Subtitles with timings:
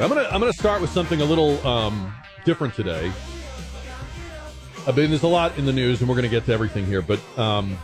[0.00, 2.12] I'm gonna I'm gonna start with something a little um,
[2.44, 3.12] different today.
[4.86, 7.00] I mean, there's a lot in the news, and we're gonna get to everything here.
[7.00, 7.78] But um,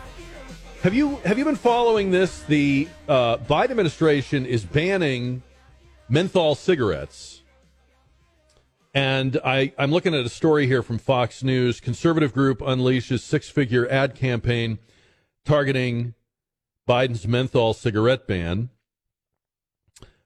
[0.83, 2.43] have you have you been following this?
[2.43, 5.43] The uh, Biden administration is banning
[6.09, 7.43] menthol cigarettes,
[8.92, 11.80] and I I'm looking at a story here from Fox News.
[11.80, 14.79] Conservative group unleashes six figure ad campaign
[15.45, 16.14] targeting
[16.88, 18.70] Biden's menthol cigarette ban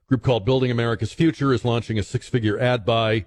[0.07, 3.25] group called Building America's Future is launching a six figure ad buy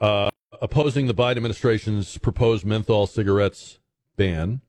[0.00, 3.78] uh, opposing the Biden administration's proposed menthol cigarettes
[4.16, 4.60] ban.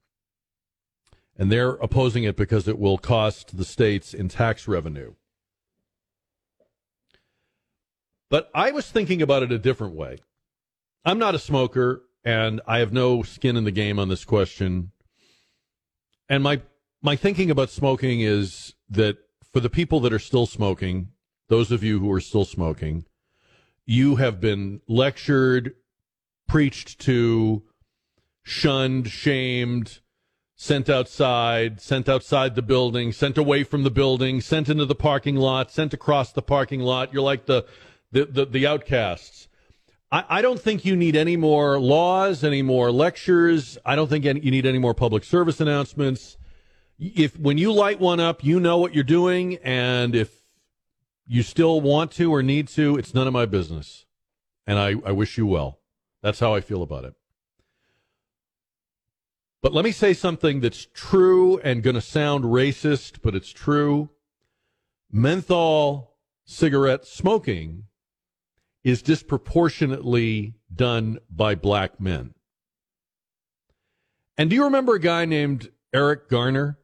[1.35, 5.15] And they're opposing it because it will cost the states in tax revenue.
[8.29, 10.17] But I was thinking about it a different way.
[11.05, 14.91] I'm not a smoker, and I have no skin in the game on this question.
[16.29, 16.61] And my
[17.01, 19.17] my thinking about smoking is that
[19.53, 21.09] for the people that are still smoking,
[21.47, 23.05] those of you who are still smoking,
[23.85, 25.75] you have been lectured,
[26.47, 27.61] preached to,
[28.41, 29.99] shunned, shamed,
[30.55, 35.35] sent outside, sent outside the building, sent away from the building, sent into the parking
[35.35, 37.13] lot, sent across the parking lot.
[37.13, 37.65] You're like the
[38.11, 39.47] the the, the outcasts.
[40.11, 43.77] I, I don't think you need any more laws, any more lectures.
[43.85, 46.37] I don't think any, you need any more public service announcements
[46.99, 50.43] if when you light one up, you know what you're doing, and if
[51.27, 54.05] you still want to or need to, it's none of my business.
[54.65, 55.79] And I, I wish you well.
[56.21, 57.13] That's how I feel about it.
[59.61, 64.09] But let me say something that's true and going to sound racist, but it's true.
[65.11, 67.85] Menthol cigarette smoking
[68.83, 72.33] is disproportionately done by black men.
[74.37, 76.77] And do you remember a guy named Eric Garner?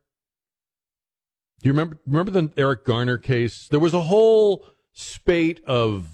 [1.61, 3.67] Do you remember remember the Eric Garner case?
[3.67, 6.07] There was a whole spate of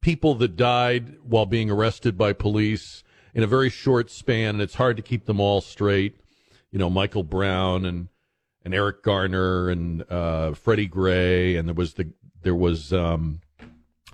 [0.00, 3.02] people that died while being arrested by police
[3.34, 6.20] in a very short span, and it's hard to keep them all straight.
[6.70, 8.08] You know, Michael Brown and
[8.64, 12.12] and Eric Garner and uh, Freddie Gray, and there was the
[12.42, 13.40] there was um,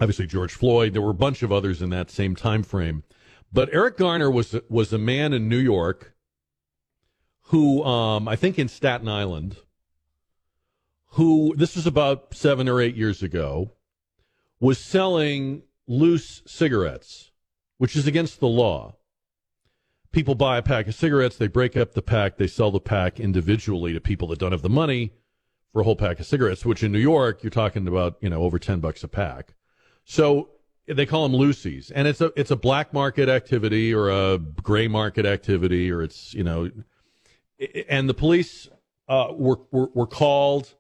[0.01, 0.95] obviously George Floyd.
[0.95, 3.03] There were a bunch of others in that same time frame,
[3.53, 6.15] but Eric Garner was was a man in New York
[7.49, 9.59] who um, I think in Staten Island
[11.11, 13.73] who this was about seven or eight years ago,
[14.61, 17.31] was selling loose cigarettes,
[17.79, 18.95] which is against the law.
[20.11, 23.21] People buy a pack of cigarettes, they break up the pack, they sell the pack
[23.21, 25.13] individually to people that don't have the money
[25.73, 28.43] for a whole pack of cigarettes, which in New York you're talking about, you know,
[28.43, 29.55] over 10 bucks a pack.
[30.05, 30.51] So
[30.87, 34.89] they call them loosies and it's a it's a black market activity or a gray
[34.89, 36.71] market activity or it's, you know,
[37.89, 38.69] and the police
[39.09, 40.75] uh, were, were were called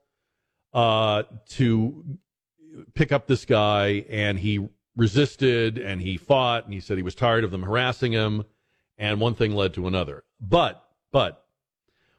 [0.72, 2.18] uh, to
[2.94, 7.14] pick up this guy, and he resisted and he fought, and he said he was
[7.14, 8.44] tired of them harassing him,
[8.96, 10.24] and one thing led to another.
[10.40, 11.44] But, but,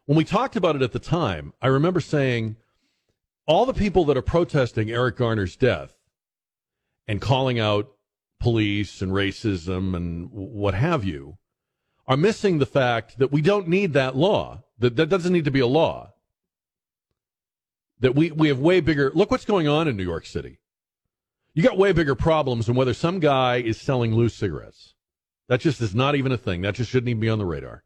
[0.06, 2.56] when we talked about it at the time, I remember saying
[3.46, 5.94] all the people that are protesting Eric Garner's death
[7.08, 7.92] and calling out
[8.40, 11.38] police and racism and what have you
[12.08, 14.64] are missing the fact that we don't need that law.
[14.80, 16.14] That, that doesn't need to be a law
[18.00, 19.12] that we, we have way bigger.
[19.14, 20.60] Look what's going on in New York City.
[21.54, 24.94] You got way bigger problems than whether some guy is selling loose cigarettes.
[25.48, 26.62] That just is not even a thing.
[26.62, 27.84] That just shouldn't even be on the radar.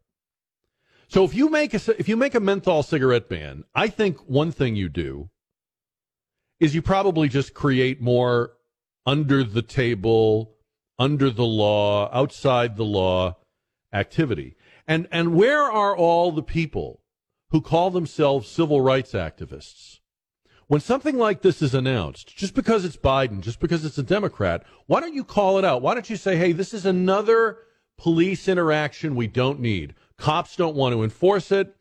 [1.08, 4.52] So if you make a if you make a menthol cigarette ban, I think one
[4.52, 5.30] thing you do
[6.60, 8.52] is you probably just create more
[9.06, 10.56] under the table,
[10.98, 13.36] under the law, outside the law
[13.92, 14.56] activity.
[14.86, 17.00] And and where are all the people
[17.50, 20.00] who call themselves civil rights activists?
[20.66, 24.64] When something like this is announced, just because it's Biden, just because it's a Democrat,
[24.86, 25.82] why don't you call it out?
[25.82, 27.58] Why don't you say, hey, this is another
[27.98, 29.94] police interaction we don't need?
[30.16, 31.76] Cops don't want to enforce it.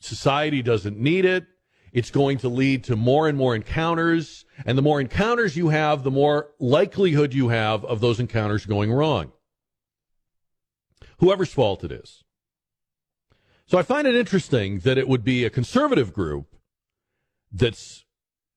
[0.00, 1.46] Society doesn't need it.
[1.92, 4.44] It's going to lead to more and more encounters.
[4.64, 8.92] And the more encounters you have, the more likelihood you have of those encounters going
[8.92, 9.32] wrong.
[11.18, 12.22] Whoever's fault it is.
[13.66, 16.54] So I find it interesting that it would be a conservative group
[17.50, 18.04] that's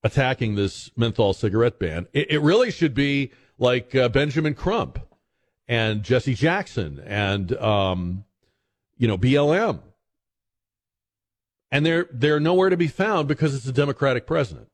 [0.04, 2.08] attacking this menthol cigarette ban.
[2.14, 5.00] It, it really should be like uh, Benjamin Crump
[5.68, 8.26] and Jesse Jackson and um,
[8.98, 9.80] you know BLM,
[11.72, 14.68] and they're they're nowhere to be found because it's a Democratic president.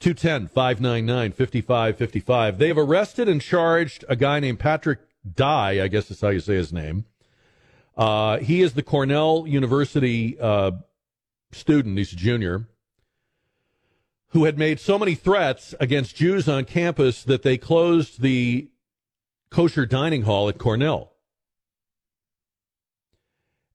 [0.00, 2.58] 210 599 5555.
[2.58, 4.98] They've arrested and charged a guy named Patrick
[5.34, 7.06] Dai, I guess that's how you say his name.
[7.96, 10.72] Uh, he is the Cornell University uh,
[11.52, 12.66] student, he's a junior
[14.34, 18.68] who had made so many threats against Jews on campus that they closed the
[19.48, 21.12] kosher dining hall at Cornell.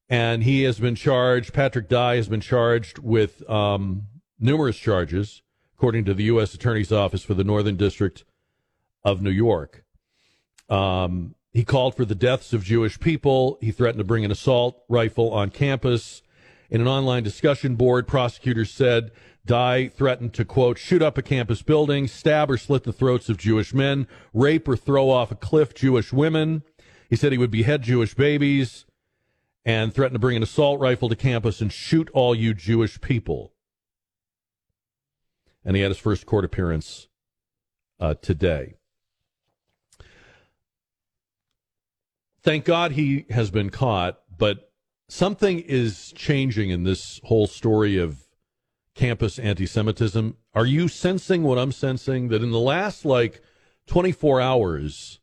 [0.10, 4.08] And he has been charged, Patrick Dai has been charged with um,
[4.38, 5.44] numerous charges,
[5.78, 6.54] according to the U.S.
[6.54, 8.26] Attorney's Office for the Northern District
[9.02, 9.86] of New York.
[10.68, 13.60] Um, he called for the deaths of Jewish people.
[13.62, 16.22] He threatened to bring an assault rifle on campus.
[16.70, 19.12] In an online discussion board, prosecutors said
[19.46, 23.38] Dai threatened to, quote, shoot up a campus building, stab or slit the throats of
[23.38, 26.64] Jewish men, rape or throw off a cliff Jewish women.
[27.10, 28.86] He said he would behead Jewish babies
[29.66, 33.54] and threatened to bring an assault rifle to campus and shoot all you Jewish people.
[35.66, 37.08] And he had his first court appearance
[38.00, 38.76] uh, today.
[42.42, 44.72] Thank God he has been caught, but
[45.10, 48.29] something is changing in this whole story of
[49.00, 50.36] campus anti Semitism.
[50.54, 52.28] Are you sensing what I'm sensing?
[52.28, 53.42] That in the last like
[53.88, 55.22] 24 hours,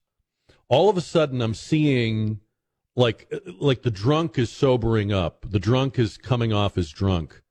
[0.69, 2.41] all of a sudden I'm seeing
[2.97, 3.31] like
[3.61, 5.45] like the drunk is sobering up.
[5.51, 7.43] The drunk is coming off as drunk,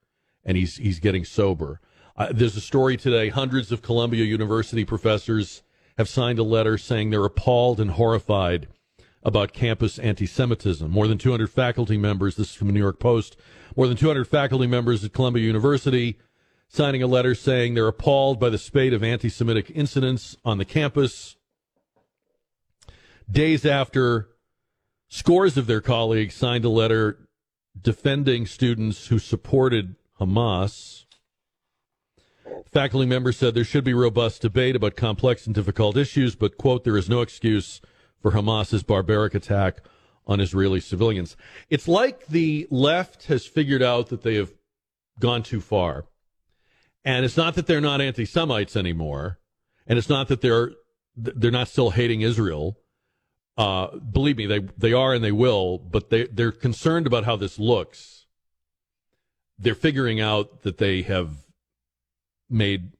[0.43, 1.79] and he's he's getting sober.
[2.17, 3.29] Uh, there's a story today.
[3.29, 5.61] Hundreds of Columbia University professors
[5.97, 8.67] have signed a letter saying they're appalled and horrified
[9.25, 10.89] about campus anti Semitism.
[10.89, 13.35] More than 200 faculty members, this is from the New York Post,
[13.75, 16.19] more than 200 faculty members at Columbia University
[16.67, 20.65] signing a letter saying they're appalled by the spate of anti Semitic incidents on the
[20.65, 21.35] campus.
[23.29, 24.29] Days after
[25.07, 27.27] scores of their colleagues signed a letter
[27.79, 31.05] defending students who supported Hamas.
[32.71, 36.83] Faculty members said there should be robust debate about complex and difficult issues, but, quote,
[36.83, 37.81] there is no excuse
[38.25, 39.81] for Hamas's barbaric attack
[40.25, 41.37] on Israeli civilians.
[41.69, 44.51] It's like the left has figured out that they have
[45.19, 46.05] gone too far.
[47.03, 49.37] And it's not that they're not anti Semites anymore.
[49.85, 50.71] And it's not that they're
[51.15, 52.79] they're not still hating Israel.
[53.59, 57.35] Uh, believe me, they they are and they will, but they they're concerned about how
[57.35, 58.25] this looks.
[59.59, 61.45] They're figuring out that they have
[62.49, 62.93] made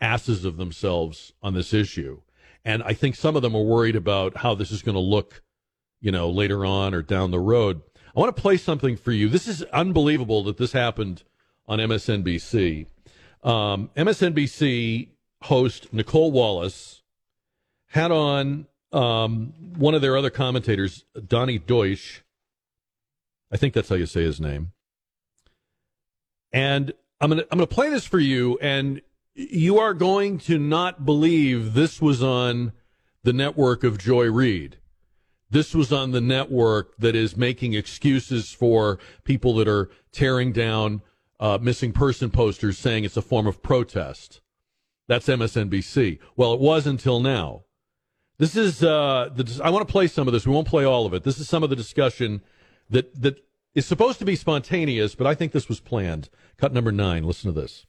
[0.00, 2.20] asses of themselves on this issue.
[2.68, 5.40] And I think some of them are worried about how this is going to look,
[6.02, 7.80] you know, later on or down the road.
[8.14, 9.30] I want to play something for you.
[9.30, 11.22] This is unbelievable that this happened
[11.66, 12.84] on MSNBC.
[13.42, 15.08] Um, MSNBC
[15.44, 17.02] host Nicolle Wallace
[17.86, 22.22] had on um, one of their other commentators, Donny Deutsch.
[23.50, 24.72] I think that's how you say his name.
[26.52, 29.00] And I'm gonna I'm gonna play this for you, and
[29.38, 32.72] you are going to not believe this was on
[33.22, 34.78] the network of Joy Reid.
[35.48, 41.02] This was on the network that is making excuses for people that are tearing down
[41.38, 44.40] uh, missing person posters saying it's a form of protest.
[45.06, 46.18] That's MSNBC.
[46.36, 47.62] Well, it was until now.
[48.38, 50.46] This is, uh, the, I want to play some of this.
[50.48, 51.22] We won't play all of it.
[51.22, 52.42] This is some of the discussion
[52.90, 53.36] that, that
[53.74, 56.28] is supposed to be spontaneous, but I think this was planned.
[56.56, 57.22] Cut number nine.
[57.22, 57.86] Listen to this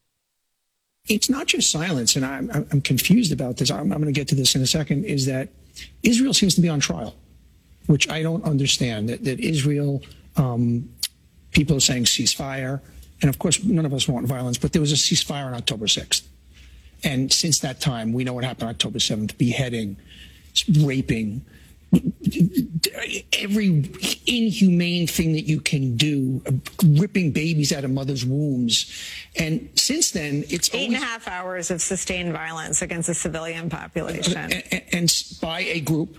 [1.08, 3.72] it's not just silence, and I'm, I'm confused about this.
[3.72, 5.06] I'm, I'm going to get to this in a second.
[5.06, 5.50] Is that
[6.04, 7.16] Israel seems to be on trial,
[7.88, 9.10] which I don't understand.
[9.10, 10.04] That, that Israel,
[10.36, 10.90] um,
[11.52, 12.82] people are saying ceasefire,
[13.22, 15.86] and of course, none of us want violence, but there was a ceasefire on October
[15.86, 16.24] 6th.
[17.04, 19.98] And since that time, we know what happened October 7th beheading,
[20.82, 21.46] raping,
[23.34, 23.90] every
[24.28, 26.42] inhumane thing that you can do,
[26.84, 28.92] ripping babies out of mothers' wombs.
[29.36, 33.16] And since then, it's eight always, and a half hours of sustained violence against the
[33.16, 34.38] civilian population.
[34.38, 36.18] And, and by a group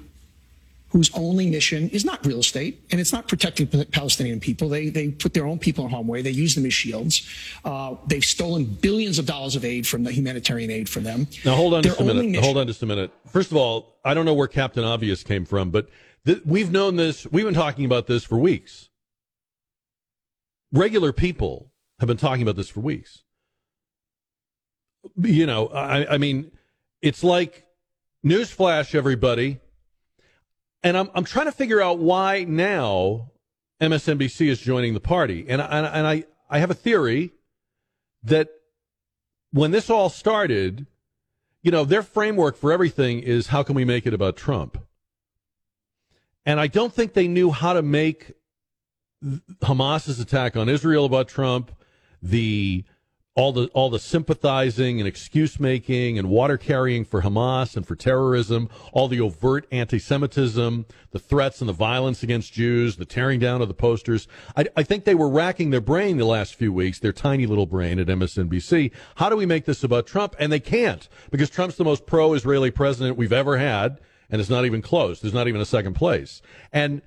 [0.91, 4.69] whose only mission is not real estate and it's not protecting Palestinian people.
[4.69, 6.21] They, they put their own people in harm's way.
[6.23, 7.29] They use them as shields.
[7.65, 11.29] Uh, they've stolen billions of dollars of aid from the humanitarian aid for them.
[11.45, 12.27] Now hold on there just a minute.
[12.27, 13.13] Mission- hold on just a minute.
[13.29, 15.89] First of all, I don't know where Captain Obvious came from, but
[16.27, 17.27] th- we've known this.
[17.31, 18.89] We've been talking about this for weeks.
[20.73, 21.71] Regular people
[22.01, 23.23] have been talking about this for weeks.
[25.17, 26.51] You know, I, I mean,
[27.01, 27.65] it's like
[28.25, 29.61] newsflash, everybody
[30.83, 33.31] and I'm I'm trying to figure out why now
[33.81, 37.33] MSNBC is joining the party, and and, and I I have a theory
[38.23, 38.49] that
[39.53, 40.87] when this all started,
[41.63, 44.79] you know, their framework for everything is how can we make it about Trump,
[46.47, 48.33] and I don't think they knew how to make
[49.63, 51.73] Hamas's attack on Israel about Trump,
[52.23, 52.85] the
[53.41, 57.97] all the all the sympathizing and excuse making and water carrying for Hamas and for
[57.97, 63.63] terrorism, all the overt anti-Semitism, the threats and the violence against Jews, the tearing down
[63.63, 64.29] of the posters.
[64.59, 67.65] I, I think they were racking their brain the last few weeks, their tiny little
[67.65, 68.93] brain at MSNBC.
[69.15, 70.37] How do we make this about Trump?
[70.39, 74.67] And they can't because Trump's the most pro-Israeli president we've ever had, and it's not
[74.67, 75.21] even close.
[75.21, 76.43] There's not even a second place.
[76.75, 77.01] And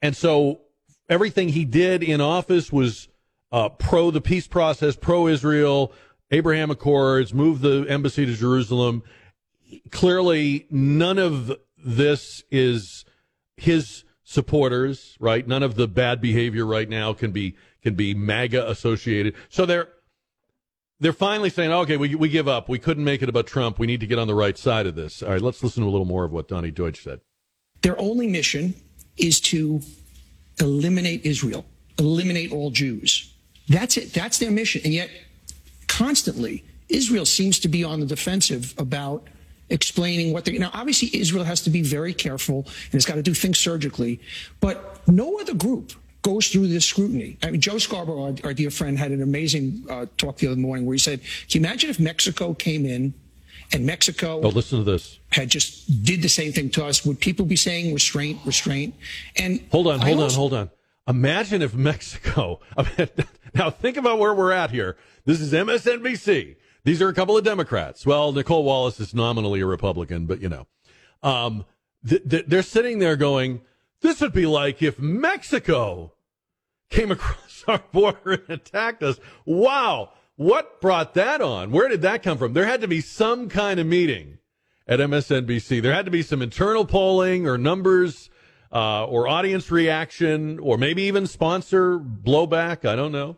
[0.00, 0.62] and so
[1.10, 3.08] everything he did in office was
[3.52, 5.92] uh, pro the peace process, pro Israel,
[6.30, 9.02] Abraham Accords, move the embassy to Jerusalem.
[9.90, 13.04] Clearly, none of this is
[13.56, 15.46] his supporters, right?
[15.46, 19.34] None of the bad behavior right now can be can be MAGA associated.
[19.48, 19.88] So they're
[20.98, 22.68] they're finally saying, okay, we we give up.
[22.68, 23.78] We couldn't make it about Trump.
[23.78, 25.22] We need to get on the right side of this.
[25.22, 27.20] All right, let's listen to a little more of what Donny Deutsch said.
[27.82, 28.74] Their only mission
[29.16, 29.80] is to
[30.58, 31.66] eliminate Israel,
[31.98, 33.32] eliminate all Jews.
[33.68, 34.12] That's it.
[34.12, 34.82] That's their mission.
[34.84, 35.10] And yet,
[35.88, 39.26] constantly, Israel seems to be on the defensive about
[39.68, 43.22] explaining what they now obviously Israel has to be very careful and it's got to
[43.22, 44.20] do things surgically,
[44.60, 45.92] but no other group
[46.22, 47.36] goes through this scrutiny.
[47.42, 50.56] I mean, Joe Scarborough, our, our dear friend, had an amazing uh, talk the other
[50.56, 53.14] morning where he said, "Can you imagine if Mexico came in
[53.72, 55.18] and Mexico Oh, listen to this.
[55.30, 57.04] had just did the same thing to us?
[57.04, 58.94] Would people be saying restraint, restraint?"
[59.36, 60.70] And Hold on, hold on, hold on.
[61.08, 62.60] Imagine if Mexico.
[62.76, 63.08] I mean,
[63.54, 64.96] now think about where we're at here.
[65.24, 66.56] This is MSNBC.
[66.84, 68.06] These are a couple of Democrats.
[68.06, 70.66] Well, Nicolle Wallace is nominally a Republican, but you know,
[71.22, 71.64] um,
[72.08, 73.60] th- th- they're sitting there going,
[74.00, 76.12] "This would be like if Mexico
[76.90, 81.70] came across our border and attacked us." Wow, what brought that on?
[81.70, 82.52] Where did that come from?
[82.52, 84.38] There had to be some kind of meeting
[84.86, 85.82] at MSNBC.
[85.82, 88.30] There had to be some internal polling or numbers
[88.72, 92.84] uh, or audience reaction or maybe even sponsor blowback.
[92.88, 93.36] I don't know.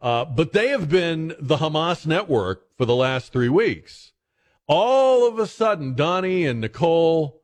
[0.00, 4.12] Uh, but they have been the Hamas network for the last three weeks.
[4.66, 7.40] All of a sudden, Donny and Nicolle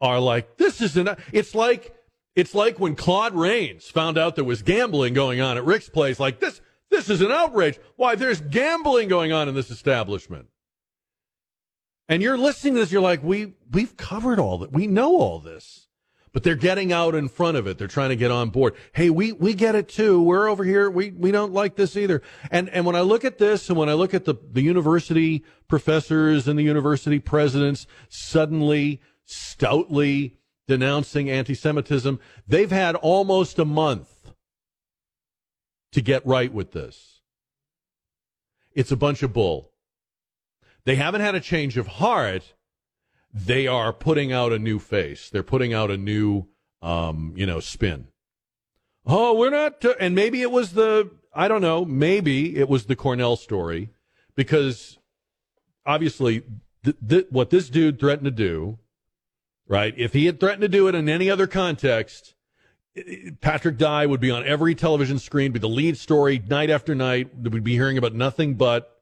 [0.00, 1.94] are like, this isn't, it's like,
[2.36, 6.20] it's like when Claude Rains found out there was gambling going on at Rick's place,
[6.20, 7.78] like this, this is an outrage.
[7.96, 10.46] Why, there's gambling going on in this establishment.
[12.08, 14.72] And you're listening to this, you're like, we, we've covered all that.
[14.72, 15.88] We know all this.
[16.32, 17.76] But they're getting out in front of it.
[17.76, 18.74] They're trying to get on board.
[18.92, 20.22] Hey, we, we get it too.
[20.22, 20.88] We're over here.
[20.88, 22.22] We, we don't like this either.
[22.52, 25.44] And, and when I look at this and when I look at the, the university
[25.66, 30.36] professors and the university presidents suddenly, stoutly
[30.68, 34.32] denouncing anti-Semitism, they've had almost a month
[35.90, 37.22] to get right with this.
[38.72, 39.72] It's a bunch of bull.
[40.84, 42.54] They haven't had a change of heart.
[43.32, 45.30] They are putting out a new face.
[45.30, 46.46] They're putting out a new,
[46.82, 48.08] um, you know, spin.
[49.06, 49.94] Oh, we're not, t-.
[49.98, 53.90] and maybe it was the, I don't know, maybe it was the Cornell story
[54.34, 54.98] because
[55.86, 56.42] obviously
[56.84, 58.78] th- th- what this dude threatened to do,
[59.66, 59.94] right?
[59.96, 62.34] If he had threatened to do it in any other context,
[63.40, 67.30] Patrick Dai would be on every television screen, be the lead story night after night.
[67.38, 68.99] We'd be hearing about nothing but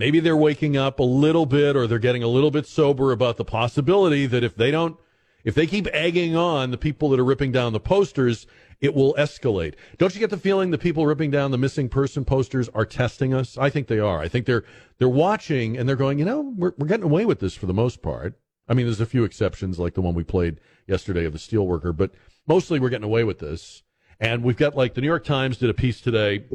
[0.00, 3.36] maybe they're waking up a little bit or they're getting a little bit sober about
[3.36, 4.96] the possibility that if they don't,
[5.44, 8.46] if they keep egging on the people that are ripping down the posters,
[8.80, 9.74] it will escalate.
[9.98, 13.34] Don't you get the feeling the people ripping down the missing person posters are testing
[13.34, 13.58] us?
[13.58, 14.20] I think they are.
[14.20, 14.64] I think they're
[14.96, 17.74] they're watching and they're going, you know, we're we're getting away with this for the
[17.74, 18.40] most part.
[18.66, 21.94] I mean, there's a few exceptions like the one we played yesterday of the steelworker,
[21.94, 22.12] but
[22.46, 23.82] mostly we're getting away with this.
[24.18, 26.46] And we've got like the New York Times did a piece today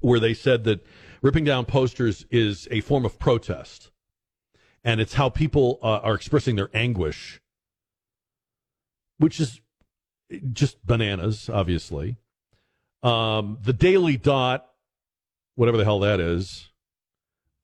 [0.00, 0.84] where they said that
[1.22, 3.90] ripping down posters is a form of protest.
[4.82, 7.40] And it's how people uh, are expressing their anguish,
[9.18, 9.60] which is
[10.52, 12.16] just bananas, obviously.
[13.02, 14.66] Um, the Daily Dot,
[15.54, 16.70] whatever the hell that is,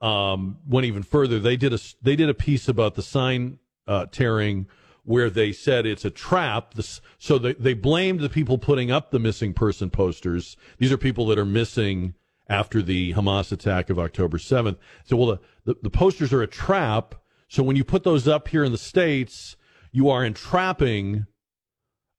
[0.00, 1.38] um, went even further.
[1.38, 4.66] They did a they did a piece about the sign uh, tearing
[5.04, 6.74] where they said it's a trap.
[7.18, 10.56] So they they blamed the people putting up the missing person posters.
[10.78, 12.14] These are people that are missing
[12.48, 14.76] after the Hamas attack of October 7th.
[15.04, 17.14] So, well, the, the, the, posters are a trap.
[17.48, 19.56] So when you put those up here in the States,
[19.90, 21.26] you are entrapping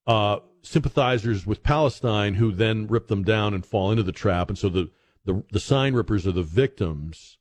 [0.05, 4.50] uh, sympathizers with Palestine who then rip them down and fall into the trap.
[4.50, 4.91] And so the,
[5.25, 7.38] the, the sign rippers are the victims.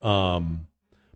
[0.00, 0.68] Um,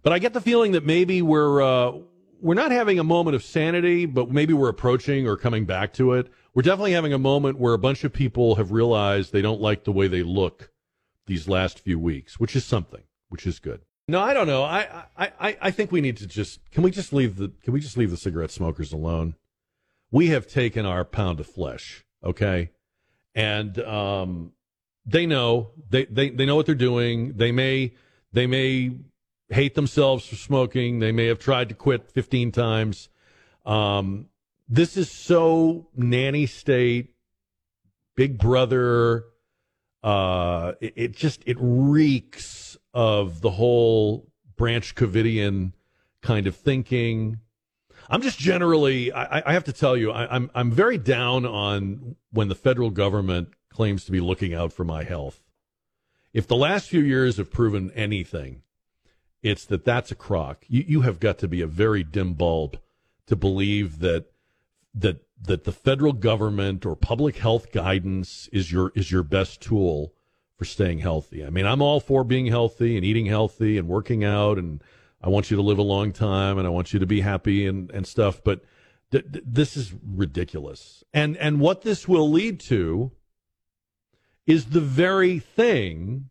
[0.02, 1.92] but I get the feeling that maybe we're, uh,
[2.40, 6.12] we're not having a moment of sanity, but maybe we're approaching or coming back to
[6.12, 6.30] it.
[6.54, 9.84] We're definitely having a moment where a bunch of people have realized they don't like
[9.84, 10.70] the way they look
[11.26, 13.82] these last few weeks, which is something, which is good.
[14.08, 14.64] No, I don't know.
[14.64, 17.80] I, I, I think we need to just can we just leave the can we
[17.80, 19.36] just leave the cigarette smokers alone?
[20.10, 22.70] We have taken our pound of flesh, okay,
[23.34, 24.52] and um,
[25.06, 27.34] they know they, they they know what they're doing.
[27.36, 27.94] They may
[28.32, 28.92] they may
[29.48, 30.98] hate themselves for smoking.
[30.98, 33.08] They may have tried to quit 15 times.
[33.64, 34.28] Um,
[34.68, 37.14] this is so nanny state,
[38.16, 39.24] Big Brother.
[40.02, 45.72] Uh, it, it just it reeks of the whole Branch Covidian
[46.20, 47.38] kind of thinking.
[48.10, 52.16] I'm just generally, I, I have to tell you, I, I'm I'm very down on
[52.30, 55.42] when the federal government claims to be looking out for my health.
[56.32, 58.62] If the last few years have proven anything,
[59.42, 60.64] it's that that's a crock.
[60.68, 62.78] You you have got to be a very dim bulb
[63.26, 64.26] to believe that
[64.94, 70.14] that that the federal government or public health guidance is your is your best tool
[70.56, 71.44] for staying healthy.
[71.44, 74.82] I mean, I'm all for being healthy and eating healthy and working out and
[75.20, 77.66] I want you to live a long time and I want you to be happy
[77.66, 78.42] and, and stuff.
[78.42, 78.64] But
[79.12, 81.04] th- th- this is ridiculous.
[81.12, 83.12] And, and what this will lead to
[84.46, 86.30] is the very thing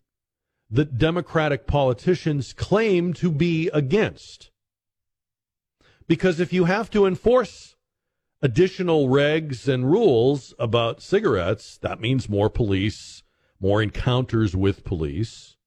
[0.70, 4.51] that Democratic politicians claim to be against.
[6.08, 7.71] Because if you have to enforce
[8.41, 13.24] additional regs and rules about cigarettes, that means more police,
[13.60, 15.57] more encounters with police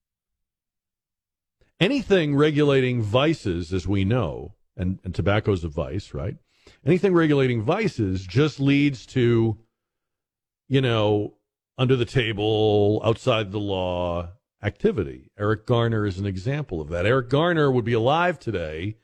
[1.81, 6.37] anything regulating vices, as we know, and, and tobacco's a vice, right?
[6.85, 9.59] Anything regulating vices just leads to,
[10.69, 11.35] you know,
[11.77, 14.31] under the table, outside the law
[14.63, 15.31] activity.
[15.39, 17.05] Eric Garner is an example of that.
[17.05, 18.97] Eric Garner would be alive today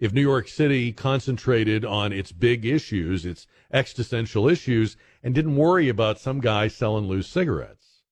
[0.00, 5.88] if New York City concentrated on its big issues, its existential issues, and didn't worry
[5.88, 8.02] about some guy selling loose cigarettes.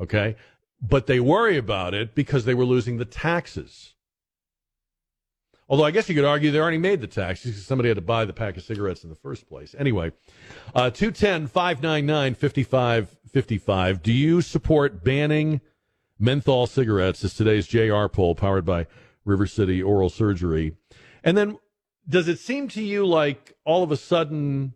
[0.00, 0.36] Okay?
[0.88, 3.94] but they worry about it because they were losing the taxes.
[5.68, 8.02] Although I guess you could argue they already made the taxes because somebody had to
[8.02, 9.74] buy the pack of cigarettes in the first place.
[9.78, 10.12] Anyway,
[10.74, 14.02] uh, 210 599 5555.
[14.02, 15.62] Do you support banning
[16.18, 17.24] menthol cigarettes?
[17.24, 18.86] Is today's JR poll powered by
[19.24, 20.76] River City Oral Surgery.
[21.22, 21.58] And then
[22.08, 24.74] does it seem to you like all of a sudden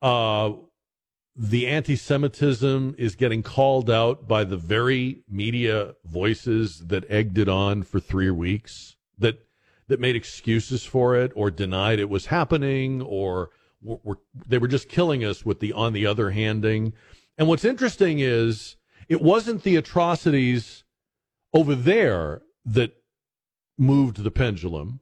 [0.00, 0.52] uh,
[1.36, 7.48] the anti Semitism is getting called out by the very media voices that egged it
[7.48, 9.46] on for three weeks, that,
[9.88, 13.50] that made excuses for it or denied it was happening or
[13.82, 16.92] were, were, they were just killing us with the on the other handing.
[17.38, 18.76] And what's interesting is
[19.08, 20.84] it wasn't the atrocities
[21.54, 22.99] over there that
[23.80, 25.00] moved the pendulum.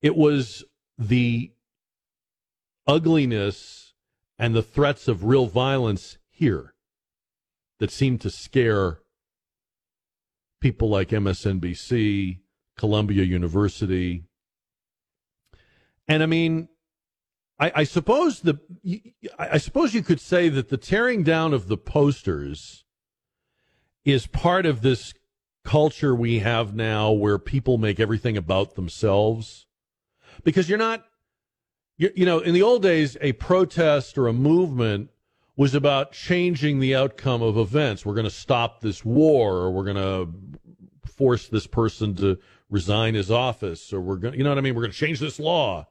[0.00, 0.64] It was
[0.96, 1.52] the
[2.86, 3.92] ugliness
[4.38, 6.74] and the threats of real violence here
[7.78, 9.00] that seemed to scare
[10.60, 12.38] people like MSNBC,
[12.76, 14.24] Columbia University.
[16.08, 16.68] And I mean,
[17.58, 18.58] I, I suppose the
[19.38, 22.84] I suppose you could say that the tearing down of the posters
[24.04, 25.12] is part of this
[25.64, 29.66] culture we have now where people make everything about themselves
[30.44, 31.04] because you're not
[31.98, 35.10] you, you know, in the old days, a protest or a movement
[35.56, 38.06] was about changing the outcome of events.
[38.06, 40.32] We're going to stop this war, or we're going to
[41.04, 42.38] force this person to
[42.70, 44.76] resign his office, or we're going, you know what I mean?
[44.76, 45.88] We're going to change this law.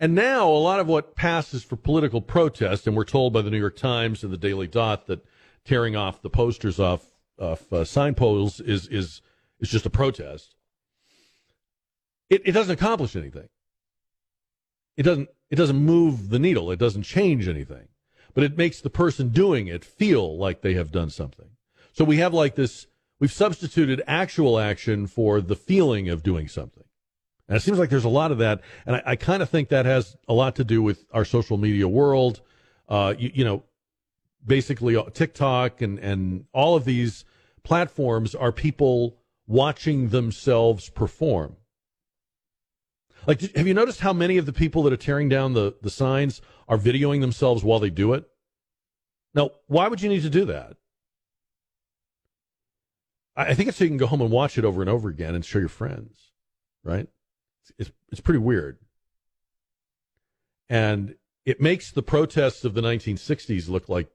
[0.00, 3.50] And now a lot of what passes for political protest, and we're told by the
[3.50, 5.24] New York Times and the Daily Dot that
[5.64, 7.06] tearing off the posters off
[7.38, 9.22] of uh, signposts is is
[9.60, 10.54] is just a protest.
[12.28, 13.48] It, it doesn't accomplish anything.
[14.96, 16.70] It doesn't it doesn't move the needle.
[16.70, 17.88] It doesn't change anything,
[18.34, 21.50] but it makes the person doing it feel like they have done something.
[21.92, 22.86] So we have like this,
[23.20, 26.84] we've substituted actual action for the feeling of doing something.
[27.48, 28.60] And it seems like there's a lot of that.
[28.84, 31.56] And I, I kind of think that has a lot to do with our social
[31.56, 32.42] media world.
[32.88, 33.62] Uh, you, you know,
[34.46, 37.24] basically uh, TikTok and, and all of these
[37.62, 41.56] platforms are people watching themselves perform.
[43.26, 45.90] Like, have you noticed how many of the people that are tearing down the, the
[45.90, 48.24] signs are videoing themselves while they do it?
[49.34, 50.76] Now, why would you need to do that?
[53.36, 55.08] I, I think it's so you can go home and watch it over and over
[55.08, 56.32] again and show your friends,
[56.84, 57.08] right?
[57.62, 58.78] It's, it's, it's pretty weird.
[60.68, 64.08] And it makes the protests of the 1960s look like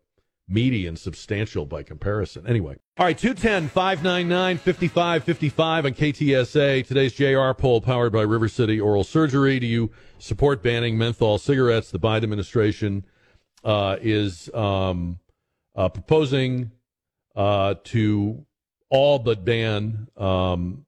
[0.52, 2.46] meaty and substantial by comparison.
[2.46, 2.76] Anyway.
[2.98, 6.86] All right, 210 599 5555 on KTSA.
[6.86, 9.60] Today's JR poll powered by River City Oral Surgery.
[9.60, 11.90] Do you support banning menthol cigarettes?
[11.92, 13.06] The Biden administration
[13.64, 15.20] uh, is um,
[15.76, 16.72] uh, proposing
[17.36, 18.46] uh, to
[18.90, 20.86] all but ban um,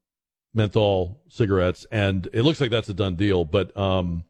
[0.53, 3.45] menthol cigarettes, and it looks like that's a done deal.
[3.45, 4.25] But um,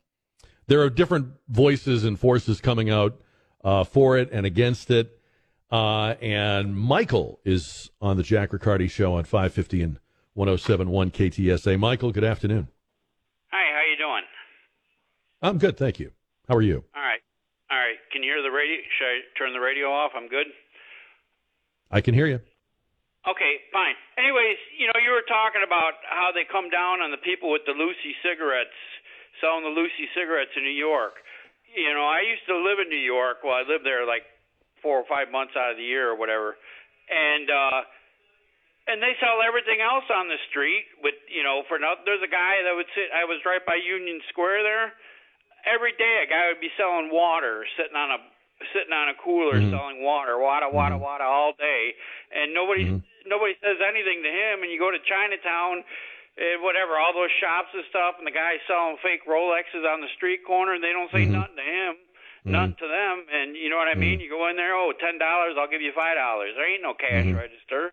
[0.68, 3.20] there are different voices and forces coming out
[3.64, 5.20] uh, for it and against it.
[5.72, 10.00] Uh, and Michael is on the Jack Riccardi show on 550 and
[10.34, 11.80] 1071 KTSA.
[11.80, 12.68] Michael, good afternoon.
[13.52, 14.24] Hi, how you doing?
[15.42, 16.12] I'm good, thank you.
[16.48, 16.84] How are you?
[16.96, 17.22] All right.
[17.72, 17.98] All right.
[18.12, 18.78] Can you hear the radio?
[18.98, 20.12] Should I turn the radio off?
[20.16, 20.48] I'm good.
[21.90, 22.42] I can hear you.
[23.24, 23.96] Okay, fine.
[24.20, 27.64] Anyways, you know, you were talking about how they come down on the people with
[27.64, 28.76] the loosie cigarettes,
[29.40, 31.16] selling the loosie cigarettes in New York.
[31.72, 33.40] You know, I used to live in New York.
[33.42, 34.28] Well, I lived there like
[34.84, 36.60] four or five months out of the year or whatever,
[37.10, 37.82] and uh,
[38.92, 40.86] and they sell everything else on the street.
[41.02, 43.10] With you know, for no, there's a guy that would sit.
[43.16, 44.94] I was right by Union Square there.
[45.66, 48.20] Every day, a guy would be selling water, sitting on a
[48.76, 49.72] sitting on a cooler Mhm.
[49.72, 51.00] selling water, water, water, Mhm.
[51.00, 51.96] water all day,
[52.32, 53.04] and nobody Mhm.
[53.26, 54.64] nobody says anything to him.
[54.64, 55.84] And you go to Chinatown,
[56.38, 60.10] and whatever, all those shops and stuff, and the guy selling fake Rolexes on the
[60.10, 61.32] street corner, and they don't say Mhm.
[61.32, 61.98] nothing to him,
[62.46, 63.26] nothing to them.
[63.32, 64.20] And you know what I mean?
[64.20, 66.54] You go in there, oh, ten dollars, I'll give you five dollars.
[66.56, 67.38] There ain't no cash Mhm.
[67.38, 67.92] register,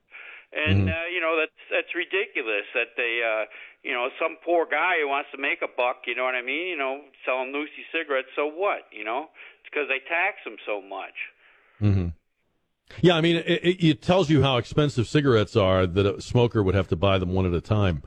[0.53, 0.89] and Mhm.
[0.89, 3.23] uh, you know that's that's ridiculous that they.
[3.23, 3.47] uh
[3.83, 6.43] you know, some poor guy who wants to make a buck, you know what I
[6.43, 6.67] mean?
[6.69, 8.81] You know, selling loosie cigarettes, so what?
[8.93, 11.15] You know, it's because they tax them so much.
[11.79, 12.09] hmm
[13.01, 16.75] Yeah, I mean, it, it tells you how expensive cigarettes are that a smoker would
[16.75, 18.03] have to buy them one at a time.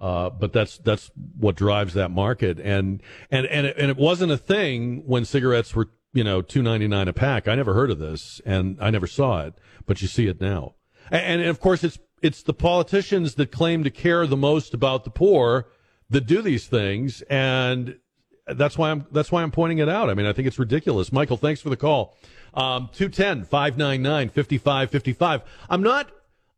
[0.00, 4.30] Uh, but that's that's what drives that market, and and and it, and it wasn't
[4.30, 7.48] a thing when cigarettes were you know two ninety nine a pack.
[7.48, 9.54] I never heard of this, and I never saw it,
[9.86, 10.74] but you see it now.
[11.10, 15.04] And, and of course, it's it's the politicians that claim to care the most about
[15.04, 15.68] the poor
[16.10, 17.98] that do these things, and
[18.46, 20.10] that's why I'm that's why I'm pointing it out.
[20.10, 21.12] I mean, I think it's ridiculous.
[21.12, 22.16] Michael, thanks for the call.
[22.52, 25.42] Um 210-599-5555.
[25.70, 26.10] I'm not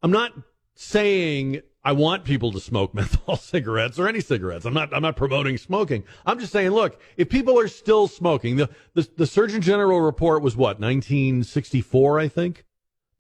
[0.03, 0.33] I'm not
[0.75, 4.65] saying I want people to smoke menthol cigarettes or any cigarettes.
[4.65, 6.03] I'm not I'm not promoting smoking.
[6.27, 10.43] I'm just saying, look, if people are still smoking, the the, the Surgeon General report
[10.43, 12.65] was what, 1964, I think?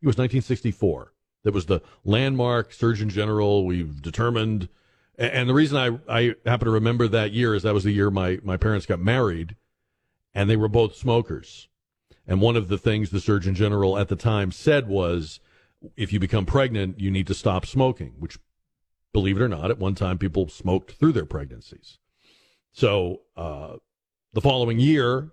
[0.02, 1.12] It was 1964.
[1.44, 3.64] That was the landmark Surgeon General.
[3.64, 4.68] We've determined
[5.16, 7.92] a- and the reason I, I happen to remember that year is that was the
[7.92, 9.54] year my, my parents got married
[10.34, 11.68] and they were both smokers.
[12.26, 15.38] And one of the things the Surgeon General at the time said was
[15.96, 18.38] if you become pregnant, you need to stop smoking, which,
[19.16, 21.96] believe it or not, at one time people smoked through their pregnancies.
[22.72, 23.76] So uh,
[24.34, 25.30] the following year,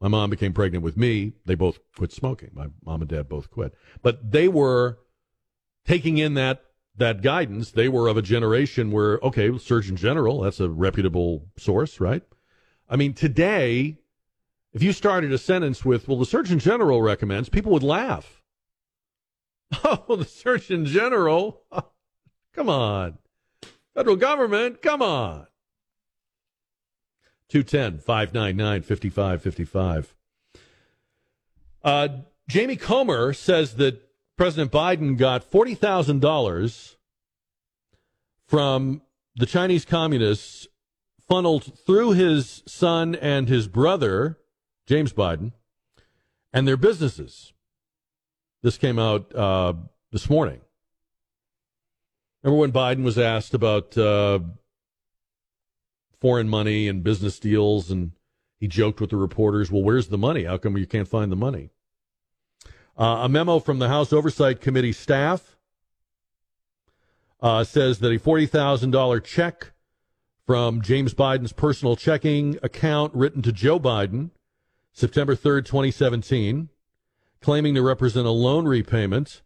[0.00, 1.34] my mom became pregnant with me.
[1.46, 2.50] They both quit smoking.
[2.52, 3.72] My mom and dad both quit.
[4.02, 4.98] But they were
[5.86, 6.64] taking in that
[6.96, 12.00] that guidance, they were of a generation where, okay, Surgeon General, that's a reputable source,
[12.00, 12.24] right?
[12.88, 13.98] I mean, today,
[14.72, 18.42] if you started a sentence with, well, the Surgeon General recommends, people would laugh.
[19.84, 21.62] Oh, the Surgeon General?
[22.58, 23.18] Come on.
[23.94, 24.82] Federal government?
[24.82, 25.46] Come on.
[27.50, 30.16] 210 599 5555.
[31.84, 32.08] Uh,
[32.48, 34.02] Jamie Comer says that
[34.36, 36.96] President Biden got $40,000
[38.44, 39.02] from
[39.36, 40.66] the Chinese communists
[41.28, 44.36] funneled through his son and his brother,
[44.84, 45.52] James Biden,
[46.52, 47.52] and their businesses.
[48.64, 49.74] This came out uh,
[50.10, 50.62] this morning.
[52.42, 54.40] Remember when Biden was asked about uh,
[56.20, 58.12] foreign money and business deals, and
[58.58, 60.44] he joked with the reporters, Well, where's the money?
[60.44, 61.70] How come you can't find the money?
[62.96, 65.56] Uh, a memo from the House Oversight Committee staff
[67.40, 69.72] uh, says that a $40,000 check
[70.44, 74.30] from James Biden's personal checking account written to Joe Biden
[74.98, 76.70] September 3rd, 2017,
[77.40, 79.42] claiming to represent a loan repayment,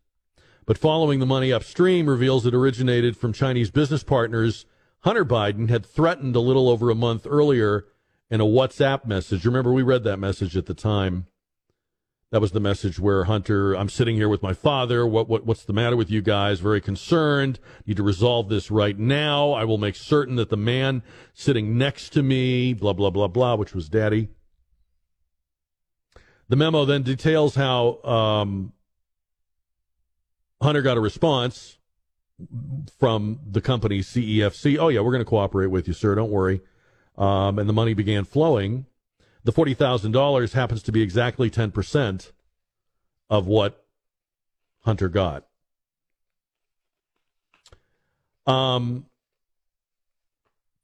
[0.66, 4.66] but following the money upstream reveals it originated from Chinese business partners.
[5.01, 7.87] Hunter Biden had threatened a little over a month earlier
[8.31, 9.44] in a WhatsApp message.
[9.44, 11.27] Remember, we read that message at the time.
[12.31, 15.07] That was the message where Hunter, I'm sitting here with my father.
[15.07, 16.61] What, what, what's the matter with you guys?
[16.61, 17.61] Very concerned.
[17.85, 19.53] Need to resolve this right now.
[19.53, 21.03] I will make certain that the man
[21.35, 24.29] sitting next to me, blah, blah, blah, blah, which was daddy.
[26.48, 28.72] The memo then details how um,
[30.62, 31.79] Hunter got a response
[32.98, 34.79] from the company CEFC.
[34.79, 36.14] Oh, yeah, we're going to cooperate with you, sir.
[36.14, 36.61] Don't worry.
[37.16, 38.87] Um, and the money began flowing.
[39.44, 42.33] The $40,000 happens to be exactly 10%
[43.29, 43.85] of what
[44.81, 45.46] Hunter got.
[48.46, 49.07] Um,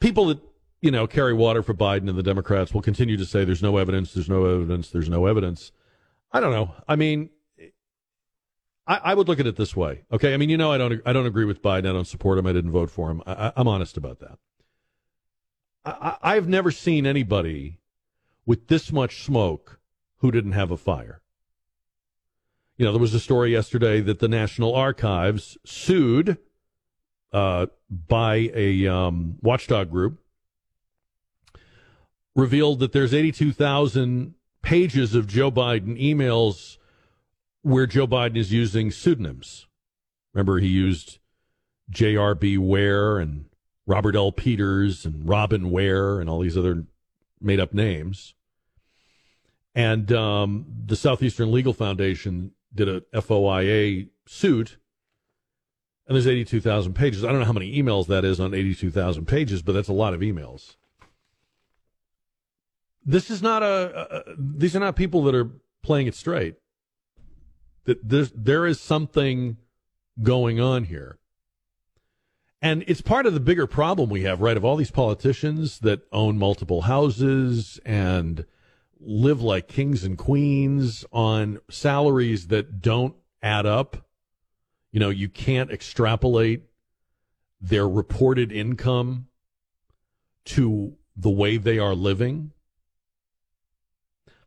[0.01, 0.39] people that,
[0.81, 3.77] you know, carry water for Biden and the Democrats will continue to say there's no
[3.77, 5.73] evidence, there's no evidence, there's no evidence.
[6.33, 6.75] I don't know.
[6.87, 7.31] I mean,
[8.89, 10.03] I, I would look at it this way.
[10.11, 10.33] Okay.
[10.35, 11.89] I mean, you know, I don't, I don't agree with Biden.
[11.89, 12.47] I don't support him.
[12.47, 13.23] I didn't vote for him.
[13.27, 14.39] I, I'm honest about that.
[15.85, 17.79] I, I've never seen anybody
[18.47, 19.79] with this much smoke
[20.17, 21.21] who didn't have a fire.
[22.79, 26.39] you know, there was a story yesterday that the National Archives sued
[27.33, 30.19] uh, by a um, watchdog group
[32.35, 36.78] revealed that there's 82,000 pages of Joe Biden emails
[37.63, 39.67] where Joe Biden is using pseudonyms.
[40.33, 41.19] Remember, he used
[41.91, 42.59] J.R.B.
[42.59, 43.47] Ware and
[43.87, 44.33] Robert L.
[44.33, 46.85] Peters and Robin Ware and all these other
[47.41, 48.35] made up names.
[49.75, 54.77] And um, the Southeastern Legal Foundation did a FOIA suit,
[56.07, 57.25] and there's 82,000 pages.
[57.25, 60.15] I don't know how many emails that is on 82,000 pages, but that's a lot
[60.15, 60.77] of emails.
[63.05, 65.51] This is not a, a these are not people that are
[65.83, 66.57] playing it straight.
[67.89, 69.57] That there's there is something
[70.23, 71.19] going on here.
[72.61, 74.59] And it's part of the bigger problem we have, right?
[74.59, 78.45] Of all these politicians that own multiple houses and
[79.01, 84.07] live like kings and queens on salaries that don't add up.
[84.93, 86.65] You know, you can't extrapolate
[87.59, 89.29] their reported income
[90.45, 92.53] to the way they are living.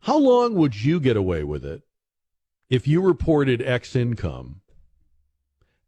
[0.02, 1.82] How long would you get away with it
[2.72, 4.62] if you reported X income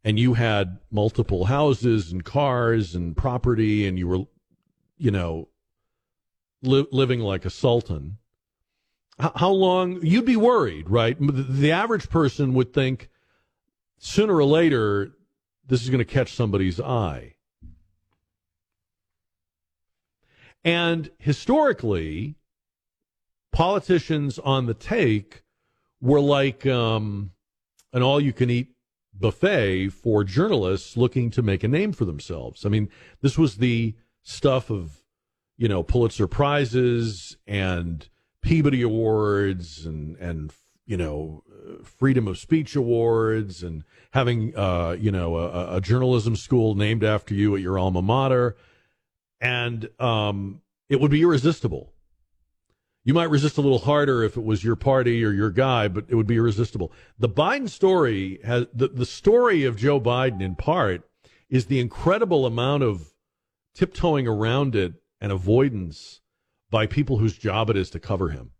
[0.03, 4.19] and you had multiple houses and cars and property and you were,
[4.95, 5.47] you know,
[6.61, 8.19] li- living like a sultan?
[9.17, 11.15] how long you'd be worried, right?
[11.17, 13.09] The average person would think
[13.97, 15.13] sooner or later
[15.65, 17.35] this is going to catch somebody's eye.
[20.65, 22.35] And historically,
[23.53, 25.44] politicians on the take
[26.01, 27.31] were like um,
[27.93, 28.69] an all you can eat
[29.13, 32.65] buffet for journalists looking to make a name for themselves.
[32.65, 32.89] I mean,
[33.21, 35.03] this was the stuff of,
[35.57, 38.07] you know, Pulitzer Prizes and
[38.41, 40.53] Peabody Awards and and
[40.85, 41.43] you know
[41.83, 47.33] freedom of speech awards and having uh, you know a, a, journalism school named after
[47.33, 48.55] you at your alma mater,
[49.41, 51.94] and um, it would be irresistible.
[53.05, 56.05] You might resist a little harder if it was your party or your guy, but
[56.09, 56.91] it would be irresistible.
[57.19, 61.07] The Biden story has the, the story of Joe Biden in part
[61.47, 63.13] is the incredible amount of
[63.75, 66.21] tiptoeing around it and avoidance
[66.71, 68.51] by people whose job it is to cover him.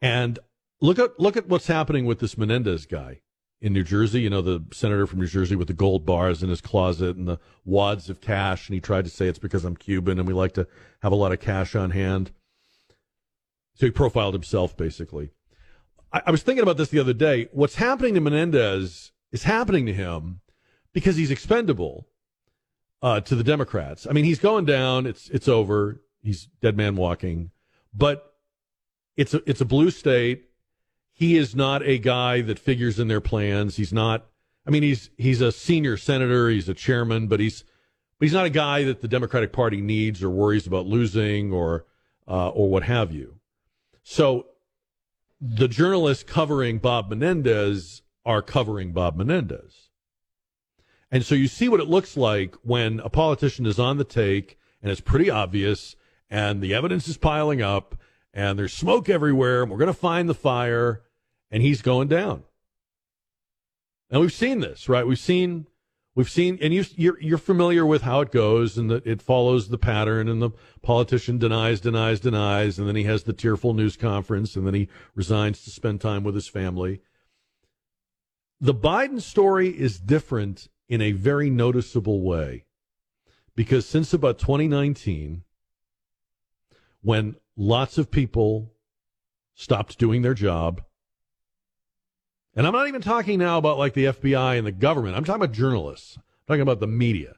[0.00, 0.38] And
[0.80, 3.20] look at look at what's happening with this Menendez guy
[3.60, 4.20] in New Jersey.
[4.20, 7.26] You know, the senator from New Jersey with the gold bars in his closet and
[7.26, 8.68] the wads of cash.
[8.68, 10.68] And he tried to say it's because I'm Cuban and we like to
[11.02, 12.30] have a lot of cash on hand.
[13.80, 15.30] So he profiled himself basically.
[16.12, 17.48] I, I was thinking about this the other day.
[17.52, 20.40] What's happening to Menendez is happening to him
[20.92, 22.06] because he's expendable
[23.00, 24.06] uh, to the Democrats.
[24.06, 25.06] I mean, he's going down.
[25.06, 26.02] It's it's over.
[26.22, 27.52] He's dead man walking.
[27.94, 28.34] But
[29.16, 30.50] it's a, it's a blue state.
[31.14, 33.76] He is not a guy that figures in their plans.
[33.76, 34.26] He's not.
[34.66, 36.50] I mean, he's he's a senior senator.
[36.50, 37.64] He's a chairman, but he's
[38.18, 41.86] but he's not a guy that the Democratic Party needs or worries about losing or
[42.28, 43.39] uh, or what have you.
[44.12, 44.46] So
[45.40, 49.90] the journalists covering Bob Menendez are covering Bob Menendez.
[51.12, 54.58] And so you see what it looks like when a politician is on the take
[54.82, 55.94] and it's pretty obvious
[56.28, 57.94] and the evidence is piling up
[58.34, 61.02] and there's smoke everywhere and we're going to find the fire
[61.48, 62.42] and he's going down.
[64.10, 65.06] And we've seen this, right?
[65.06, 65.66] We've seen
[66.14, 69.68] we've seen and you you're you're familiar with how it goes and that it follows
[69.68, 70.50] the pattern and the
[70.82, 74.88] politician denies denies denies and then he has the tearful news conference and then he
[75.14, 77.00] resigns to spend time with his family.
[78.60, 82.64] The Biden story is different in a very noticeable way
[83.54, 85.44] because since about 2019
[87.02, 88.72] when lots of people
[89.54, 90.82] stopped doing their job.
[92.54, 95.16] And I'm not even talking now about like the FBI and the government.
[95.16, 96.16] I'm talking about journalists.
[96.16, 97.34] I'm talking about the media.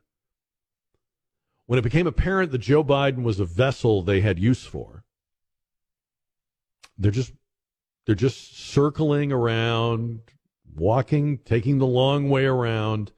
[1.66, 5.04] When it became apparent that Joe Biden was a vessel they had use for,
[6.98, 7.32] they're just
[8.06, 10.20] they're just circling around,
[10.74, 13.12] walking, taking the long way around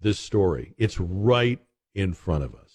[0.00, 0.74] this story.
[0.78, 1.58] It's right
[1.94, 2.67] in front of us.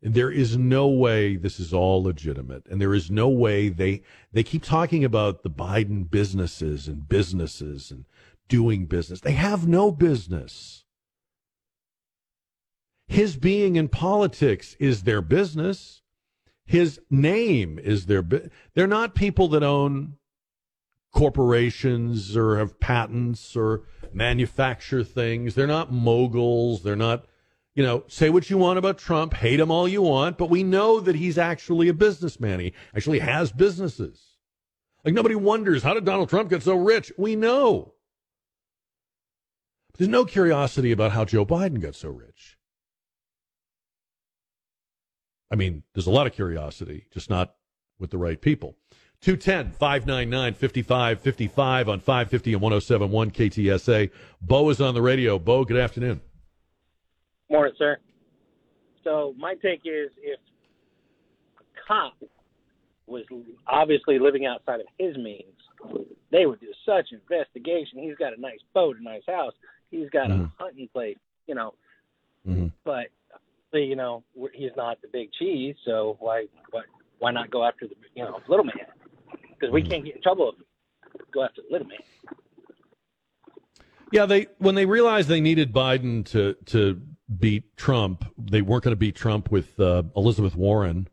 [0.00, 4.44] There is no way this is all legitimate, and there is no way they they
[4.44, 8.04] keep talking about the Biden businesses and businesses and
[8.48, 9.20] doing business.
[9.20, 10.84] They have no business.
[13.08, 16.02] His being in politics is their business.
[16.64, 20.18] His name is their bu- they're not people that own
[21.12, 23.82] corporations or have patents or
[24.12, 25.54] manufacture things.
[25.54, 26.82] They're not moguls.
[26.82, 27.24] They're not
[27.78, 30.64] you know, say what you want about Trump, hate him all you want, but we
[30.64, 32.58] know that he's actually a businessman.
[32.58, 34.34] He actually has businesses.
[35.04, 37.12] Like nobody wonders how did Donald Trump get so rich?
[37.16, 37.94] We know.
[39.96, 42.56] There's no curiosity about how Joe Biden got so rich.
[45.48, 47.54] I mean, there's a lot of curiosity, just not
[48.00, 48.76] with the right people.
[49.20, 54.10] 210 599 5555 on 550 and 1071 KTSA.
[54.42, 55.38] Bo is on the radio.
[55.38, 56.22] Bo, good afternoon.
[57.50, 57.96] Morning, sir.
[59.04, 60.38] So my take is if
[61.58, 62.14] a cop
[63.06, 63.24] was
[63.66, 65.44] obviously living outside of his means,
[66.30, 68.00] they would do such investigation.
[68.00, 69.54] He's got a nice boat, a nice house.
[69.90, 70.44] He's got Mhm.
[70.44, 71.74] a hunting place, you know.
[72.46, 72.72] Mhm.
[72.84, 73.08] But
[73.72, 76.82] you know, he's not the big cheese, so why why
[77.18, 78.86] why not go after the you know little man?
[79.48, 80.58] Because we can't get in trouble if
[81.14, 82.00] we go after the little man.
[84.10, 87.00] Yeah, they when they realized they needed Biden to to
[87.36, 91.08] beat Trump, they weren't going to beat Trump with uh, Elizabeth Warren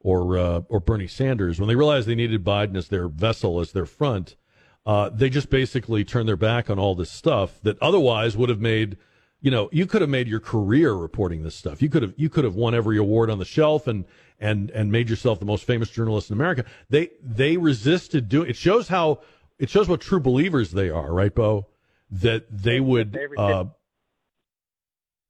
[0.00, 1.58] or uh, or Bernie Sanders.
[1.58, 4.36] When they realized they needed Biden as their vessel, as their front,
[4.84, 8.60] uh, they just basically turned their back on all this stuff that otherwise would have
[8.60, 8.96] made.
[9.40, 11.82] You know, you could have made your career reporting this stuff.
[11.82, 14.04] You could have you could have won every award on the shelf and
[14.40, 16.64] and and made yourself the most famous journalist in America.
[16.88, 18.50] They they resisted doing.
[18.50, 19.20] It shows how
[19.58, 21.66] it shows what true believers they are, right, Bo?
[22.10, 23.64] That they would uh,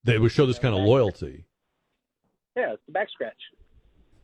[0.06, 1.44] they would show this kind of loyalty.
[2.56, 3.34] Yeah, it's the back scratch.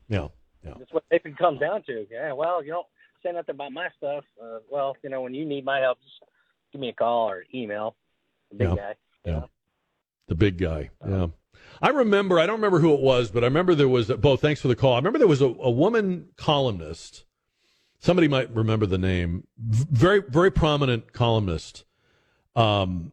[0.08, 0.28] Yeah,
[0.64, 0.74] yeah.
[0.78, 2.06] That's what it comes down to.
[2.10, 2.86] Yeah, well, you don't
[3.22, 4.24] say nothing about my stuff.
[4.42, 6.14] Uh, well, you know, when you need my help, just
[6.72, 7.94] give me a call or email.
[8.50, 8.74] The big Yeah.
[8.76, 8.94] guy.
[9.24, 9.32] Yeah.
[9.32, 9.50] know?
[10.28, 10.90] The big guy.
[11.06, 11.26] Yeah.
[11.80, 14.60] I remember, I don't remember who it was, but I remember there was, Bo, thanks
[14.60, 14.94] for the call.
[14.94, 17.24] I remember there was a, a woman columnist.
[17.98, 19.46] Somebody might remember the name.
[19.58, 21.84] V- Very, very prominent columnist.
[22.56, 23.12] Um,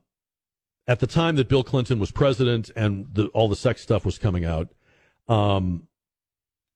[0.89, 4.17] at the time that Bill Clinton was president and the, all the sex stuff was
[4.17, 4.69] coming out,
[5.27, 5.83] um,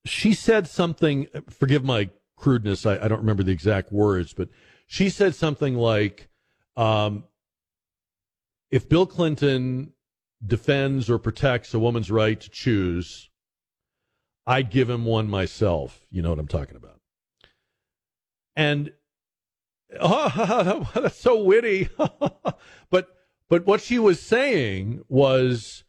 [0.06, 4.50] she said something, forgive my crudeness, I, I don't remember the exact words, but
[4.86, 6.30] she said something like,
[6.78, 7.24] um,
[8.70, 9.94] if Bill Clinton
[10.46, 13.32] defends or protects a woman's right to choose,
[14.46, 16.06] I'd give him one myself.
[16.12, 17.00] You know what I'm talking about.
[18.56, 18.94] And
[20.00, 21.90] oh, that's so witty.
[22.92, 23.13] but
[23.54, 25.84] but what she was saying was,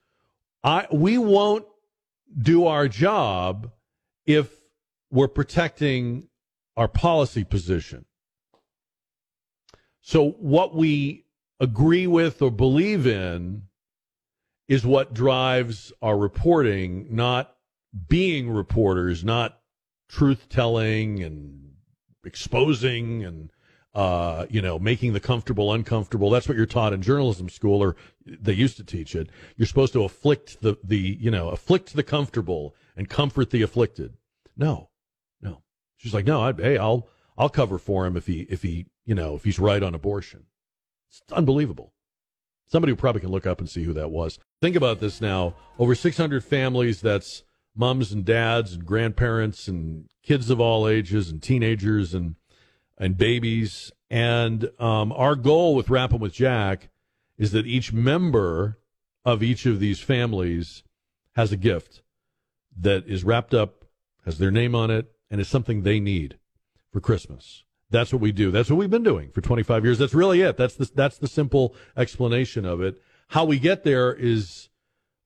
[0.63, 1.65] I we won't
[2.37, 3.71] do our job
[4.27, 4.51] if
[5.11, 6.29] we're protecting
[6.77, 8.05] our policy position.
[10.03, 11.25] So what we
[11.59, 13.63] agree with or believe in
[14.69, 17.57] is what drives our reporting, not
[18.11, 19.59] being reporters, not
[20.11, 21.77] truth telling and
[22.27, 23.49] exposing and
[23.95, 26.31] uh, you know making the comfortable uncomfortable.
[26.31, 29.29] That's what you're taught in journalism school, or they used to teach it.
[29.57, 34.15] You're supposed to afflict the the you know afflict the comfortable and comfort the afflicted.
[34.57, 34.91] No,
[35.41, 35.63] no.
[35.97, 39.15] She's like, no, I, hey, I'll I'll cover for him if he if he you
[39.15, 40.45] know if he's right on abortion.
[41.09, 41.93] It's unbelievable.
[42.67, 44.39] Somebody who probably can look up and see who that was.
[44.61, 45.55] Think about this now.
[45.79, 47.45] Over 600 families, that's
[47.77, 52.37] moms and dads and grandparents and kids of all ages and teenagers and
[52.99, 53.93] and babies.
[54.11, 56.91] And um, our goal with Rapping with Jack
[57.37, 58.79] is that each member
[59.25, 60.83] of each of these families
[61.35, 62.03] has a gift
[62.79, 63.85] that is wrapped up,
[64.25, 66.39] has their name on it, and is something they need
[66.93, 67.65] for Christmas.
[67.91, 68.51] That's what we do.
[68.51, 69.99] That's what we've been doing for 25 years.
[69.99, 70.57] That's really it.
[70.57, 73.01] That's the, that's the simple explanation of it.
[73.29, 74.69] How we get there is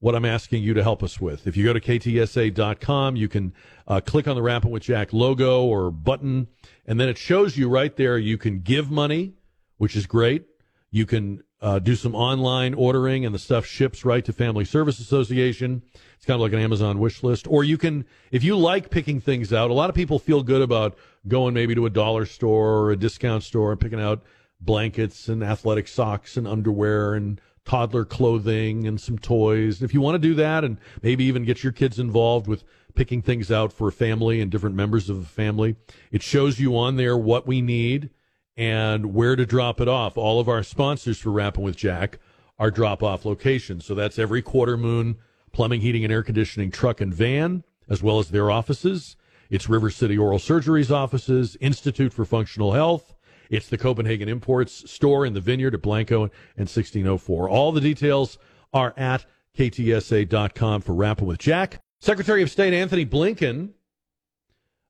[0.01, 1.47] what I'm asking you to help us with.
[1.47, 3.53] If you go to ktsa.com, you can
[3.87, 6.49] uh, click on the Rapping with Jack logo or button,
[6.89, 9.35] and then it shows you right there you can give money,
[9.77, 10.47] which is great.
[10.91, 14.99] You can uh, do some online ordering, and the stuff ships right to Family Service
[14.99, 15.83] Association.
[16.17, 17.47] It's kind of like an Amazon wish list.
[17.47, 20.63] Or you can, if you like picking things out, a lot of people feel good
[20.63, 20.97] about
[21.27, 24.23] going maybe to a dollar store or a discount store and picking out
[24.59, 29.83] blankets and athletic socks and underwear and toddler clothing and some toys.
[29.83, 32.65] If you want to do that and maybe even get your kids involved with
[32.99, 35.77] picking things out for family and different members of a family,
[36.11, 38.11] it shows you on there what we need
[38.57, 40.19] and where to drop it off.
[40.19, 42.19] All of our sponsors for Rapping with Jack
[42.59, 43.87] are drop off locations.
[43.87, 45.17] So that's every quarter moon
[45.53, 49.15] plumbing, heating, and air conditioning truck and van, as well as their offices.
[49.49, 53.15] It's River City Oral Surgery's offices, Institute for Functional Health.
[53.49, 56.23] It's the Copenhagen Imports store in the Vineyard at Blanco
[56.57, 57.49] and 1604.
[57.49, 58.39] All the details
[58.73, 59.25] are at
[59.57, 61.81] ktsa.com for Rapping with Jack.
[62.01, 63.71] Secretary of State Antony Blinken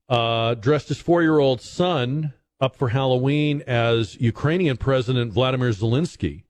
[0.09, 6.45] uh, dressed his four year old son up for Halloween as Ukrainian President Vladimir Zelensky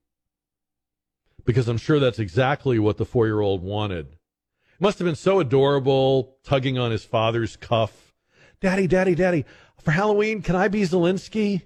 [1.44, 4.06] because I'm sure that's exactly what the four year old wanted.
[4.06, 8.12] It must have been so adorable, tugging on his father's cuff.
[8.60, 9.44] Daddy, daddy, daddy,
[9.80, 11.62] For Halloween, can I be Zelensky?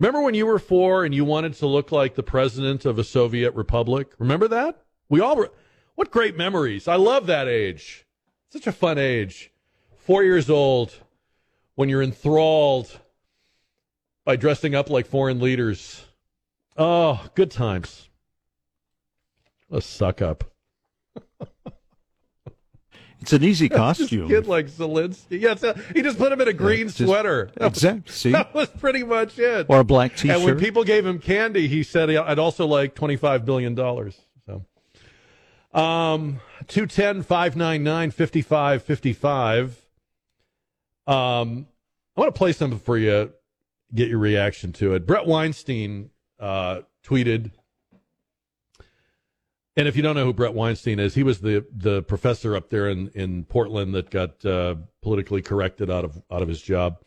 [0.00, 3.04] Remember when you were four and you wanted to look like the president of a
[3.04, 4.08] Soviet republic?
[4.18, 4.82] Remember that?
[5.08, 5.36] We all.
[5.36, 5.48] Re-
[5.98, 6.86] what great memories!
[6.86, 8.06] I love that age.
[8.50, 9.50] Such a fun age.
[9.96, 10.94] Four years old,
[11.74, 13.00] when you're enthralled
[14.24, 16.04] by dressing up like foreign leaders.
[16.76, 18.08] Oh, good times.
[19.72, 20.44] A suck up.
[23.20, 24.28] It's an easy Just costume.
[24.28, 25.40] kid like Zelensky.
[25.40, 27.50] Yes, uh, he just put him in a green just- sweater.
[27.56, 28.12] That was- Exactly.
[28.12, 28.30] See?
[28.30, 29.66] That was pretty much it.
[29.68, 30.36] Or a black T-shirt.
[30.36, 34.16] And when people gave him candy, he said I'd also like twenty-five billion dollars.
[35.72, 39.84] Um, two ten five nine nine fifty five fifty five.
[41.06, 41.66] Um,
[42.16, 43.32] I want to play something for you.
[43.94, 45.06] Get your reaction to it.
[45.06, 47.52] Bret Weinstein uh, tweeted,
[49.76, 52.70] and if you don't know who Bret Weinstein is, he was the the professor up
[52.70, 57.00] there in in Portland that got uh, politically corrected out of out of his job.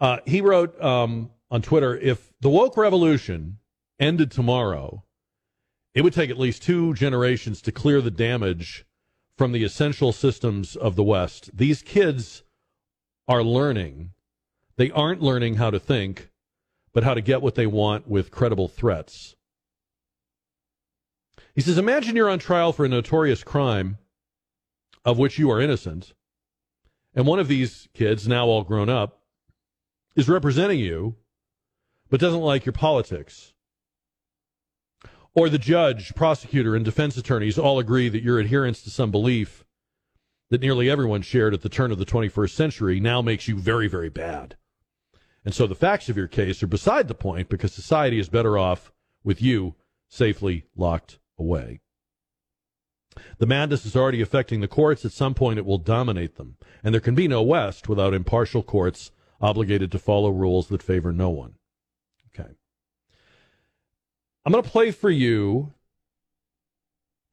[0.00, 3.58] Uh, he wrote um, on Twitter, if the woke revolution
[4.00, 5.04] ended tomorrow,
[5.94, 8.86] it would take at least two generations to clear the damage
[9.36, 11.50] from the essential systems of the West.
[11.54, 12.42] These kids
[13.28, 14.10] are learning.
[14.76, 16.30] They aren't learning how to think,
[16.92, 19.36] but how to get what they want with credible threats.
[21.54, 23.98] He says, Imagine you're on trial for a notorious crime
[25.04, 26.14] of which you are innocent,
[27.14, 29.20] and one of these kids, now all grown up,
[30.14, 31.16] is representing you,
[32.08, 33.51] but doesn't like your politics.
[35.34, 39.64] Or the judge, prosecutor, and defense attorneys all agree that your adherence to some belief
[40.50, 43.88] that nearly everyone shared at the turn of the 21st century now makes you very,
[43.88, 44.56] very bad.
[45.44, 48.58] And so the facts of your case are beside the point because society is better
[48.58, 48.92] off
[49.24, 49.74] with you
[50.08, 51.80] safely locked away.
[53.38, 55.04] The madness is already affecting the courts.
[55.04, 56.56] At some point, it will dominate them.
[56.84, 59.10] And there can be no West without impartial courts
[59.40, 61.54] obligated to follow rules that favor no one.
[64.44, 65.72] I'm going to play for you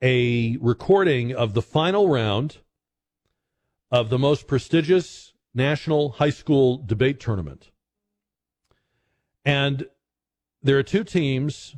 [0.01, 2.57] a recording of the final round
[3.91, 7.71] of the most prestigious national high school debate tournament.
[9.43, 9.87] And
[10.61, 11.75] there are two teams,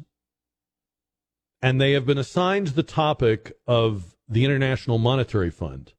[1.62, 5.94] and they have been assigned the topic of the International Monetary Fund.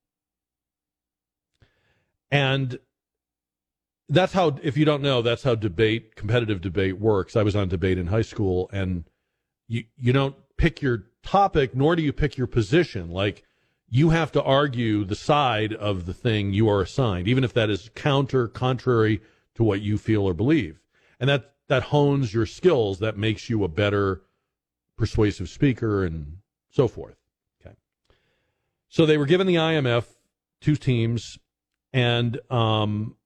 [2.31, 2.79] And
[4.11, 7.35] that's how, if you don't know, that's how debate, competitive debate works.
[7.35, 9.05] I was on debate in high school, and
[9.69, 13.11] you, you don't pick your topic, nor do you pick your position.
[13.11, 13.45] Like,
[13.89, 17.69] you have to argue the side of the thing you are assigned, even if that
[17.69, 19.21] is counter, contrary
[19.55, 20.81] to what you feel or believe.
[21.21, 23.01] And that, that hones your skills.
[23.01, 24.23] That makes you a better
[24.97, 26.39] persuasive speaker and
[26.71, 27.17] so forth.
[27.61, 27.77] Okay.
[28.89, 30.07] So they were given the IMF,
[30.61, 31.39] two teams,
[31.93, 33.17] and um,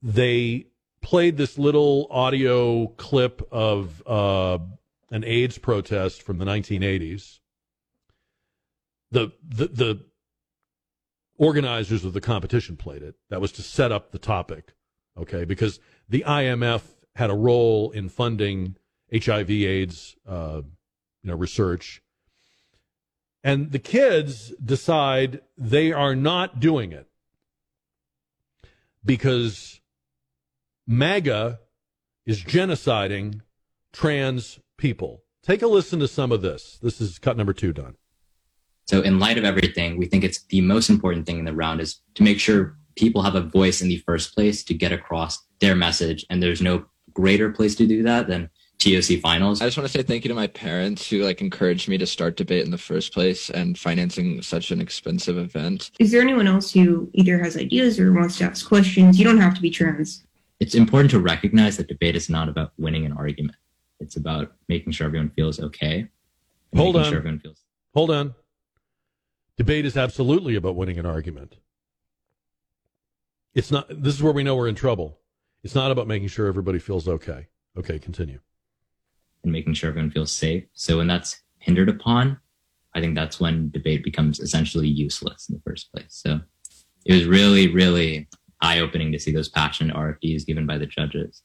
[0.00, 0.66] they
[1.00, 4.58] played this little audio clip of uh,
[5.10, 7.38] an AIDS protest from the 1980s.
[9.10, 10.04] The, the the
[11.38, 13.14] organizers of the competition played it.
[13.30, 14.74] That was to set up the topic,
[15.16, 15.44] okay?
[15.44, 16.82] Because the IMF
[17.14, 18.76] had a role in funding
[19.12, 20.62] HIV/AIDS, uh,
[21.22, 22.02] you know, research,
[23.42, 27.08] and the kids decide they are not doing it
[29.04, 29.80] because
[30.86, 31.60] MAGA
[32.26, 33.40] is genociding
[33.92, 35.22] trans people.
[35.42, 36.78] Take a listen to some of this.
[36.82, 37.96] This is cut number two, Don.
[38.86, 41.82] So, in light of everything, we think it's the most important thing in the round
[41.82, 45.46] is to make sure people have a voice in the first place to get across
[45.60, 46.24] their message.
[46.30, 48.48] And there's no greater place to do that than
[48.78, 49.60] TOC finals.
[49.60, 52.06] I just want to say thank you to my parents who like encouraged me to
[52.06, 55.90] start debate in the first place and financing such an expensive event.
[55.98, 59.18] Is there anyone else who either has ideas or wants to ask questions?
[59.18, 60.24] You don't have to be trans.
[60.60, 63.56] It's important to recognize that debate is not about winning an argument.
[64.00, 66.08] It's about making sure everyone feels okay.
[66.74, 67.04] Hold on.
[67.04, 67.62] Sure everyone feels
[67.94, 68.34] Hold on.
[69.56, 71.56] Debate is absolutely about winning an argument.
[73.54, 75.18] It's not, this is where we know we're in trouble.
[75.64, 77.48] It's not about making sure everybody feels okay.
[77.76, 78.40] Okay, continue.
[79.42, 80.64] and making sure everyone feels safe.
[80.74, 82.38] So when that's hindered upon,
[82.94, 86.06] I think that's when debate becomes essentially useless in the first place.
[86.10, 86.40] So
[87.04, 88.28] it was really, really
[88.60, 91.42] eye opening to see those passionate RFDs given by the judges.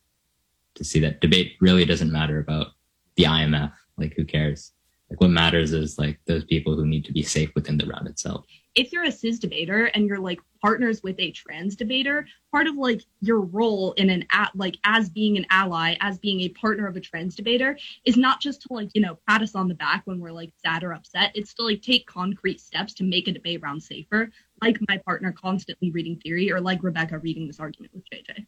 [0.76, 2.68] To see that debate really doesn't matter about
[3.16, 3.72] the IMF.
[3.98, 4.72] Like who cares?
[5.10, 8.08] Like what matters is like those people who need to be safe within the round
[8.08, 8.46] itself.
[8.76, 12.76] if you're a cis debater and you're like partners with a trans debater, part of
[12.76, 16.88] like your role in an at like as being an ally, as being a partner
[16.88, 19.76] of a trans debater, is not just to like you know pat us on the
[19.76, 21.32] back when we're like sad or upset.
[21.36, 24.32] It's to like take concrete steps to make a debate round safer.
[24.62, 28.48] like my partner constantly reading theory or like Rebecca reading this argument with JJ.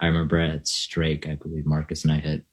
[0.00, 2.44] I remember at Strake, I believe Marcus and I hit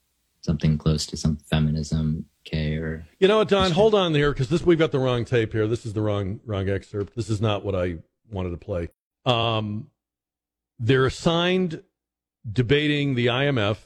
[0.42, 3.72] something close to some feminism K or You know what, Don?
[3.72, 5.68] Hold on there because this we've got the wrong tape here.
[5.68, 7.16] This is the wrong wrong excerpt.
[7.16, 7.98] This is not what I
[8.32, 8.90] wanted to play.
[9.26, 9.88] Um,
[10.80, 11.82] they're assigned
[12.50, 13.78] debating the IMF,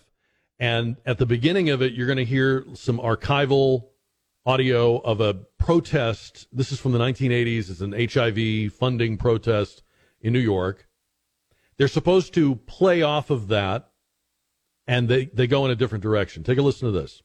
[0.59, 3.85] and at the beginning of it, you're going to hear some archival
[4.45, 6.47] audio of a protest.
[6.51, 7.69] This is from the 1980s.
[7.69, 9.83] It's an HIV funding protest
[10.21, 10.88] in New York.
[11.79, 13.87] They're supposed to play off of that,
[14.85, 16.43] and they, they go in a different direction.
[16.43, 17.23] Take a listen to this.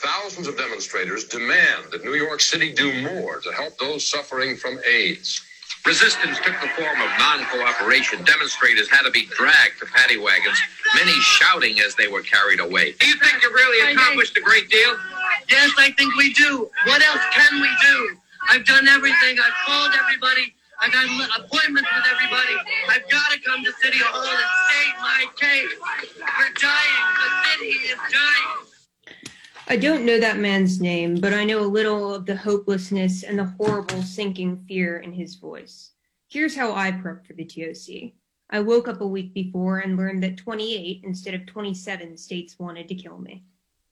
[0.00, 4.78] Thousands of demonstrators demand that New York City do more to help those suffering from
[4.90, 5.42] AIDS.
[5.84, 8.24] Resistance took the form of non-cooperation.
[8.24, 10.58] Demonstrators had to be dragged to paddy wagons,
[10.94, 12.92] many shouting as they were carried away.
[12.98, 14.96] Do you think you really accomplished a great deal?
[15.50, 16.70] Yes, I think we do.
[16.86, 18.16] What else can we do?
[18.48, 19.38] I've done everything.
[19.38, 20.54] I've called everybody.
[20.78, 22.54] I got appointments with everybody.
[22.88, 25.72] I've got to come to City Hall and state my case.
[26.38, 27.06] We're dying.
[27.22, 28.66] The city is dying.
[29.68, 33.38] I don't know that man's name, but I know a little of the hopelessness and
[33.38, 35.92] the horrible sinking fear in his voice.
[36.28, 38.12] Here's how I prepped for the TOC.
[38.50, 42.86] I woke up a week before and learned that 28 instead of 27 states wanted
[42.88, 43.44] to kill me.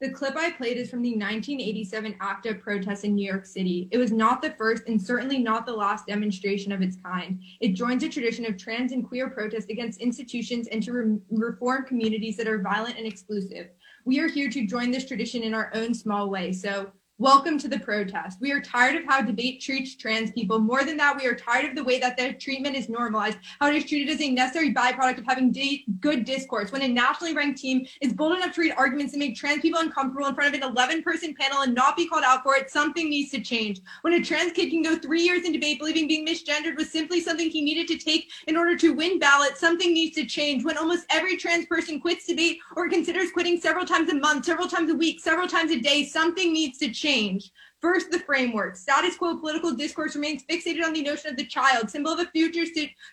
[0.05, 3.89] The clip I played is from the 1987 ACT UP protest in New York City.
[3.91, 7.41] It was not the first and certainly not the last demonstration of its kind.
[7.63, 11.87] It joins a tradition of trans and queer protest against institutions and to re- reform
[11.87, 13.69] communities that are violent and exclusive.
[14.05, 16.53] We are here to join this tradition in our own small way.
[16.53, 18.41] So, Welcome to the protest.
[18.41, 20.59] We are tired of how debate treats trans people.
[20.59, 23.69] More than that, we are tired of the way that their treatment is normalized, how
[23.69, 26.73] it is treated as a necessary byproduct of having di- good discourse.
[26.73, 29.79] When a nationally ranked team is bold enough to read arguments that make trans people
[29.79, 32.69] uncomfortable in front of an 11 person panel and not be called out for it,
[32.69, 33.81] something needs to change.
[34.03, 37.21] When a trans kid can go three years in debate believing being misgendered was simply
[37.21, 40.65] something he needed to take in order to win ballots, something needs to change.
[40.65, 44.67] When almost every trans person quits debate or considers quitting several times a month, several
[44.67, 47.51] times a week, several times a day, something needs to change change.
[47.81, 48.77] First, the framework.
[48.77, 52.31] Status quo political discourse remains fixated on the notion of the child, symbol of a
[52.31, 52.65] future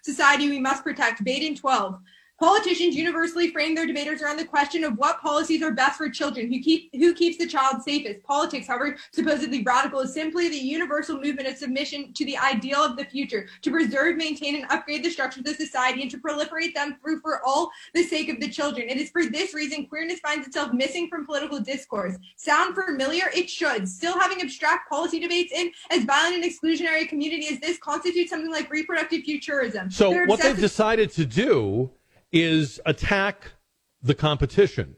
[0.04, 1.24] society we must protect.
[1.24, 2.00] Baden 12.
[2.42, 6.52] Politicians universally frame their debaters around the question of what policies are best for children,
[6.52, 8.24] who keep who keeps the child safest.
[8.24, 12.98] Politics, however supposedly radical, is simply the universal movement of submission to the ideal of
[12.98, 16.98] the future, to preserve, maintain, and upgrade the structures of society, and to proliferate them
[17.00, 18.90] through for all the sake of the children.
[18.90, 22.16] It is for this reason queerness finds itself missing from political discourse.
[22.38, 23.26] Sound familiar?
[23.36, 23.88] It should.
[23.88, 28.32] Still having abstract policy debates in as violent and exclusionary a community as this constitutes
[28.32, 29.92] something like reproductive futurism.
[29.92, 31.92] So what they've decided to do
[32.32, 33.54] is attack
[34.02, 34.96] the competition.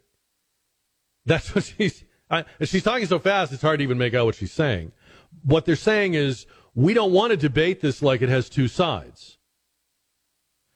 [1.25, 2.03] That's what she's.
[2.29, 4.91] I, she's talking so fast; it's hard to even make out what she's saying.
[5.43, 9.37] What they're saying is, we don't want to debate this like it has two sides.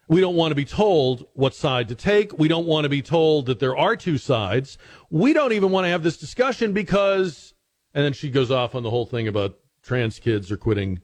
[0.10, 2.38] We don't want to be told what side to take.
[2.40, 4.78] We don't want to be told that there are two sides.
[5.10, 7.54] We don't even want to have this discussion because.
[7.94, 11.02] And then she goes off on the whole thing about trans kids are quitting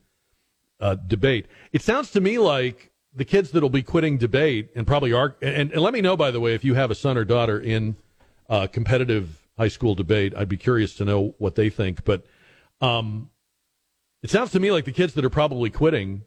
[0.80, 1.48] uh, debate.
[1.72, 5.36] It sounds to me like the kids that'll be quitting debate and probably are.
[5.42, 7.60] And, and, let me know, by the way, if you have a son or daughter
[7.60, 7.96] in
[8.50, 10.34] uh, competitive high school debate.
[10.36, 12.04] I'd be curious to know what they think.
[12.04, 12.26] But
[12.82, 13.30] um,
[14.22, 16.24] it sounds to me like the kids that are probably quitting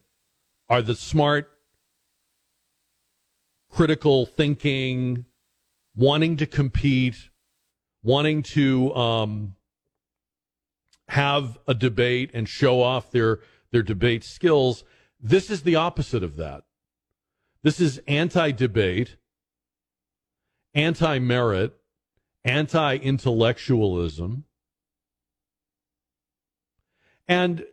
[0.68, 1.50] are the smart,
[3.70, 5.24] critical thinking,
[5.94, 7.30] wanting to compete,
[8.02, 9.54] wanting to um,
[11.08, 13.40] have a debate and show off their
[13.72, 14.84] their debate skills.
[15.20, 16.62] This is the opposite of that.
[17.66, 19.16] This is anti debate,
[20.72, 21.74] anti merit,
[22.44, 24.44] anti intellectualism.
[27.26, 27.64] And,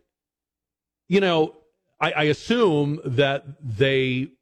[1.06, 1.54] you know,
[2.00, 4.32] I, I, assume that they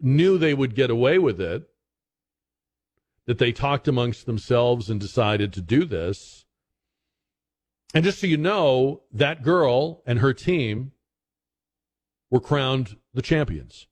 [0.00, 1.64] knew they would get away with it,
[3.26, 6.44] that they talked amongst themselves and decided to do this.
[7.92, 10.92] And just so you know, that girl and her team
[12.30, 13.88] were crowned the champions.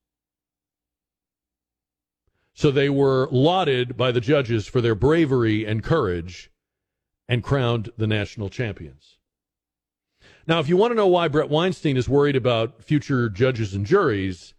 [2.55, 6.51] So they were lauded by the judges for their bravery and courage
[7.29, 9.19] and crowned the national champions.
[10.47, 13.87] Now, if you want to know why Bret Weinstein is worried about future judges and
[13.87, 14.55] juries,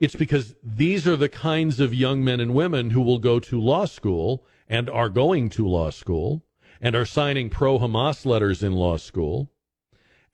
[0.00, 3.60] it's because these are the kinds of young men and women who will go to
[3.60, 6.44] law school and are going to law school
[6.80, 9.50] and are signing pro Hamas letters in law school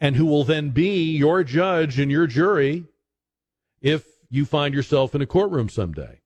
[0.00, 2.84] and who will then be your judge and your jury
[3.80, 6.20] if you find yourself in a courtroom someday.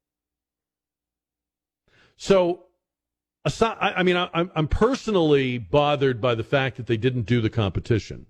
[2.18, 2.64] So,
[3.44, 8.26] I, mean, I'm personally bothered by the fact that they didn't do the competition.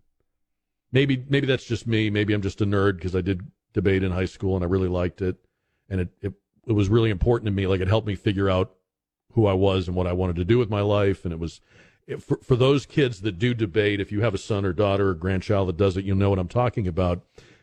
[0.92, 2.10] Maybe, maybe that's just me.
[2.10, 4.88] Maybe I'm just a nerd because I did debate in high school, and I really
[4.88, 5.36] liked it,
[5.88, 6.32] and it it,
[6.66, 7.66] it was really important to me.
[7.66, 8.74] Like it helped me figure out
[9.32, 11.60] who I was and what I wanted to do with my life, and it was.
[12.20, 15.14] For, for those kids that do debate, if you have a son or daughter or
[15.14, 17.20] grandchild that does it, you'll know what I'm talking about.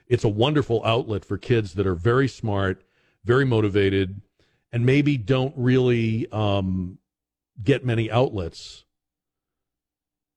[0.08, 2.84] It's a wonderful outlet for kids that are very smart,
[3.24, 4.22] very motivated,
[4.76, 6.98] and maybe don't really um,
[7.64, 8.84] get many outlets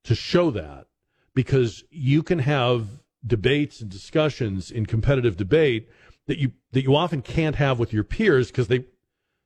[0.05, 0.87] to show that
[1.35, 2.87] because you can have
[3.27, 5.89] debates and discussions in competitive debate
[6.27, 8.85] that you that you often can't have with your peers because they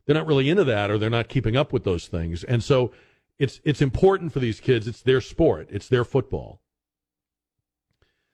[0.06, 2.44] they're not really into that or they're not keeping up with those things.
[2.44, 2.92] And so
[3.40, 4.88] it's it's important for these kids.
[4.88, 5.70] It's their sport.
[5.72, 6.62] It's their football.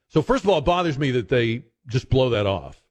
[0.08, 2.82] So first of all it bothers me that they just blow that off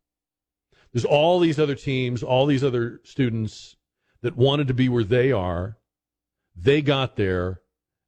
[0.94, 3.76] there's all these other teams all these other students
[4.22, 5.78] that wanted to be where they are.
[6.56, 7.62] They got there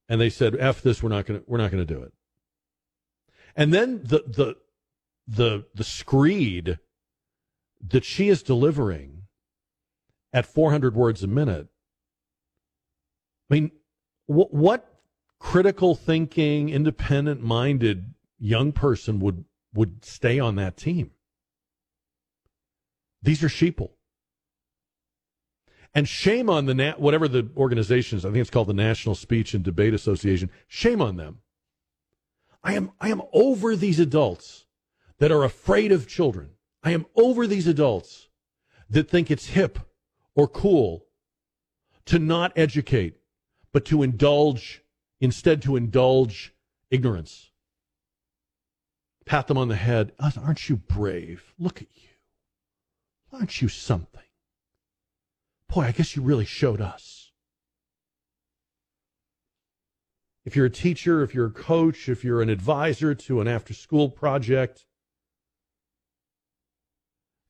[0.09, 2.13] and they said f this we're not going to we're not to do it.
[3.55, 4.55] And then the the
[5.27, 6.79] the the screed
[7.87, 9.23] that she is delivering
[10.33, 11.67] at 400 words a minute.
[13.49, 13.71] I mean
[14.27, 15.01] wh- what
[15.39, 21.11] critical thinking independent minded young person would would stay on that team
[23.21, 23.91] these are sheeple
[25.93, 28.25] and shame on the na- whatever the organization is.
[28.25, 30.49] I think it's called the National Speech and Debate Association.
[30.67, 31.39] Shame on them.
[32.63, 34.65] I am I am over these adults
[35.17, 36.51] that are afraid of children.
[36.83, 38.29] I am over these adults
[38.89, 39.79] that think it's hip
[40.35, 41.05] or cool
[42.05, 43.17] to not educate,
[43.71, 44.83] but to indulge
[45.19, 46.53] instead to indulge
[46.89, 47.51] ignorance.
[49.25, 50.13] Pat them on the head.
[50.19, 51.53] Aren't you brave?
[51.57, 52.10] Look at you.
[53.33, 54.21] Aren't you something?
[55.73, 57.31] Boy, I guess you really showed us.
[60.43, 63.73] If you're a teacher, if you're a coach, if you're an advisor to an after
[63.73, 64.85] school project,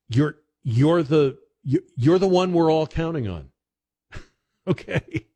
[0.08, 3.48] you're you're the you're the one we're all counting on.
[4.66, 5.26] okay?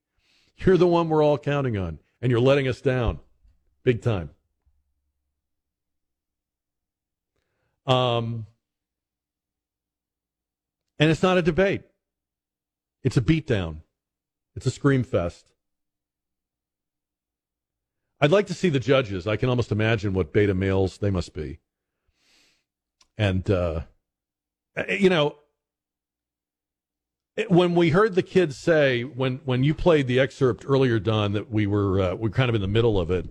[0.59, 3.21] You're the one we're all counting on and you're letting us down
[3.85, 4.31] big time.
[7.87, 8.47] Um
[10.99, 11.83] and it's not a debate.
[13.03, 13.83] It's a beatdown.
[14.55, 15.53] It's a scream fest.
[18.21, 19.27] I'd like to see the judges.
[19.27, 21.59] I can almost imagine what beta males they must be.
[23.19, 23.83] And, uh,
[24.89, 25.37] you know,
[27.49, 31.51] when we heard the kids say, when, when you played the excerpt earlier, Don, that
[31.51, 33.29] we were, uh, we're kind of in the middle of it.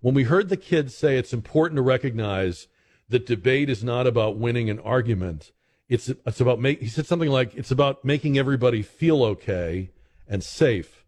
[0.00, 2.68] When we heard the kids say it's important to recognize
[3.08, 5.50] that debate is not about winning an argument,
[5.88, 6.80] it's it's about make.
[6.80, 9.90] He said something like it's about making everybody feel okay
[10.28, 11.06] and safe.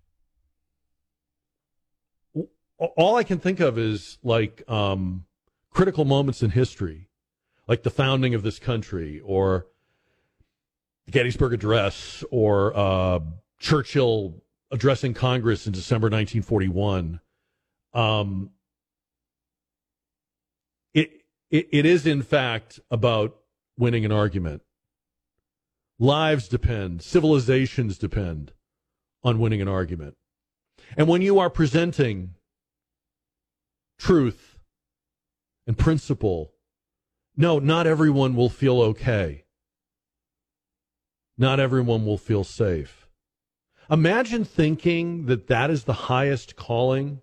[2.79, 5.27] All I can think of is like um,
[5.71, 7.11] critical moments in history,
[7.69, 9.67] like the founding of this country, or
[11.05, 13.21] the Gettysburg Address, or uh,
[13.59, 17.21] Churchill addressing Congress in December 1941.
[17.93, 18.51] Um,
[20.95, 21.11] it,
[21.51, 23.37] it it is in fact about
[23.77, 24.63] winning an argument.
[26.03, 28.53] Lives depend, civilizations depend
[29.23, 30.17] on winning an argument.
[30.97, 32.37] And when you are presenting
[33.99, 34.59] truth
[35.67, 36.53] and principle,
[37.37, 39.45] no, not everyone will feel okay.
[41.37, 43.07] Not everyone will feel safe.
[43.91, 47.21] Imagine thinking that that is the highest calling.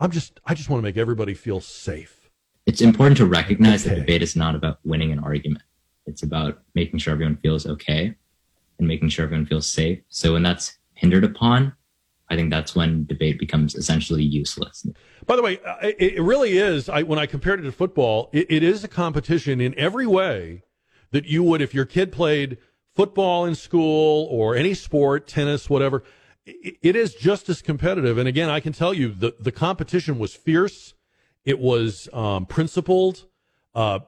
[0.00, 2.30] I'm just, I just want to make everybody feel safe.
[2.64, 5.62] It's important to recognize that debate is not about winning an argument.
[6.06, 8.14] It's about making sure everyone feels okay
[8.78, 10.00] and making sure everyone feels safe.
[10.08, 11.74] So when that's hindered upon,
[12.28, 14.86] I think that's when debate becomes essentially useless.
[15.26, 16.88] By the way, uh, it, really is.
[16.88, 20.62] I, when I compared it to football, it, it is a competition in every way
[21.12, 22.58] that you would if your kid played
[22.94, 26.02] football in school or any sport, tennis, whatever.
[26.44, 28.18] It, it is just as competitive.
[28.18, 30.94] And again, I can tell you the, the competition was fierce.
[31.44, 33.26] It was um, principled.
[33.72, 34.00] Uh,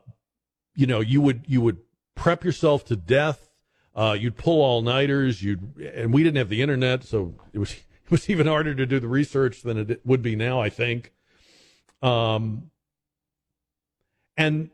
[0.74, 1.78] you know, you would you would
[2.18, 3.48] prep yourself to death.
[3.94, 5.42] Uh, you'd pull all nighters.
[5.42, 7.72] You'd and we didn't have the internet, so it was
[8.04, 10.60] it was even harder to do the research than it would be now.
[10.60, 11.12] I think.
[12.02, 12.70] Um,
[14.36, 14.70] and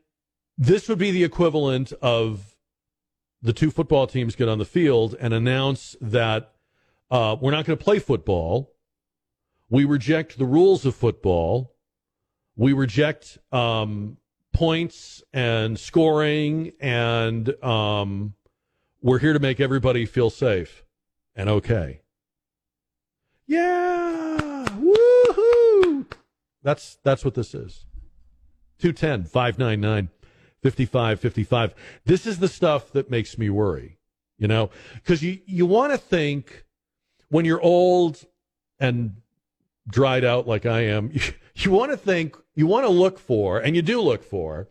[0.59, 2.55] this would be the equivalent of
[3.41, 6.53] the two football teams get on the field and announce that
[7.11, 8.73] uh, we're not going to play football.
[9.71, 11.75] We reject the rules of football.
[12.57, 14.19] We reject um,
[14.55, 18.35] points and scoring, and um,
[19.03, 20.83] we're here to make everybody feel safe
[21.37, 22.01] and okay.
[23.47, 26.07] Yeah, woohoo!
[26.63, 27.85] That's that's what this is.
[28.79, 30.09] 210 599
[30.63, 31.75] 55 55.
[32.07, 33.99] This is the stuff that makes me worry,
[34.39, 36.65] you know, because you, you want to think
[37.29, 38.25] when you're old
[38.81, 39.17] and
[39.87, 41.21] dried out like I am, you,
[41.55, 44.69] you want to think, you want to look for, and you do look for,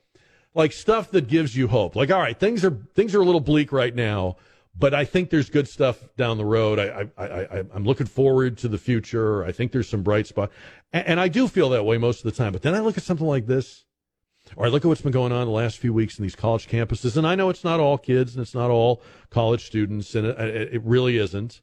[0.53, 1.95] like stuff that gives you hope.
[1.95, 4.35] Like, all right, things are things are a little bleak right now,
[4.77, 6.79] but I think there's good stuff down the road.
[6.79, 9.43] I, I, I, I'm looking forward to the future.
[9.43, 10.51] I think there's some bright spot,
[10.91, 12.51] and, and I do feel that way most of the time.
[12.51, 13.85] But then I look at something like this,
[14.55, 16.67] or I look at what's been going on the last few weeks in these college
[16.67, 20.27] campuses, and I know it's not all kids and it's not all college students, and
[20.27, 21.61] it, it really isn't.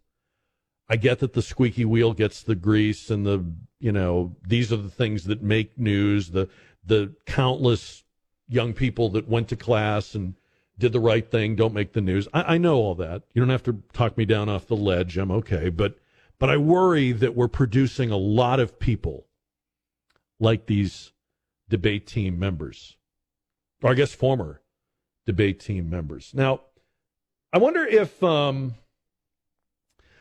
[0.90, 3.44] I get that the squeaky wheel gets the grease, and the
[3.78, 6.30] you know these are the things that make news.
[6.32, 6.48] The
[6.84, 8.02] the countless
[8.48, 10.34] young people that went to class and
[10.76, 12.26] did the right thing don't make the news.
[12.34, 13.22] I, I know all that.
[13.32, 15.16] You don't have to talk me down off the ledge.
[15.16, 15.94] I'm okay, but
[16.40, 19.28] but I worry that we're producing a lot of people
[20.40, 21.12] like these
[21.68, 22.96] debate team members,
[23.82, 24.60] or I guess former
[25.24, 26.32] debate team members.
[26.34, 26.62] Now,
[27.52, 28.74] I wonder if, um,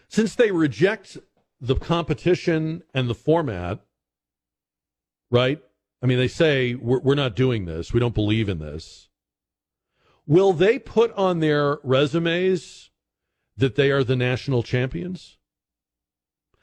[0.10, 1.18] since they reject
[1.62, 3.80] the competition and the format,
[5.32, 5.62] right?
[6.01, 7.93] I mean, they say we're, we're not doing this.
[7.93, 9.10] We don't believe in this.
[10.26, 12.89] Will they put on their resumes
[13.57, 15.38] that they are the national champions?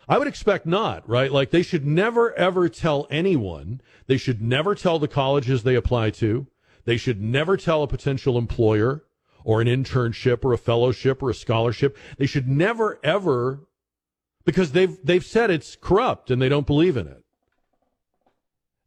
[0.08, 1.32] I would expect not, right?
[1.32, 3.80] Like they should never ever tell anyone.
[4.06, 6.46] They should never tell the colleges they apply to.
[6.84, 9.04] They should never tell a potential employer
[9.46, 11.96] or an internship or a fellowship or a scholarship.
[12.18, 13.60] They should never ever
[14.44, 17.22] because they've they've said it's corrupt and they don't believe in it.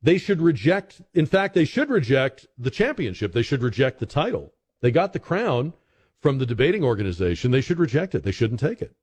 [0.01, 3.31] They should reject in fact they should reject the championship.
[3.31, 4.53] They should reject the title.
[4.81, 5.73] They got the crown
[6.19, 7.51] from the debating organization.
[7.51, 8.23] They should reject it.
[8.23, 8.93] They shouldn't take it.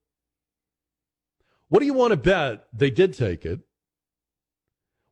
[1.68, 3.61] What do you want to bet they did take it?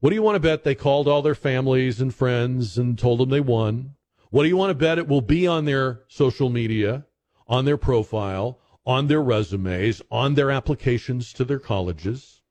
[0.01, 3.21] What do you want to bet they called all their families and friends and told
[3.21, 3.95] them they won?
[4.35, 7.07] What do you want to bet it will be on their social media,
[7.47, 12.43] on their profile, on their resumes, on their applications to their colleges?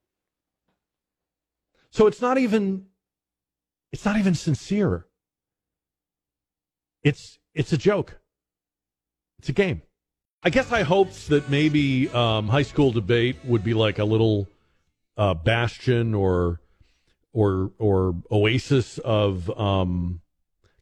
[1.89, 2.85] So it's not even
[3.91, 5.07] it's not even sincere.
[7.03, 8.17] It's it's a joke.
[9.39, 9.81] It's a game.
[10.41, 14.47] I guess I hoped that maybe um, high school debate would be like a little
[15.17, 16.61] uh, bastion or
[17.33, 20.21] or or oasis of um,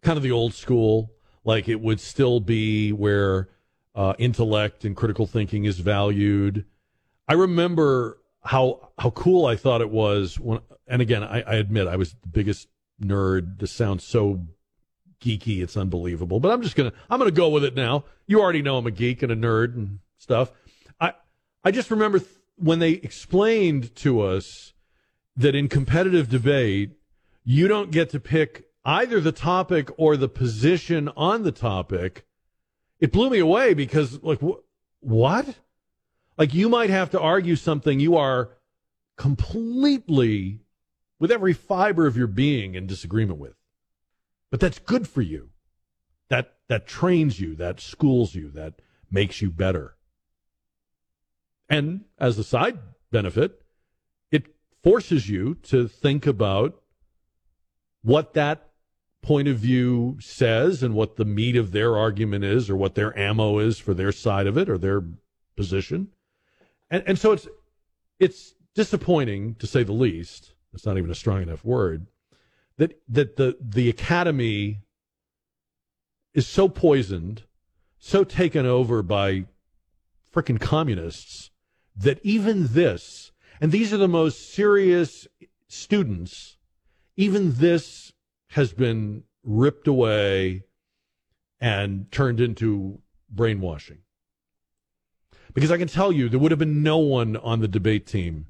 [0.01, 1.11] kind of the old school.
[1.43, 3.49] Like it would still be where
[3.95, 6.65] uh, intellect and critical thinking is valued.
[7.27, 11.87] I remember how how cool I thought it was when, and again, I, I admit
[11.87, 12.67] I was the biggest
[13.01, 13.59] nerd.
[13.59, 14.45] This sounds so
[15.21, 15.61] geeky.
[15.61, 16.39] It's unbelievable.
[16.39, 18.05] But I'm just gonna I'm gonna go with it now.
[18.27, 20.51] You already know I'm a geek and a nerd and stuff.
[20.99, 21.13] I
[21.63, 24.73] I just remember th- when they explained to us
[25.35, 26.91] that in competitive debate
[27.43, 32.25] you don't get to pick either the topic or the position on the topic.
[32.99, 34.61] It blew me away because like wh-
[34.99, 35.55] what?
[36.37, 38.57] Like you might have to argue something you are
[39.17, 40.61] completely
[41.19, 43.53] with every fiber of your being in disagreement with.
[44.49, 45.49] But that's good for you.
[46.29, 49.95] That that trains you, that schools you, that makes you better.
[51.69, 52.79] And as a side
[53.11, 53.61] benefit,
[54.31, 54.47] it
[54.83, 56.81] forces you to think about
[58.01, 58.70] what that
[59.21, 63.17] point of view says and what the meat of their argument is or what their
[63.17, 65.03] ammo is for their side of it or their
[65.55, 66.07] position.
[66.89, 67.47] And and so it's
[68.19, 70.53] it's disappointing to say the least.
[70.73, 72.07] It's not even a strong enough word
[72.77, 74.79] that that the the academy
[76.33, 77.43] is so poisoned,
[77.99, 79.45] so taken over by
[80.33, 81.51] freaking communists
[81.95, 85.27] that even this, and these are the most serious
[85.67, 86.57] students,
[87.17, 88.13] even this
[88.51, 90.63] has been ripped away
[91.59, 92.99] and turned into
[93.29, 93.99] brainwashing.
[95.53, 98.47] Because I can tell you, there would have been no one on the debate team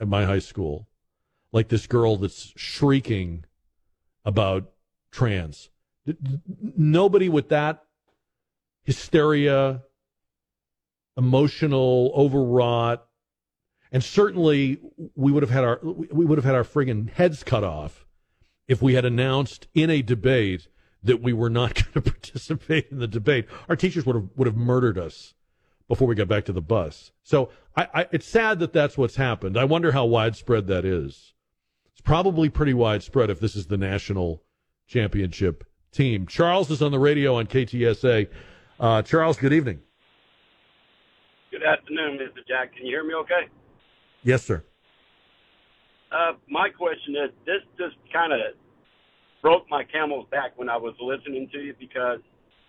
[0.00, 0.88] at my high school
[1.52, 3.44] like this girl that's shrieking
[4.24, 4.72] about
[5.12, 5.70] trans.
[6.76, 7.84] Nobody with that
[8.82, 9.82] hysteria,
[11.16, 13.06] emotional, overwrought,
[13.92, 14.80] and certainly
[15.14, 18.03] we would have had our we would have had our friggin' heads cut off
[18.68, 20.68] if we had announced in a debate
[21.02, 23.46] that we were not going to participate in the debate.
[23.68, 25.34] Our teachers would have would have murdered us
[25.88, 27.12] before we got back to the bus.
[27.22, 29.58] So I, I, it's sad that that's what's happened.
[29.58, 31.34] I wonder how widespread that is
[31.92, 34.42] It's probably pretty widespread if this is the national
[34.86, 36.26] championship team.
[36.26, 38.28] Charles is on the radio on KTSA.
[38.80, 39.80] Uh, Charles, good evening.
[41.50, 42.46] Good afternoon, Mr.
[42.48, 42.74] Jack.
[42.74, 43.48] Can you hear me okay?
[44.24, 44.64] Yes, sir.
[46.14, 48.38] Uh, my question is this just kind of
[49.42, 52.20] broke my camel's back when I was listening to you because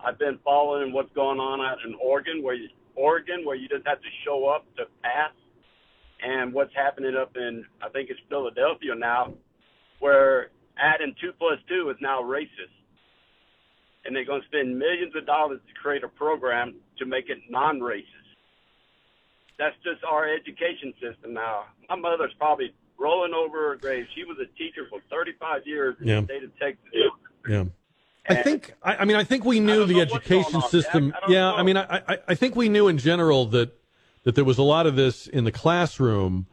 [0.04, 3.86] I've been following what's going on out in Oregon, where you, Oregon, where you just
[3.86, 5.32] have to show up to pass,
[6.26, 9.34] and what's happening up in I think it's Philadelphia now,
[10.00, 10.50] where
[10.82, 12.74] adding two plus two is now racist,
[14.06, 17.38] and they're going to spend millions of dollars to create a program to make it
[17.50, 18.26] non-racist.
[19.60, 21.66] That's just our education system now.
[21.90, 24.06] My mother's probably rolling over her grave.
[24.16, 26.20] She was a teacher for 35 years in Yeah.
[26.22, 26.80] the state of Texas.
[27.48, 27.64] Yeah.
[28.28, 28.74] I think.
[28.82, 31.14] I, I mean, I think we knew the education system.
[31.28, 33.72] yeah, I mean, I, I, I think we knew in general that
[34.24, 36.48] that there was a lot of this in the classroom.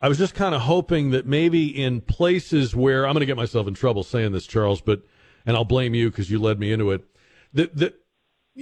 [0.00, 3.36] I was just kind of hoping that maybe in places where I'm going to get
[3.36, 5.02] myself in trouble saying this, Charles, but
[5.44, 7.04] and I'll blame you because you led me into it.
[7.52, 7.94] That that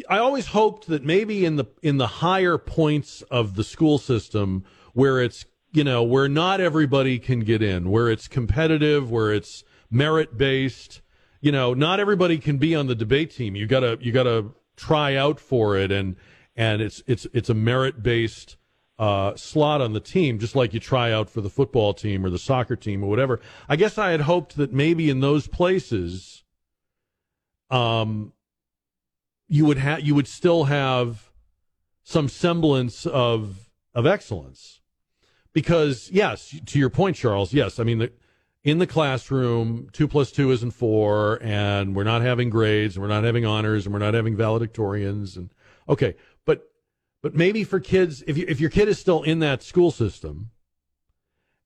[0.09, 4.65] I always hoped that maybe in the in the higher points of the school system
[4.95, 5.45] where it's
[5.77, 11.03] you know where not everybody can get in, where it's competitive, where it's merit based,
[11.43, 13.55] you know, not everybody can be on the debate team.
[13.55, 14.47] You gotta you gotta
[14.77, 16.17] try out for it, and
[16.57, 18.57] and it's it's it's a merit based
[18.99, 22.31] uh, slot on the team, just like you try out for the football team or
[22.31, 23.39] the soccer team or whatever.
[23.69, 26.43] I guess I had hoped that maybe in those places,
[27.69, 28.33] um,
[29.47, 31.31] you would have you would still have
[32.03, 34.81] some semblance of of excellence
[35.57, 38.13] because yes to your point charles yes i mean the,
[38.63, 43.09] in the classroom two plus two isn't four and we're not having grades and we're
[43.09, 45.49] not having honors and we're not having valedictorians and
[45.89, 46.69] okay but
[47.23, 50.51] but maybe for kids if you, if your kid is still in that school system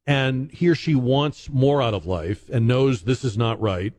[0.07, 3.95] and he or she wants more out of life and knows this is not right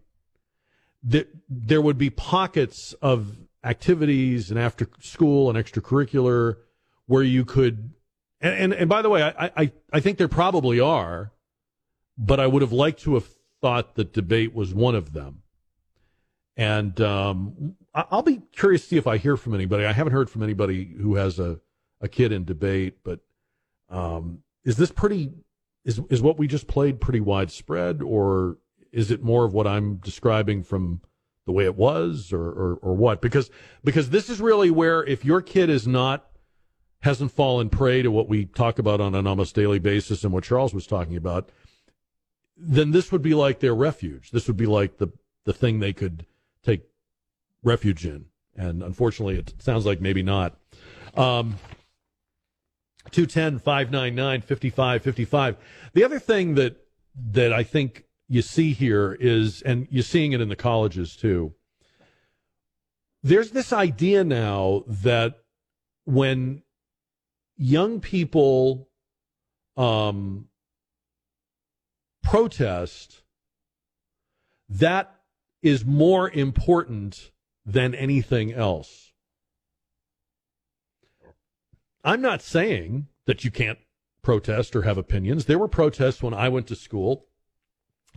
[1.03, 3.35] that there would be pockets of
[3.65, 6.55] activities and after school and extracurricular
[7.07, 7.91] where you could
[8.41, 11.31] and, and, and by the way I, I, I think there probably are
[12.17, 13.25] but I would have liked to have
[13.61, 15.41] thought that debate was one of them.
[16.55, 19.85] And um, I'll be curious to see if I hear from anybody.
[19.85, 21.59] I haven't heard from anybody who has a,
[21.99, 23.21] a kid in debate, but
[23.89, 25.31] um, is this pretty,
[25.85, 28.57] is, is what we just played pretty widespread, or
[28.91, 31.01] is it more of what I'm describing from
[31.45, 33.21] the way it was, or, or, or what?
[33.21, 33.49] Because,
[33.83, 36.27] because this is really where if your kid is not
[37.01, 40.43] hasn't fallen prey to what we talk about on an almost daily basis and what
[40.43, 41.49] Charles was talking about,
[42.55, 44.31] then this would be like their refuge.
[44.31, 45.09] This would be like the
[45.43, 46.25] the thing they could
[46.63, 46.81] take
[47.63, 48.25] refuge in.
[48.55, 50.57] And unfortunately, it sounds like maybe not.
[51.15, 51.57] Um,
[53.09, 55.57] 210 599 5555.
[55.93, 56.85] The other thing that
[57.31, 61.53] that I think you see here is, and you're seeing it in the colleges too,
[63.23, 65.39] there's this idea now that
[66.05, 66.63] when
[67.61, 68.89] young people
[69.77, 70.47] um,
[72.23, 73.21] protest,
[74.67, 75.15] that
[75.61, 77.31] is more important
[77.63, 79.13] than anything else.
[82.03, 83.77] I'm not saying that you can't
[84.23, 85.45] protest or have opinions.
[85.45, 87.27] There were protests when I went to school.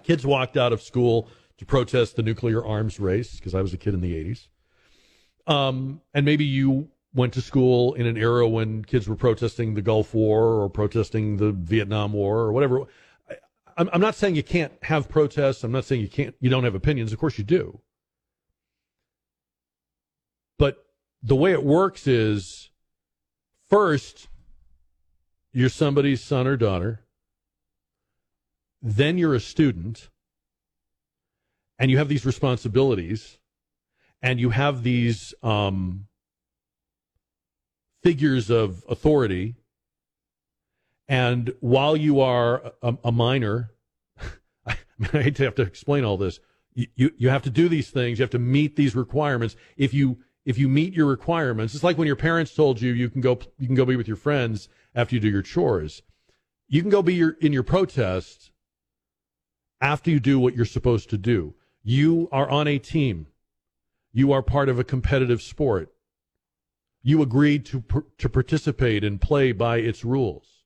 [0.02, 1.28] Kids walked out of school
[1.58, 4.48] to protest the nuclear arms race because I was a kid in the 80s.
[5.46, 9.82] Um, and maybe you went to school in an era when kids were protesting the
[9.82, 12.82] Gulf War or protesting the Vietnam War or whatever.
[13.30, 13.36] I,
[13.76, 15.62] I'm, I'm not saying you can't have protests.
[15.62, 17.12] I'm not saying you can't, you don't have opinions.
[17.12, 17.80] Of course you do.
[20.58, 20.84] But
[21.22, 22.70] the way it works is
[23.68, 24.28] first,
[25.52, 27.06] you're somebody's son or daughter.
[28.82, 30.10] Then you're a student
[31.78, 33.38] and you have these responsibilities
[34.20, 36.06] and you have these um,
[38.04, 39.56] figures of authority.
[41.08, 43.72] And while you are a, a minor,
[44.66, 44.76] I,
[45.10, 46.38] hate to have to explain all this.
[46.74, 48.18] You, you you have to do these things.
[48.18, 49.56] You have to meet these requirements.
[49.76, 53.08] If you if you meet your requirements, it's like when your parents told you you
[53.08, 56.02] can go you can go be with your friends after you do your chores.
[56.68, 58.50] You can go be your in your protest
[59.80, 61.54] after you do what you're supposed to do.
[61.82, 63.28] You are on a team.
[64.12, 65.93] You are part of a competitive sport.
[67.06, 67.84] You agreed to
[68.16, 70.64] to participate and play by its rules.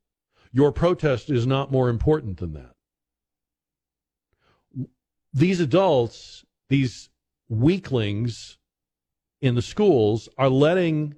[0.52, 2.74] Your protest is not more important than that.
[5.32, 7.10] These adults, these
[7.48, 8.56] weaklings
[9.40, 11.16] in the schools are letting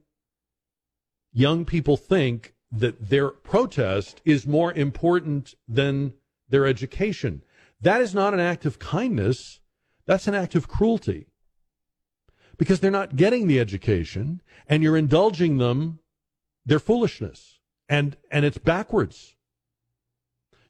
[1.34, 6.14] young people think that their protest is more important than
[6.48, 7.42] their education.
[7.78, 9.60] That is not an act of kindness.
[10.06, 11.29] That's an act of cruelty
[12.60, 15.98] because they're not getting the education and you're indulging them
[16.66, 17.58] their foolishness
[17.88, 19.32] and and it's backwards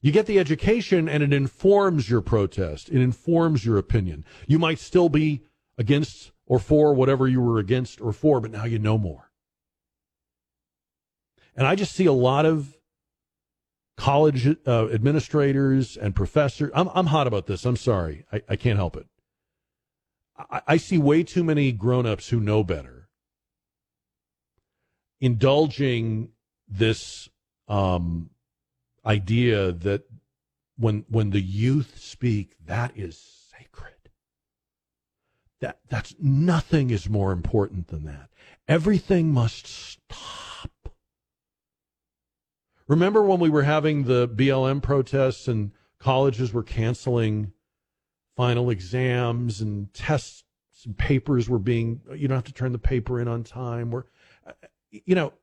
[0.01, 2.89] You get the education and it informs your protest.
[2.89, 4.25] It informs your opinion.
[4.47, 5.43] You might still be
[5.77, 9.31] against or for whatever you were against or for, but now you know more.
[11.57, 12.79] And I just see a lot of
[13.97, 16.71] college uh, administrators and professors.
[16.75, 17.67] I'm, I'm hot about this.
[17.67, 18.25] I'm sorry.
[18.33, 19.07] I, I can't help it.
[20.51, 23.01] I, I see way too many grown-ups who know better
[25.21, 26.31] indulging
[26.67, 27.29] this
[27.69, 28.31] um,
[29.05, 30.05] idea that
[30.77, 33.19] when when the youth speak, that is
[33.53, 33.95] sacred.
[35.61, 38.31] That that's nothing is more important than that.
[38.67, 40.71] Everything must stop.
[42.89, 47.53] Remember when we were having the BLM protests and colleges were canceling
[48.41, 50.45] final exams and tests
[50.87, 53.91] and papers were being you don't have to turn the paper in on time.
[53.91, 54.05] We're
[54.47, 54.53] uh,
[54.91, 55.35] you know,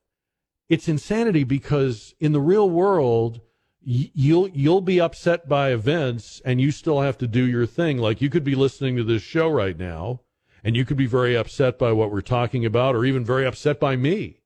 [0.68, 3.41] it's insanity because in the real world,
[3.84, 8.00] you'll you'll be upset by events and you still have to do your thing.
[8.00, 10.22] Like you could be listening to this show right now,
[10.64, 13.80] and you could be very upset by what we're talking about, or even very upset
[13.80, 14.41] by me.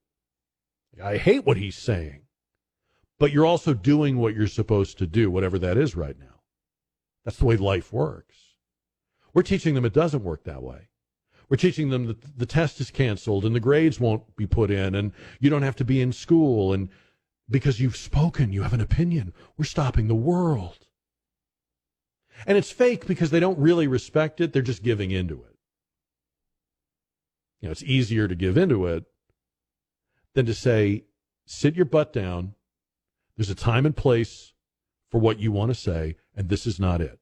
[1.02, 2.24] I hate what he's saying,
[3.18, 6.42] but you're also doing what you're supposed to do, whatever that is right now.
[7.24, 8.31] That's the way life works.
[9.34, 10.88] We're teaching them it doesn't work that way.
[11.48, 14.94] We're teaching them that the test is canceled and the grades won't be put in
[14.94, 16.72] and you don't have to be in school.
[16.72, 16.88] And
[17.50, 19.34] because you've spoken, you have an opinion.
[19.56, 20.86] We're stopping the world.
[22.46, 24.52] And it's fake because they don't really respect it.
[24.52, 25.56] They're just giving into it.
[27.60, 29.04] You know, it's easier to give into it
[30.34, 31.04] than to say,
[31.46, 32.54] sit your butt down.
[33.36, 34.52] There's a time and place
[35.10, 37.18] for what you want to say, and this is not it.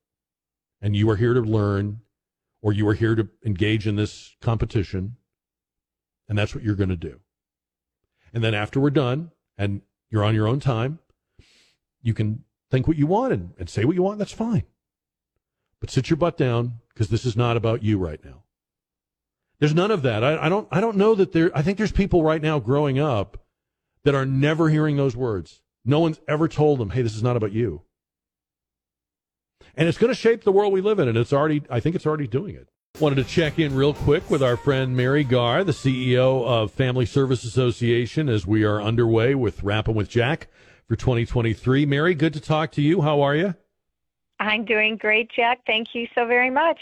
[0.80, 2.00] And you are here to learn
[2.62, 5.16] or you are here to engage in this competition,
[6.28, 7.20] and that's what you're going to do.
[8.32, 10.98] And then after we're done and you're on your own time,
[12.02, 14.18] you can think what you want and, and say what you want.
[14.18, 14.64] That's fine.
[15.80, 18.44] But sit your butt down because this is not about you right now.
[19.58, 20.22] There's none of that.
[20.24, 20.68] I, I don't.
[20.70, 21.50] I don't know that there.
[21.54, 23.44] I think there's people right now growing up
[24.04, 25.60] that are never hearing those words.
[25.84, 27.82] No one's ever told them, "Hey, this is not about you."
[29.76, 31.08] And it's going to shape the world we live in.
[31.08, 32.68] And it's already, I think it's already doing it.
[32.98, 37.06] Wanted to check in real quick with our friend Mary Garr, the CEO of Family
[37.06, 40.48] Service Association, as we are underway with Rapping with Jack
[40.88, 41.86] for 2023.
[41.86, 43.00] Mary, good to talk to you.
[43.00, 43.54] How are you?
[44.40, 45.60] I'm doing great, Jack.
[45.66, 46.78] Thank you so very much.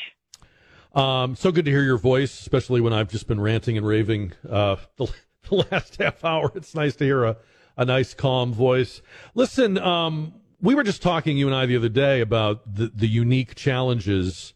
[0.94, 4.32] Um, so good to hear your voice, especially when I've just been ranting and raving
[4.48, 5.12] uh, the,
[5.48, 6.50] the last half hour.
[6.54, 7.36] It's nice to hear a,
[7.76, 9.02] a nice, calm voice.
[9.34, 13.06] Listen, um, we were just talking, you and I, the other day about the, the
[13.06, 14.54] unique challenges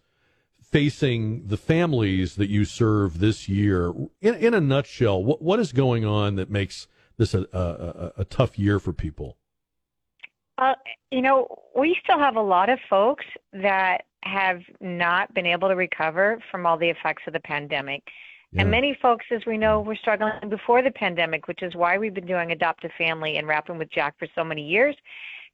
[0.63, 3.93] facing the families that you serve this year.
[4.21, 6.89] In, in a nutshell, what, what is going on that makes
[7.19, 9.37] this a, a, a tough year for people?
[10.59, 10.75] Uh,
[11.11, 11.47] you know,
[11.77, 16.67] we still have a lot of folks that have not been able to recover from
[16.67, 18.03] all the effects of the pandemic.
[18.53, 18.63] Yeah.
[18.63, 22.15] And many folks, as we know, were struggling before the pandemic, which is why we've
[22.15, 24.95] been doing Adopt a Family and Rapping with Jack for so many years.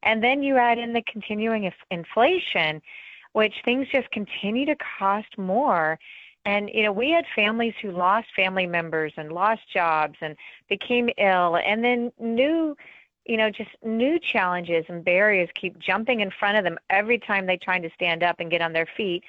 [0.02, 2.80] And then you add in the continuing inflation,
[3.32, 5.98] which things just continue to cost more.
[6.44, 10.36] And, you know, we had families who lost family members and lost jobs and
[10.68, 12.76] became ill, and then new,
[13.26, 17.46] you know, just new challenges and barriers keep jumping in front of them every time
[17.46, 19.24] they try to stand up and get on their feet.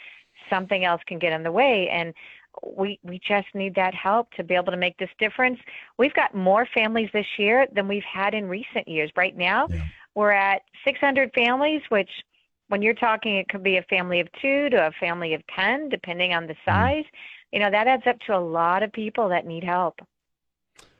[0.50, 1.90] Something else can get in the way.
[1.90, 2.14] And
[2.66, 5.60] we we just need that help to be able to make this difference.
[5.98, 9.12] We've got more families this year than we've had in recent years.
[9.16, 9.82] Right now, yeah.
[10.16, 12.10] We're at 600 families, which
[12.68, 15.90] when you're talking, it could be a family of two to a family of 10,
[15.90, 16.72] depending on the mm-hmm.
[16.72, 17.06] size.
[17.06, 17.54] Mm.
[17.54, 20.00] You know, that adds up to a lot of people that need help.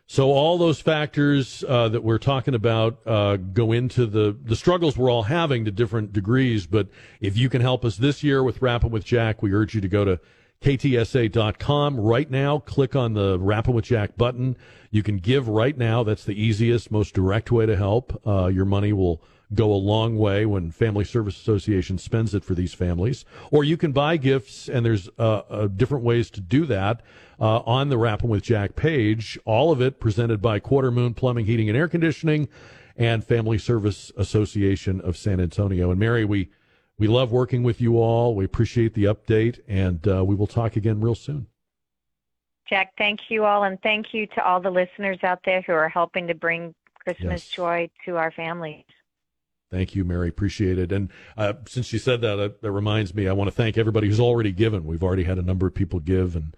[0.08, 4.98] So all those factors uh, that we're talking about uh, go into the the struggles
[4.98, 6.66] we're all having to different degrees.
[6.66, 6.88] But
[7.22, 9.88] if you can help us this year with Rapping with Jack, we urge you to
[9.88, 10.20] go to
[10.62, 12.60] ktsa.com right now.
[12.60, 14.58] Click on the Rapping with Jack button.
[14.92, 16.04] You can give right now.
[16.04, 18.22] That's the easiest, most direct way to help.
[18.26, 19.22] Uh, your money will
[19.54, 23.26] go a long way when Family Service Association spends it for these families.
[23.52, 27.02] Or you can buy gifts, and there's uh, uh, different ways to do that
[27.40, 29.40] uh, on the Rapping with Jack page.
[29.46, 32.50] All of it presented by Quarter Moon Plumbing, Heating, and Air Conditioning
[32.98, 35.90] and Family Service Association of San Antonio.
[35.90, 36.50] And Mary, we
[37.00, 38.36] we love working with you all.
[38.36, 41.48] We appreciate the update, and uh, we will talk again real soon.
[42.70, 45.90] Jack, thank you all, and thank you to all the listeners out there who are
[45.90, 47.50] helping to bring Christmas yes.
[47.50, 48.86] joy to our families.
[49.72, 50.30] Thank you, Mary.
[50.30, 50.92] Appreciate it.
[50.92, 54.08] And uh, since you said that, uh, that reminds me, I want to thank everybody
[54.08, 54.84] who's already given.
[54.84, 56.56] We've already had a number of people give, and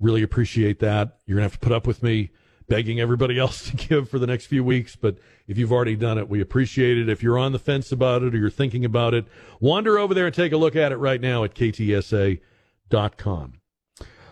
[0.00, 1.18] really appreciate that.
[1.26, 2.30] You're going to have to put up with me
[2.72, 4.96] begging everybody else to give for the next few weeks.
[4.96, 7.08] But if you've already done it, we appreciate it.
[7.10, 9.26] If you're on the fence about it or you're thinking about it,
[9.60, 12.40] wander over there and take a look at it right now at ktsa.com.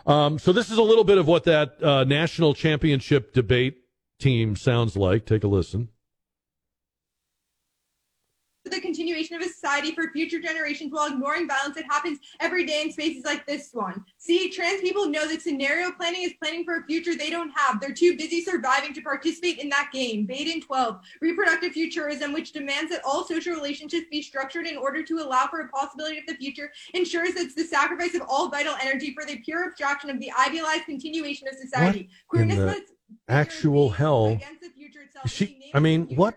[0.07, 3.77] Um, so this is a little bit of what that uh, national championship debate
[4.19, 5.27] team sounds like.
[5.27, 5.91] Take a listen
[8.69, 12.83] the continuation of a society for future generations while ignoring violence that happens every day
[12.83, 14.05] in spaces like this one.
[14.19, 17.81] See, trans people know that scenario planning is planning for a future they don't have.
[17.81, 20.27] They're too busy surviving to participate in that game.
[20.27, 25.19] Baden 12, reproductive futurism, which demands that all social relationships be structured in order to
[25.19, 28.75] allow for a possibility of the future, ensures that it's the sacrifice of all vital
[28.83, 32.09] energy for the pure abstraction of the idealized continuation of society.
[32.33, 32.85] The
[33.29, 34.39] actual hell?
[35.27, 36.35] She, I mean, what?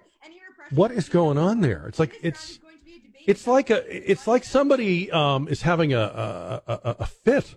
[0.75, 1.85] What is going on there?
[1.87, 2.59] It's like it's
[3.25, 7.55] it's like a it's like somebody um, is having a, a, a, a fit,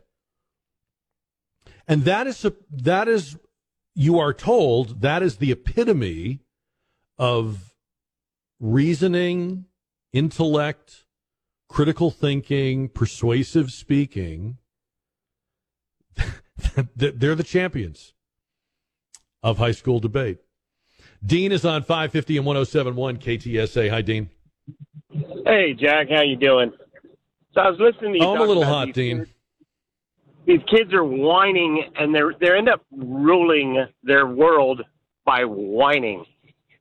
[1.88, 3.36] and that is a, that is
[3.94, 6.40] you are told that is the epitome
[7.18, 7.74] of
[8.60, 9.66] reasoning,
[10.12, 11.04] intellect,
[11.68, 14.58] critical thinking, persuasive speaking.
[16.96, 18.14] They're the champions
[19.42, 20.38] of high school debate.
[21.26, 23.90] Dean is on 550 and 1071 KTSA.
[23.90, 24.30] Hi, Dean.
[25.44, 26.08] Hey, Jack.
[26.08, 26.72] How you doing?
[27.52, 28.24] So I was listening to you.
[28.24, 29.18] Oh, I'm a little hot, Dean.
[29.18, 29.30] Kids.
[30.46, 34.82] These kids are whining, and they're they end up ruling their world
[35.24, 36.24] by whining.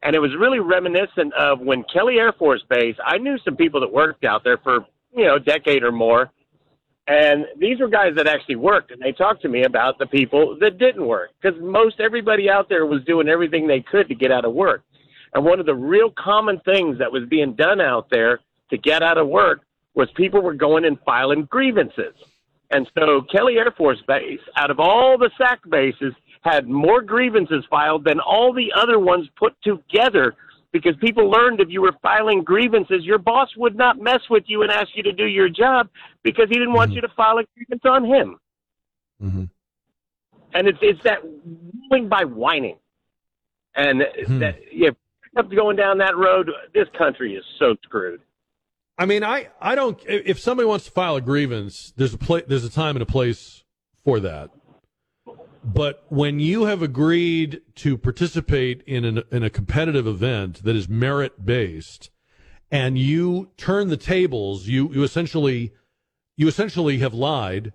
[0.03, 2.95] And it was really reminiscent of when Kelly Air Force Base.
[3.03, 4.85] I knew some people that worked out there for
[5.15, 6.31] you know a decade or more,
[7.07, 10.57] and these were guys that actually worked, and they talked to me about the people
[10.59, 14.31] that didn't work because most everybody out there was doing everything they could to get
[14.31, 14.83] out of work.
[15.33, 18.39] And one of the real common things that was being done out there
[18.71, 19.61] to get out of work
[19.93, 22.15] was people were going and filing grievances.
[22.71, 27.63] And so Kelly Air Force Base, out of all the SAC bases, had more grievances
[27.69, 30.35] filed than all the other ones put together
[30.75, 34.61] because people learned if you were filing grievances, your boss would not mess with you
[34.61, 35.87] and ask you to do your job
[36.21, 36.95] because he didn't want Mm-hmm.
[36.97, 38.37] you to file a grievance on him.
[39.23, 39.43] Mm-hmm.
[40.53, 41.19] And it's it's that
[41.89, 42.75] ruling by whining,
[43.73, 44.39] and Hmm.
[44.39, 44.89] that yeah,
[45.49, 46.51] going down that road.
[46.73, 48.19] This country is so screwed.
[48.97, 49.97] I mean, I, I don't.
[50.05, 53.05] If somebody wants to file a grievance, there's a pla- there's a time and a
[53.05, 53.63] place
[54.03, 54.49] for that.
[55.65, 60.87] But when you have agreed to participate in an, in a competitive event that is
[60.87, 62.11] merit based,
[62.69, 65.73] and you turn the tables, you you essentially
[66.37, 67.73] you essentially have lied.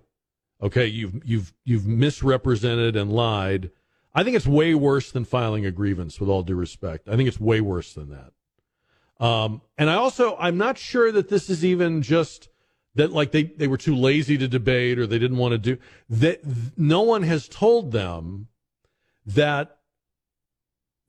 [0.63, 3.71] Okay, you've you've you've misrepresented and lied.
[4.15, 6.17] I think it's way worse than filing a grievance.
[6.17, 8.31] With all due respect, I think it's way worse than that.
[9.25, 12.49] Um, and I also, I'm not sure that this is even just
[12.95, 15.77] that, like they, they were too lazy to debate or they didn't want to do
[16.09, 16.41] that.
[16.77, 18.47] No one has told them
[19.25, 19.77] that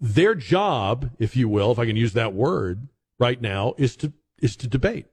[0.00, 4.12] their job, if you will, if I can use that word right now, is to,
[4.40, 5.06] is to debate.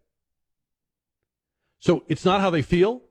[1.80, 3.04] So it's not how they feel.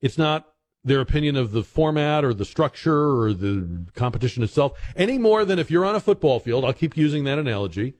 [0.00, 0.48] It's not
[0.84, 5.60] their opinion of the format or the structure or the competition itself any more than
[5.60, 6.64] if you're on a football field.
[6.64, 7.94] I'll keep using that analogy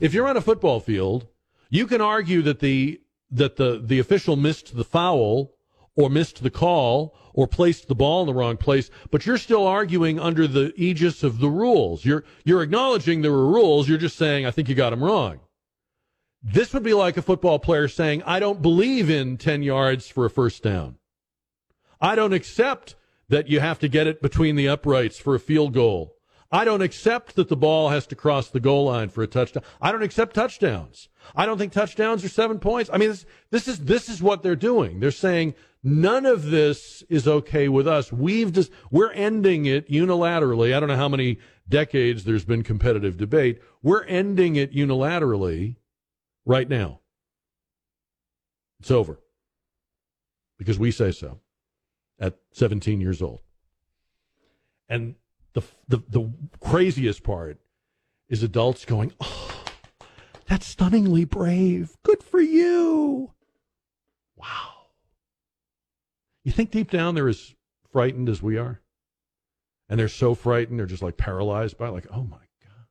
[0.00, 1.26] if you're on a football field,
[1.70, 3.00] you can argue that the
[3.30, 5.54] that the the official missed the foul
[5.96, 9.66] or missed the call or placed the ball in the wrong place, but you're still
[9.66, 12.04] arguing under the aegis of the rules.
[12.04, 13.88] You're you're acknowledging there were rules.
[13.88, 15.40] You're just saying I think you got them wrong.
[16.42, 20.24] This would be like a football player saying I don't believe in 10 yards for
[20.24, 20.96] a first down.
[22.00, 22.94] I don't accept
[23.28, 26.15] that you have to get it between the uprights for a field goal.
[26.50, 29.64] I don't accept that the ball has to cross the goal line for a touchdown.
[29.80, 31.08] I don't accept touchdowns.
[31.34, 32.88] I don't think touchdowns are seven points.
[32.92, 35.00] I mean, this, this is this is what they're doing.
[35.00, 38.12] They're saying none of this is okay with us.
[38.12, 40.74] We've just we're ending it unilaterally.
[40.74, 41.38] I don't know how many
[41.68, 43.60] decades there's been competitive debate.
[43.82, 45.76] We're ending it unilaterally
[46.44, 47.00] right now.
[48.78, 49.20] It's over
[50.58, 51.40] because we say so
[52.20, 53.40] at 17 years old.
[54.88, 55.16] And
[55.56, 57.58] the, the the craziest part
[58.28, 59.64] is adults going, "Oh,
[60.46, 61.96] that's stunningly brave.
[62.02, 63.32] Good for you."
[64.36, 64.72] Wow.
[66.44, 67.54] You think deep down they're as
[67.90, 68.82] frightened as we are?
[69.88, 72.86] And they're so frightened, they're just like paralyzed by it, like, "Oh my god.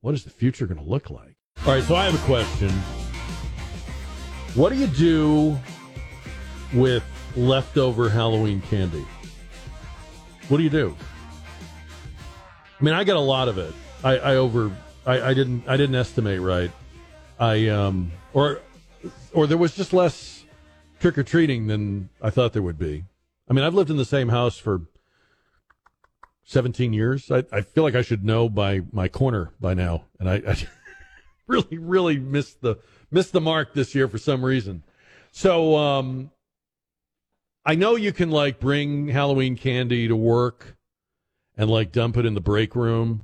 [0.00, 1.36] What is the future going to look like?"
[1.66, 2.70] All right, so I have a question.
[4.54, 5.58] What do you do
[6.72, 7.02] with
[7.34, 9.04] leftover Halloween candy?
[10.48, 10.96] What do you do?
[12.82, 13.72] I mean, I got a lot of it.
[14.02, 14.72] I, I over,
[15.06, 16.72] I, I didn't, I didn't estimate right.
[17.38, 18.60] I um, or,
[19.32, 20.44] or there was just less
[20.98, 23.04] trick or treating than I thought there would be.
[23.48, 24.80] I mean, I've lived in the same house for
[26.42, 27.30] 17 years.
[27.30, 30.56] I, I feel like I should know by my corner by now, and I, I
[31.46, 32.78] really, really missed the
[33.12, 34.82] missed the mark this year for some reason.
[35.30, 36.32] So um,
[37.64, 40.76] I know you can like bring Halloween candy to work
[41.56, 43.22] and like dump it in the break room.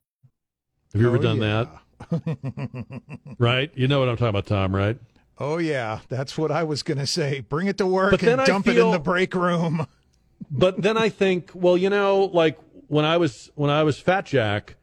[0.93, 1.65] Have you ever Oh, done yeah.
[1.65, 1.69] that?
[3.39, 3.71] Right?
[3.75, 4.99] You know what I'm talking about, Tom, right?
[5.39, 7.41] Oh yeah, that's what I was going to say.
[7.41, 9.87] Bring it to work and I dump it in the break room.
[10.51, 14.27] but then I think, well, you know, like when I was when I was Fat
[14.27, 14.77] Jack,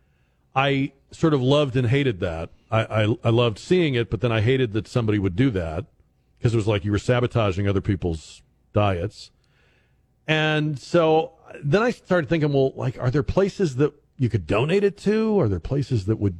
[0.55, 2.51] I sort of loved and hated that.
[2.71, 5.85] I I, I loved seeing it, but then I hated that somebody would do that
[6.37, 8.41] because it was like you were sabotaging other people's
[8.73, 9.31] diets.
[10.27, 14.83] And so then I started thinking, well, like, are there places that you could donate
[14.83, 15.39] it to?
[15.39, 16.37] Are there places that would,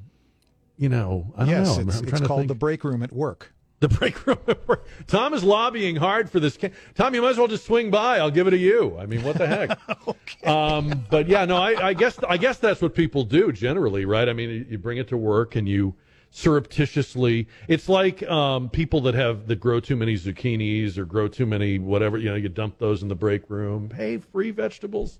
[0.77, 1.73] you know, I don't yes, know.
[1.75, 2.47] I'm- it's, I'm it's called think.
[2.49, 3.51] the break room at work.
[3.81, 4.37] The break room.
[4.47, 4.87] At work.
[5.05, 6.57] Tom is lobbying hard for this.
[6.95, 8.19] Tom, you might as well just swing by.
[8.19, 8.97] I'll give it to you.
[8.97, 10.47] I mean, what the heck?
[10.47, 14.29] um, but yeah, no, I, I guess I guess that's what people do generally, right?
[14.29, 15.93] I mean, you bring it to work and you
[16.35, 17.47] surreptitiously.
[17.69, 21.79] It's like um, people that have that grow too many zucchinis or grow too many
[21.79, 22.17] whatever.
[22.17, 23.89] You know, you dump those in the break room.
[23.89, 25.19] Hey, free vegetables.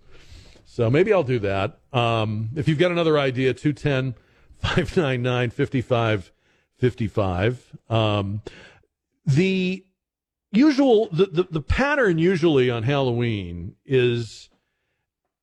[0.65, 1.79] So maybe I'll do that.
[1.93, 4.15] Um, if you've got another idea, 210
[4.57, 7.77] 599 5555.
[7.89, 8.41] Um,
[9.25, 9.85] the
[10.51, 14.49] usual, the, the, the pattern usually on Halloween is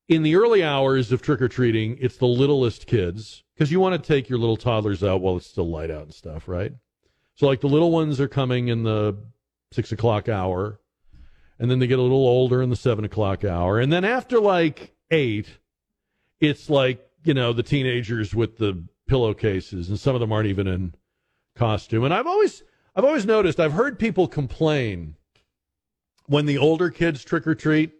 [0.06, 3.94] in the early hours of trick or treating, it's the littlest kids because you want
[4.02, 6.72] to take your little toddlers out while it's still light out and stuff, right?
[7.36, 9.16] So, like the little ones are coming in the
[9.70, 10.80] six o'clock hour,
[11.60, 13.78] and then they get a little older in the seven o'clock hour.
[13.78, 15.46] And then after like eight,
[16.40, 20.66] it's like, you know, the teenagers with the pillowcases, and some of them aren't even
[20.66, 20.96] in
[21.54, 22.02] costume.
[22.02, 22.64] And I've always
[22.96, 25.14] I've always noticed, I've heard people complain
[26.26, 27.92] when the older kids trick or treat,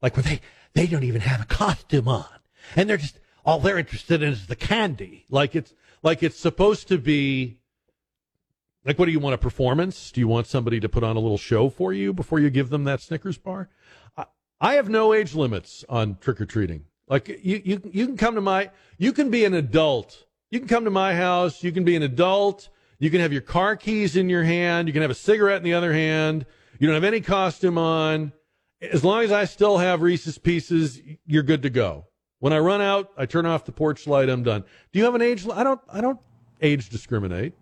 [0.00, 0.40] like when they
[0.74, 2.28] they don't even have a costume on.
[2.76, 5.26] And they're just all they're interested in is the candy.
[5.30, 7.58] Like it's like it's supposed to be
[8.84, 9.34] like, what do you want?
[9.34, 10.10] A performance?
[10.10, 12.70] Do you want somebody to put on a little show for you before you give
[12.70, 13.68] them that Snickers bar?
[14.16, 14.24] I,
[14.60, 16.84] I have no age limits on trick or treating.
[17.06, 20.24] Like, you, you, you can come to my, you can be an adult.
[20.50, 21.62] You can come to my house.
[21.62, 22.68] You can be an adult.
[22.98, 24.88] You can have your car keys in your hand.
[24.88, 26.46] You can have a cigarette in the other hand.
[26.78, 28.32] You don't have any costume on.
[28.80, 32.06] As long as I still have Reese's Pieces, you're good to go.
[32.40, 34.28] When I run out, I turn off the porch light.
[34.28, 34.64] I'm done.
[34.92, 35.46] Do you have an age?
[35.48, 35.80] I don't.
[35.92, 36.18] I don't
[36.60, 37.52] age discriminate.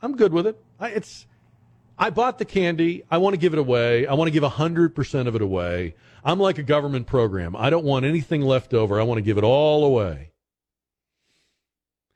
[0.00, 0.60] I'm good with it.
[0.80, 1.26] I, it's.
[1.98, 3.02] I bought the candy.
[3.10, 4.06] I want to give it away.
[4.06, 5.96] I want to give hundred percent of it away.
[6.24, 7.56] I'm like a government program.
[7.56, 9.00] I don't want anything left over.
[9.00, 10.30] I want to give it all away.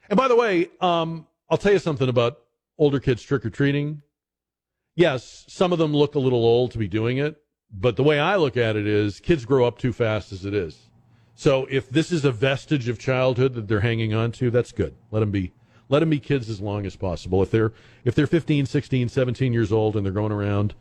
[0.09, 2.39] And by the way, um, I'll tell you something about
[2.79, 4.03] older kids trick or treating.
[4.95, 7.43] Yes, some of them look a little old to be doing it,
[7.73, 10.55] but the way I look at it is kids grow up too fast as it
[10.55, 10.91] is.
[11.43, 14.95] So if this is a vestige of childhood that they're hanging on to, that's good.
[15.11, 15.51] Let them be
[15.89, 17.43] let them be kids as long as possible.
[17.43, 17.73] If they're
[18.05, 20.75] if they're 15, 16, 17 years old and they're going around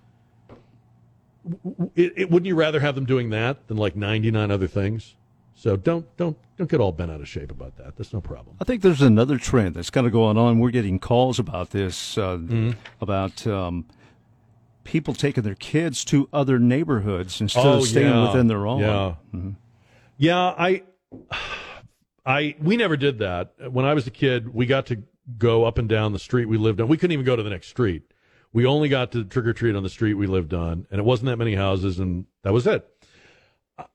[1.95, 5.15] it, it, wouldn't you rather have them doing that than like 99 other things?
[5.55, 7.95] So don't don't don't get all bent out of shape about that.
[7.97, 8.55] That's no problem.
[8.61, 10.59] I think there's another trend that's kind of going on.
[10.59, 12.71] We're getting calls about this, uh, Mm-hmm.
[13.01, 13.85] about um,
[14.83, 18.27] people taking their kids to other neighborhoods instead Oh, of staying yeah.
[18.27, 18.81] within their own.
[18.81, 19.15] Yeah.
[19.33, 19.55] Mhm.
[20.21, 20.83] Yeah, I,
[22.23, 23.55] I, we never did that.
[23.71, 25.01] When I was a kid, we got to
[25.39, 26.87] go up and down the street we lived on.
[26.87, 28.03] We couldn't even go to the next street.
[28.53, 31.05] We only got to trick or treat on the street we lived on, and it
[31.05, 32.87] wasn't that many houses, and that was it.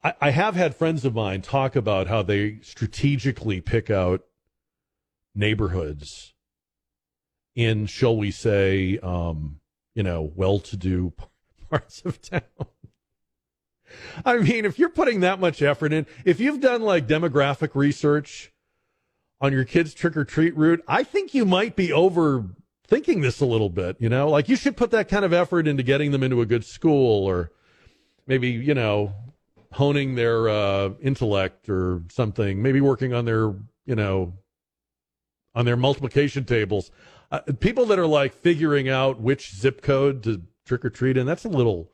[0.02, 4.24] I, I have had friends of mine talk about how they strategically pick out
[5.32, 6.34] neighborhoods
[7.54, 9.60] in, shall we say, um,
[9.94, 11.12] you know, well-to-do
[11.70, 12.42] parts of town.
[14.24, 18.52] I mean, if you're putting that much effort in, if you've done like demographic research
[19.40, 23.46] on your kid's trick or treat route, I think you might be overthinking this a
[23.46, 23.96] little bit.
[23.98, 26.46] You know, like you should put that kind of effort into getting them into a
[26.46, 27.50] good school or
[28.26, 29.14] maybe, you know,
[29.72, 33.54] honing their uh, intellect or something, maybe working on their,
[33.84, 34.32] you know,
[35.54, 36.90] on their multiplication tables.
[37.30, 41.26] Uh, people that are like figuring out which zip code to trick or treat in,
[41.26, 41.90] that's a little.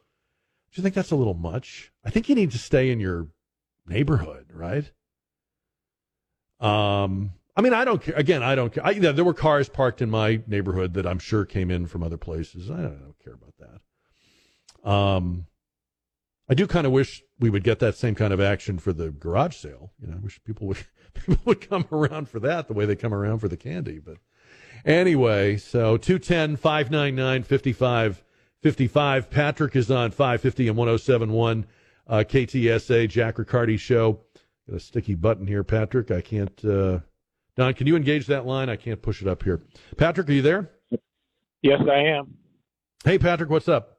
[0.72, 1.92] Do you think that's a little much?
[2.04, 3.28] I think you need to stay in your
[3.86, 4.90] neighborhood, right?
[6.60, 8.14] Um, I mean, I don't care.
[8.14, 8.86] Again, I don't care.
[8.86, 12.16] I, there were cars parked in my neighborhood that I'm sure came in from other
[12.16, 12.70] places.
[12.70, 14.90] I don't, I don't care about that.
[14.90, 15.46] Um,
[16.48, 19.10] I do kind of wish we would get that same kind of action for the
[19.10, 19.92] garage sale.
[20.00, 22.96] You know, I wish people would people would come around for that the way they
[22.96, 23.98] come around for the candy.
[23.98, 24.16] But
[24.86, 27.42] anyway, so 210 599
[28.62, 29.30] 5555.
[29.30, 31.66] Patrick is on 550 and 1071.
[32.06, 34.20] uh, KTSA Jack Riccardi show.
[34.68, 36.10] Got a sticky button here, Patrick.
[36.10, 36.64] I can't.
[36.64, 37.00] Uh,
[37.56, 38.68] Don, can you engage that line?
[38.70, 39.62] I can't push it up here.
[39.96, 40.70] Patrick, are you there?
[41.62, 42.34] Yes, I am.
[43.04, 43.98] Hey, Patrick, what's up?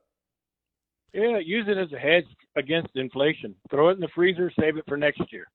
[1.14, 2.26] Yeah, use it as a hedge
[2.56, 3.54] against inflation.
[3.70, 5.46] Throw it in the freezer, save it for next year.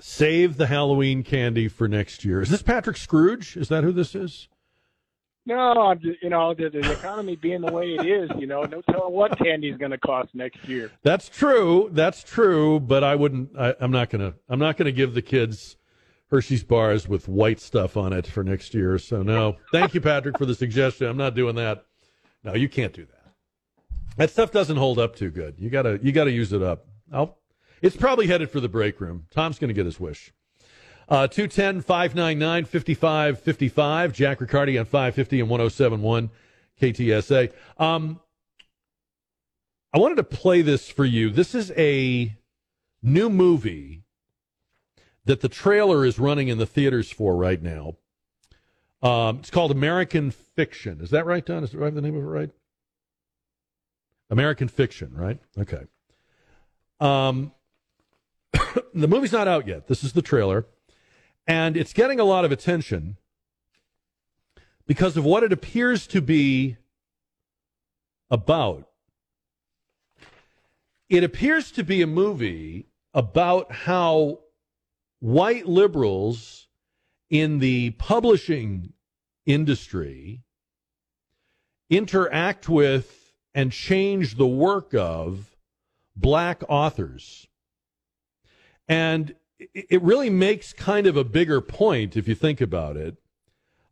[0.00, 2.40] Save the Halloween candy for next year.
[2.40, 3.56] Is this Patrick Scrooge?
[3.56, 4.48] Is that who this is?
[5.48, 8.64] No, I'm just, you know, the, the economy being the way it is, you know,
[8.64, 10.90] no telling what candy is going to cost next year.
[11.02, 11.88] That's true.
[11.90, 12.78] That's true.
[12.80, 13.58] But I wouldn't.
[13.58, 14.34] I, I'm not gonna.
[14.50, 15.78] I'm not gonna give the kids
[16.30, 18.98] Hershey's bars with white stuff on it for next year.
[18.98, 19.56] So no.
[19.72, 21.06] Thank you, Patrick, for the suggestion.
[21.06, 21.86] I'm not doing that.
[22.44, 23.32] No, you can't do that.
[24.18, 25.54] That stuff doesn't hold up too good.
[25.56, 25.98] You gotta.
[26.02, 26.84] You gotta use it up.
[27.10, 27.38] I'll,
[27.80, 29.24] it's probably headed for the break room.
[29.30, 30.30] Tom's gonna get his wish.
[31.08, 34.12] Uh, 210 599 5555.
[34.12, 36.30] Jack Riccardi on 550 and 1071
[36.80, 37.52] KTSA.
[37.78, 38.20] Um,
[39.92, 41.30] I wanted to play this for you.
[41.30, 42.36] This is a
[43.02, 44.04] new movie
[45.24, 47.94] that the trailer is running in the theaters for right now.
[49.00, 51.00] Um, it's called American Fiction.
[51.00, 51.64] Is that right, Don?
[51.64, 51.94] Is that right?
[51.94, 52.50] The name of it right?
[54.28, 55.38] American Fiction, right?
[55.56, 55.84] Okay.
[57.00, 57.52] Um,
[58.94, 59.86] the movie's not out yet.
[59.86, 60.66] This is the trailer.
[61.48, 63.16] And it's getting a lot of attention
[64.86, 66.76] because of what it appears to be
[68.30, 68.86] about.
[71.08, 74.40] It appears to be a movie about how
[75.20, 76.68] white liberals
[77.30, 78.92] in the publishing
[79.46, 80.42] industry
[81.88, 85.56] interact with and change the work of
[86.14, 87.46] black authors.
[88.86, 93.16] And it really makes kind of a bigger point if you think about it.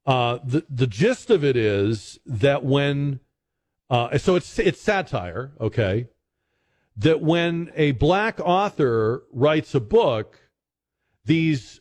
[0.05, 3.21] Uh, the the gist of it is that when
[3.91, 6.09] uh, so it's it's satire, okay,
[6.97, 10.39] that when a black author writes a book,
[11.25, 11.81] these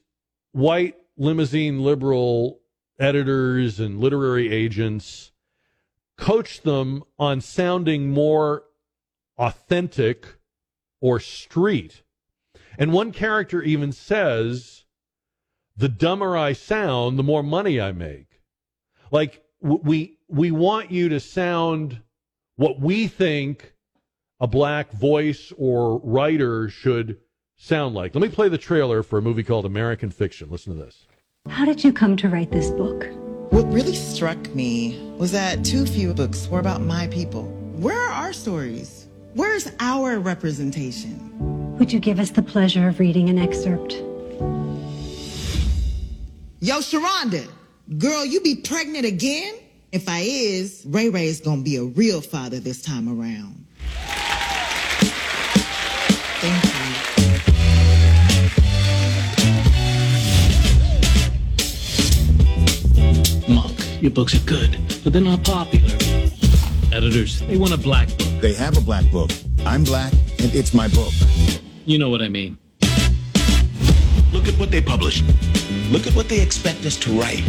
[0.52, 2.60] white limousine liberal
[2.99, 5.32] editors and literary agents
[6.18, 8.64] coach them on sounding more
[9.38, 10.38] authentic
[11.02, 12.03] or street
[12.77, 14.85] and one character even says,
[15.77, 18.41] the dumber I sound, the more money I make.
[19.11, 22.02] Like we we want you to sound
[22.56, 23.73] what we think
[24.39, 27.18] a black voice or writer should
[27.57, 28.15] sound like.
[28.15, 30.49] Let me play the trailer for a movie called American Fiction.
[30.49, 31.06] Listen to this.
[31.47, 33.07] How did you come to write this book?
[33.52, 37.43] What really struck me was that too few books were about my people.
[37.77, 39.07] Where are our stories?
[39.34, 41.64] Where's our representation?
[41.77, 43.95] Would you give us the pleasure of reading an excerpt?
[46.61, 47.52] Yo, Sharonda,
[47.97, 49.56] girl, you be pregnant again?
[49.91, 53.65] If I is, Ray Ray is gonna be a real father this time around.
[56.39, 56.64] Thank
[63.47, 63.53] you.
[63.53, 65.93] Monk, your books are good, but they're not popular.
[66.93, 68.30] Editors, they want a black book.
[68.39, 69.30] They have a black book.
[69.65, 71.11] I'm black, and it's my book.
[71.86, 72.57] You know what I mean.
[74.34, 75.22] Look at what they publish.
[75.91, 77.44] Look at what they expect us to write.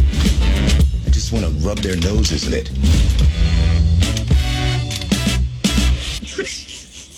[1.07, 2.71] I just want to rub their noses in it.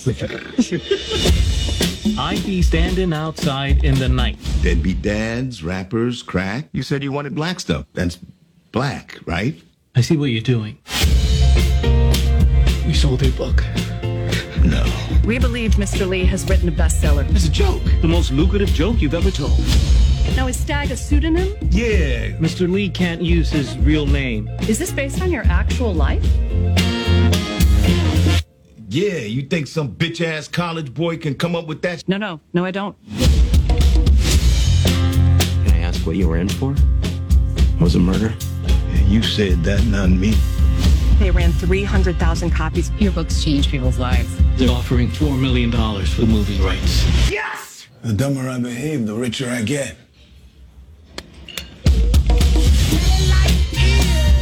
[2.18, 4.38] I'd be standing outside in the night.
[4.62, 6.68] Deadbeat dads, rappers, crack.
[6.72, 7.84] You said you wanted black stuff.
[7.94, 8.16] That's
[8.70, 9.60] black, right?
[9.96, 10.78] I see what you're doing.
[12.86, 13.64] We sold a book.
[14.64, 15.07] No.
[15.24, 16.08] We believe Mr.
[16.08, 17.28] Leigh has written a bestseller.
[17.34, 17.82] It's a joke.
[18.00, 19.58] The most lucrative joke you've ever told.
[20.36, 21.54] Now, is Stagg a pseudonym?
[21.70, 22.30] Yeah.
[22.38, 22.70] Mr.
[22.70, 24.48] Leigh can't use his real name.
[24.68, 26.24] Is this based on your actual life?
[28.90, 32.08] Yeah, you think some bitch ass college boy can come up with that?
[32.08, 32.96] No, no, no, I don't.
[34.86, 36.74] Can I ask what you were in for?
[37.80, 38.32] Was it murder?
[38.66, 40.32] Yeah, you said that, not me.
[41.18, 42.92] They ran 300,000 copies.
[42.98, 44.28] Your books change people's lives.
[44.56, 47.30] They're offering $4 million for the movie rights.
[47.30, 47.88] Yes!
[48.02, 49.96] The dumber I behave, the richer I get.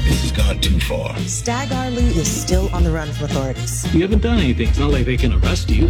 [0.05, 1.17] This has gone too far.
[1.21, 1.91] Stagg R.
[1.91, 3.87] Leigh is still on the run from authorities.
[3.95, 4.69] You haven't done anything.
[4.69, 5.87] It's not like they can arrest you.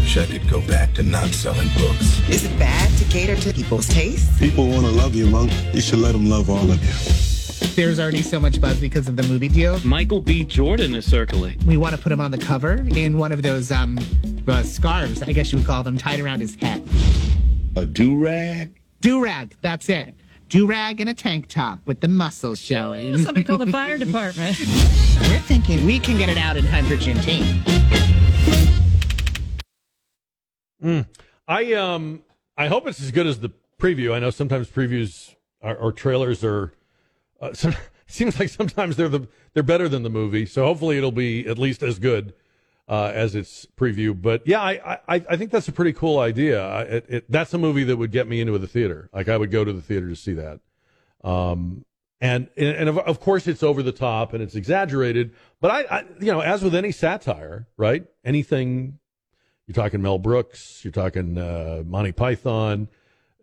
[0.00, 2.26] Wish I could go back to not selling books.
[2.30, 4.38] Is it bad to cater to people's tastes?
[4.38, 5.52] People want to love you, Monk.
[5.74, 7.31] You should let them love all of you.
[7.74, 9.80] There's already so much buzz because of the movie deal.
[9.84, 10.44] Michael B.
[10.44, 11.58] Jordan is circling.
[11.66, 13.98] We want to put him on the cover in one of those um
[14.46, 16.86] uh, scarves, I guess you would call them, tied around his head.
[17.76, 18.78] A do rag?
[19.00, 20.14] Do rag, that's it.
[20.50, 23.16] do rag and a tank top with the muscles showing.
[23.18, 24.58] Somebody call the fire department.
[25.22, 27.62] We're thinking we can get it out in hundreds and team.
[30.84, 31.06] Mm.
[31.48, 32.22] I um
[32.58, 33.50] I hope it's as good as the
[33.80, 34.12] preview.
[34.14, 36.74] I know sometimes previews are, or trailers are.
[37.42, 37.74] Uh, some,
[38.06, 40.46] seems like sometimes they're the they're better than the movie.
[40.46, 42.32] So hopefully it'll be at least as good
[42.88, 44.20] uh, as its preview.
[44.20, 46.80] But yeah, I, I I think that's a pretty cool idea.
[46.80, 49.10] It, it, that's a movie that would get me into the theater.
[49.12, 50.60] Like I would go to the theater to see that.
[51.24, 51.84] Um,
[52.20, 55.34] and and of, of course it's over the top and it's exaggerated.
[55.60, 58.04] But I, I you know as with any satire, right?
[58.24, 58.98] Anything
[59.66, 62.88] you're talking Mel Brooks, you're talking uh, Monty Python,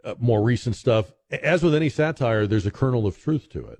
[0.04, 1.12] uh, more recent stuff.
[1.32, 3.80] As with any satire, there's a kernel of truth to it.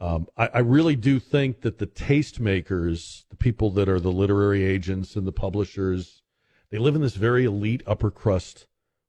[0.00, 4.64] Um, I, I, really do think that the tastemakers, the people that are the literary
[4.64, 6.22] agents and the publishers,
[6.70, 8.66] they live in this very elite upper crust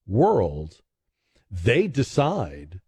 [0.07, 0.81] world.
[1.51, 2.81] They decide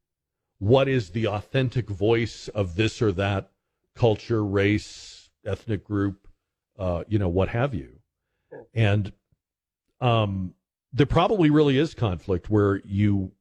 [0.58, 3.52] what is the authentic voice of this or that
[3.96, 6.28] culture, race, ethnic group,
[6.80, 8.00] uh, you know, what have you.
[8.74, 9.12] And
[10.00, 10.56] um,
[10.92, 13.32] there probably really is conflict where you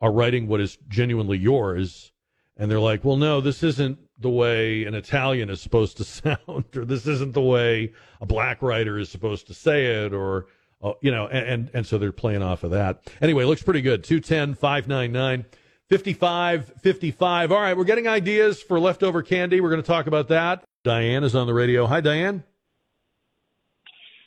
[0.00, 2.12] are writing what is genuinely yours,
[2.56, 6.64] and they're like, well, no, this isn't the way an Italian is supposed to sound,
[6.76, 10.46] or this isn't the way a black writer is supposed to say it, or,
[10.82, 13.02] uh, you know, and, and, and, so they're playing off of that.
[13.20, 14.04] Anyway, looks pretty good.
[14.04, 15.44] 210 599
[15.90, 17.52] 5555.
[17.52, 19.60] All right, we're getting ideas for leftover candy.
[19.60, 20.64] We're going to talk about that.
[20.82, 21.86] Diane is on the radio.
[21.86, 22.44] Hi, Diane.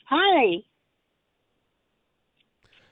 [0.06, 0.62] Hi.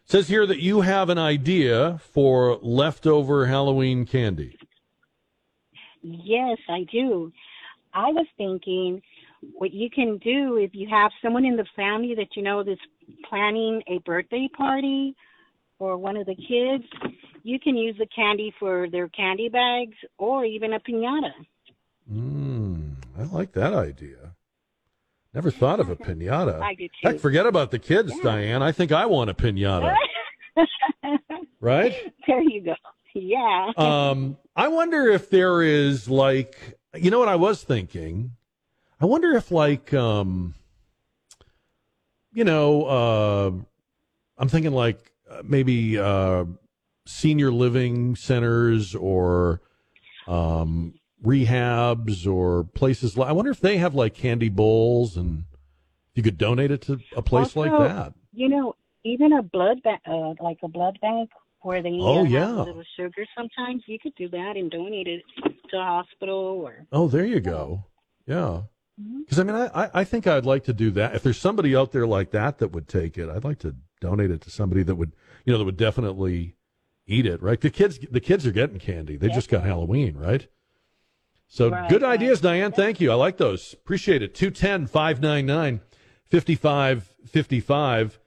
[0.05, 4.57] Says here that you have an idea for leftover Halloween candy.
[6.07, 7.33] Yes, I do.
[7.93, 9.03] I was thinking
[9.55, 12.81] what you can do if you have someone in the family that you know that's
[13.28, 15.15] planning a birthday party
[15.78, 16.85] for one of the kids,
[17.43, 21.33] you can use the candy for their candy bags or even a pinata.
[22.11, 24.35] Mm, I like that idea.
[25.35, 26.61] Never thought of a pinata.
[26.62, 27.09] I do too.
[27.09, 28.23] Heck, forget about the kids, yeah.
[28.23, 28.62] Diane.
[28.62, 29.95] I think I want a pinata.
[31.61, 31.95] right?
[32.27, 32.74] There you go.
[33.16, 33.72] Yeah.
[33.76, 38.32] Um, I wonder if there is like, you know what I was thinking?
[39.01, 40.55] I wonder if like, um,
[42.32, 43.51] you know, uh,
[44.38, 45.12] I'm thinking like
[45.44, 46.44] maybe uh,
[47.06, 49.60] senior living centers or
[50.26, 50.94] um,
[51.24, 53.16] rehabs or places.
[53.16, 55.44] Like, I wonder if they have like candy bowls and
[56.14, 58.14] you could donate it to a place also, like that.
[58.32, 58.74] You know,
[59.05, 61.30] even a blood bank, uh, like a blood bank
[61.66, 62.55] where they oh, yeah.
[62.55, 63.26] a little sugar.
[63.36, 65.22] Sometimes you could do that and donate it
[65.70, 66.86] to a hospital or.
[66.93, 67.84] Oh, there you go.
[68.26, 68.62] Yeah.
[69.20, 71.14] Because I mean, I, I think I'd like to do that.
[71.14, 74.30] If there's somebody out there like that that would take it, I'd like to donate
[74.30, 75.12] it to somebody that would,
[75.44, 76.56] you know, that would definitely
[77.06, 77.43] eat it.
[77.43, 77.60] Right?
[77.60, 79.16] The kids, the kids are getting candy.
[79.16, 80.47] They just got Halloween, right?
[81.48, 82.12] So Right, good right.
[82.12, 82.72] ideas, Diane.
[82.72, 83.10] Thank you.
[83.12, 83.74] I like those.
[83.74, 84.34] Appreciate it.
[84.34, 85.80] 210 599
[86.30, 88.18] 5555.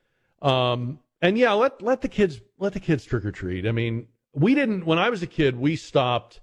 [0.42, 3.68] Um, and yeah, let, let the kids, let the kids trick or treat.
[3.68, 6.42] I mean, we didn't, when I was a kid, we stopped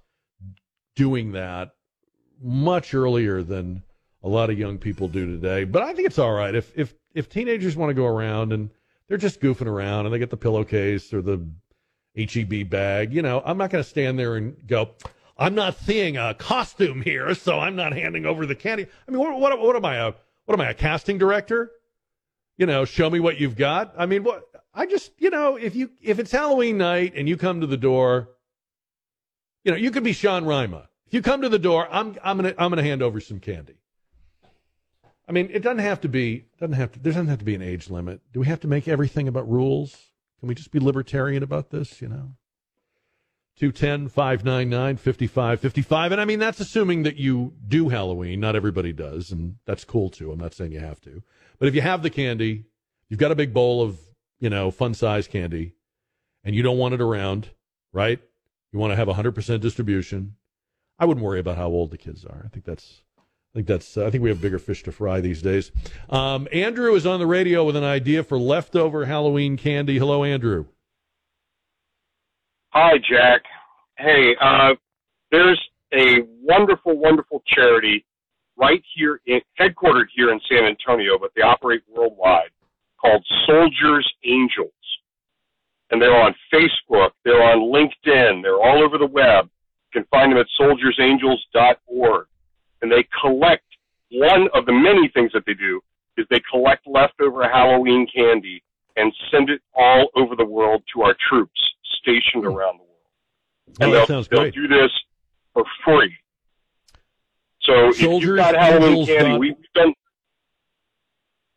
[0.95, 1.71] doing that
[2.41, 3.83] much earlier than
[4.23, 5.63] a lot of young people do today.
[5.63, 6.53] But I think it's all right.
[6.53, 8.69] If, if, if teenagers want to go around and
[9.07, 11.47] they're just goofing around and they get the pillowcase or the
[12.15, 14.91] HEB bag, you know, I'm not going to stand there and go,
[15.37, 18.87] I'm not seeing a costume here, so I'm not handing over the candy.
[19.07, 20.13] I mean, what, what, what am I a
[20.45, 21.71] what am I a casting director?
[22.57, 23.93] You know, show me what you've got.
[23.97, 24.45] I mean, what
[24.77, 27.77] I just you know, if you if it's Halloween night and you come to the
[27.77, 28.29] door,
[29.63, 30.87] you know, you could be Sean Rima.
[31.07, 33.79] If you come to the door, I'm I'm gonna I'm gonna hand over some candy.
[35.27, 37.55] I mean, it doesn't have to be doesn't have to there doesn't have to be
[37.55, 38.21] an age limit.
[38.31, 39.97] Do we have to make everything about rules?
[40.39, 41.99] Can we just be libertarian about this?
[41.99, 42.31] You know.
[43.57, 46.11] 210 599 5555.
[46.11, 48.39] And I mean, that's assuming that you do Halloween.
[48.39, 50.31] Not everybody does, and that's cool too.
[50.31, 51.23] I'm not saying you have to.
[51.57, 52.65] But if you have the candy,
[53.09, 53.97] you've got a big bowl of,
[54.39, 55.73] you know, fun size candy,
[56.43, 57.49] and you don't want it around,
[57.93, 58.19] right?
[58.71, 60.35] You want to have 100% distribution.
[60.99, 62.43] I wouldn't worry about how old the kids are.
[62.45, 63.01] I think that's.
[63.17, 63.97] I think that's.
[63.97, 65.71] Uh, I think we have bigger fish to fry these days.
[66.09, 69.97] Um, Andrew is on the radio with an idea for leftover Halloween candy.
[69.97, 70.65] Hello, Andrew.
[72.69, 73.41] Hi, Jack.
[73.97, 74.75] Hey, uh,
[75.31, 75.59] there's
[75.93, 78.05] a wonderful, wonderful charity
[78.57, 82.49] right here, in, headquartered here in San Antonio, but they operate worldwide,
[82.99, 84.71] called Soldiers Angels.
[85.89, 89.49] And they're on Facebook, they're on LinkedIn, they're all over the web.
[89.93, 92.27] You can find them at soldiersangels.org.
[92.81, 93.63] And they collect,
[94.11, 95.81] one of the many things that they do
[96.17, 98.61] is they collect leftover Halloween candy
[98.97, 101.59] and send it all over the world to our troops
[102.01, 103.77] stationed around the world.
[103.79, 104.91] and Oh, they'll, they'll do this
[105.53, 106.13] for free.
[107.61, 109.93] So if you've got Halloween Soldiers candy, we've done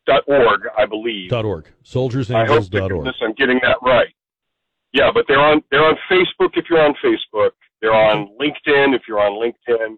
[0.05, 1.29] dot org, I believe.
[1.29, 1.65] Dot org.
[1.65, 3.07] I hope Soldiersangels dot org.
[3.21, 4.13] I'm getting that right.
[4.93, 7.51] Yeah, but they're on they're on Facebook if you're on Facebook.
[7.81, 9.97] They're on LinkedIn if you're on LinkedIn.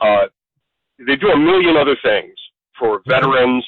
[0.00, 0.26] Uh,
[1.06, 2.34] they do a million other things
[2.78, 3.64] for veterans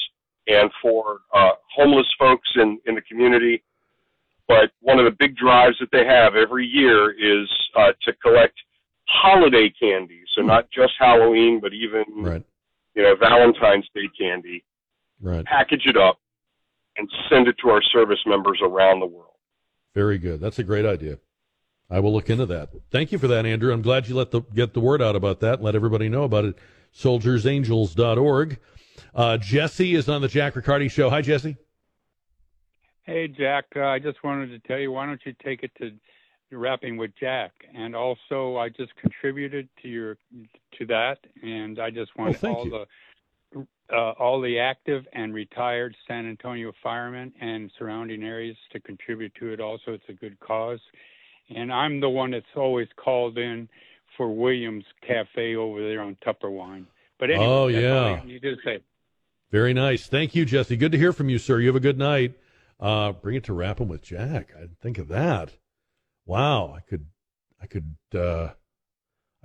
[0.47, 3.63] and for uh, homeless folks in, in the community.
[4.47, 8.55] But one of the big drives that they have every year is uh, to collect
[9.09, 10.21] holiday candy.
[10.37, 12.43] So not just Halloween, but even Right.
[12.95, 14.65] you know Valentine's Day candy.
[15.21, 15.45] Right.
[15.45, 16.19] Package it up
[16.97, 19.31] and send it to our service members around the world.
[19.95, 20.41] Very good.
[20.41, 21.19] That's a great idea.
[21.91, 22.71] I will look into that.
[22.91, 23.73] Thank you for that, Andrew.
[23.73, 25.63] I'm glad you let the get the word out about that.
[25.63, 26.57] Let everybody know about it.
[26.97, 28.59] Soldiersangels.org.
[29.15, 31.11] Uh, Jesse is on the Jack Riccardi show.
[31.11, 31.57] Hi, Jesse.
[33.03, 35.93] Hey, Jack, uh, I just wanted to tell you, why don't you take it to
[36.51, 37.53] wrapping with Jack?
[37.75, 40.17] And also, I just contributed to your
[40.79, 42.71] to that, and I just want Oh, all you.
[42.71, 42.87] the
[43.93, 49.53] uh, all the active and retired San Antonio firemen and surrounding areas to contribute to
[49.53, 49.61] it.
[49.61, 50.81] Also, it's a good cause,
[51.55, 53.69] and I'm the one that's always called in
[54.17, 56.87] for Williams Cafe over there on Tupperwine.
[57.19, 58.25] But anyway, Oh, yeah.
[58.25, 58.79] You just say.
[59.51, 60.07] Very nice.
[60.07, 60.77] Thank you, Jesse.
[60.77, 61.61] Good to hear from you, sir.
[61.61, 62.35] You have a good night.
[62.81, 64.51] Uh, bring it to wrapping with Jack.
[64.57, 65.53] I didn't think of that.
[66.27, 67.07] Wow, I could,
[67.63, 68.49] I could, uh,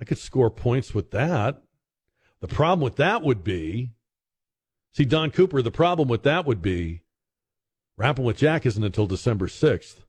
[0.00, 1.62] I could score points with that.
[2.40, 3.92] The problem with that would be,
[4.92, 5.62] see, Don Cooper.
[5.62, 7.02] The problem with that would be,
[7.96, 10.04] wrapping with Jack isn't until December sixth.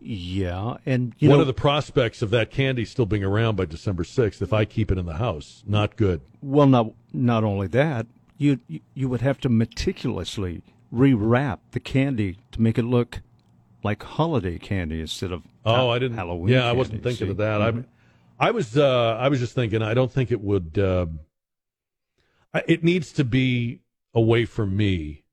[0.00, 3.64] Yeah, and you One know, of the prospects of that candy still being around by
[3.64, 6.20] December sixth, if I keep it in the house, not good.
[6.40, 8.06] well, not not only that,
[8.36, 8.60] you
[8.94, 10.62] you- would have to meticulously
[10.94, 13.20] rewrap the candy to make it look
[13.82, 16.16] like holiday candy instead of Oh, ha- I didn't.
[16.16, 16.54] Halloween.
[16.54, 17.30] Yeah, I wasn't thinking see?
[17.32, 17.60] of that.
[17.60, 17.84] Mhm.
[18.38, 18.76] I, I was.
[18.78, 19.82] Uh, I was just thinking.
[19.82, 20.78] I don't think it would.
[20.78, 21.06] Uh,
[22.68, 23.80] it needs to be
[24.14, 25.24] away from me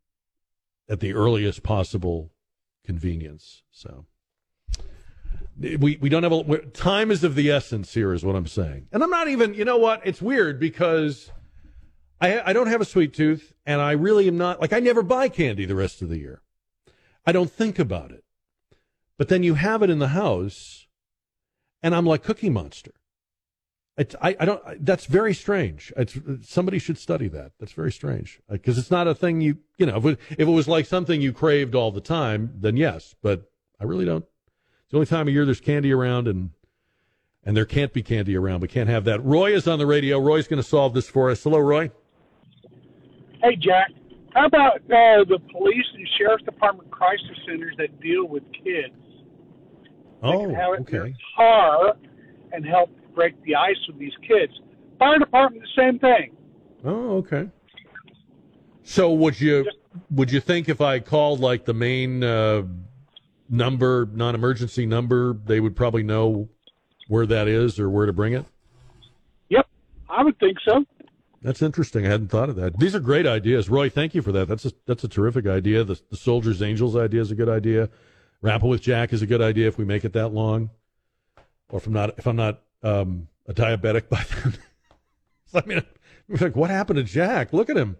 [0.89, 2.31] at the earliest possible
[2.85, 3.64] convenience.
[3.72, 4.06] So
[5.57, 8.88] we we don't have a time is of the essence here, is what I'm saying.
[8.91, 9.53] And I'm not even.
[9.53, 10.02] You know what?
[10.06, 11.31] It's weird because
[12.19, 15.02] I I don't have a sweet tooth, and I really am not like I never
[15.02, 16.41] buy candy the rest of the year.
[17.26, 18.23] I don't think about it.
[19.18, 20.88] But then you have it in the house,
[21.81, 22.91] and I'm like Cookie Monster.
[23.97, 24.85] It's, I, I don't.
[24.85, 25.93] That's very strange.
[25.95, 27.53] It's somebody should study that.
[27.59, 29.97] That's very strange because it's not a thing you you know.
[29.97, 33.15] If it, if it was like something you craved all the time, then yes.
[33.22, 33.49] But
[33.80, 34.26] I really don't.
[34.84, 36.49] It's the only time of year there's candy around, and
[37.45, 38.59] and there can't be candy around.
[38.61, 39.23] We can't have that.
[39.23, 40.19] Roy is on the radio.
[40.19, 41.41] Roy's going to solve this for us.
[41.43, 41.89] Hello, Roy.
[43.41, 43.91] Hey, Jack.
[44.34, 48.93] How about uh, the police and sheriff's department crisis centers that deal with kids?
[50.22, 51.15] Oh, have it in their okay.
[51.38, 51.95] car
[52.51, 54.53] and help break the ice with these kids.
[54.99, 56.35] Fire department, the same thing.
[56.83, 57.49] Oh, okay.
[58.83, 59.65] So would you
[60.11, 62.63] would you think if I called like the main uh,
[63.49, 66.49] number, non-emergency number, they would probably know
[67.07, 68.45] where that is or where to bring it?
[69.49, 69.67] Yep,
[70.09, 70.85] I would think so.
[71.41, 72.05] That's interesting.
[72.05, 72.79] I hadn't thought of that.
[72.79, 73.89] These are great ideas, Roy.
[73.89, 74.47] Thank you for that.
[74.47, 75.83] That's a that's a terrific idea.
[75.83, 77.89] The the soldiers angels idea is a good idea.
[78.41, 80.69] Rapping with Jack is a good idea if we make it that long,
[81.69, 84.57] or if I'm not if I'm not um, a diabetic by then.
[85.53, 85.82] I mean,
[86.40, 87.53] like what happened to Jack?
[87.53, 87.98] Look at him.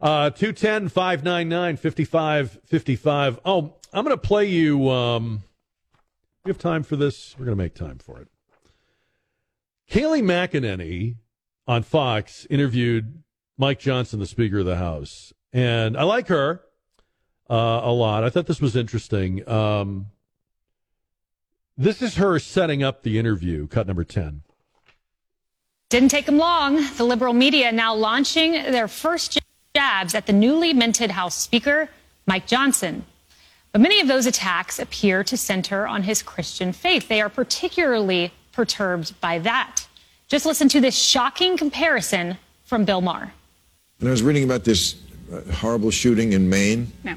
[0.00, 3.40] Uh, 210 599 5555.
[3.44, 4.90] Oh, I'm going to play you.
[4.90, 5.42] Um,
[6.44, 7.34] we have time for this.
[7.38, 8.28] We're going to make time for it.
[9.90, 11.16] Kayleigh McEnany
[11.66, 13.22] on Fox interviewed
[13.56, 16.62] Mike Johnson, the Speaker of the House, and I like her
[17.48, 18.24] uh, a lot.
[18.24, 19.48] I thought this was interesting.
[19.48, 20.06] Um,
[21.76, 24.42] this is her setting up the interview, cut number 10.
[25.88, 26.84] Didn't take them long.
[26.96, 29.38] The liberal media now launching their first
[29.74, 31.88] jabs at the newly minted House Speaker,
[32.26, 33.04] Mike Johnson.
[33.72, 37.08] But many of those attacks appear to center on his Christian faith.
[37.08, 39.86] They are particularly perturbed by that.
[40.28, 43.32] Just listen to this shocking comparison from Bill Maher.
[44.00, 44.96] And I was reading about this
[45.32, 46.90] uh, horrible shooting in Maine.
[47.04, 47.16] No.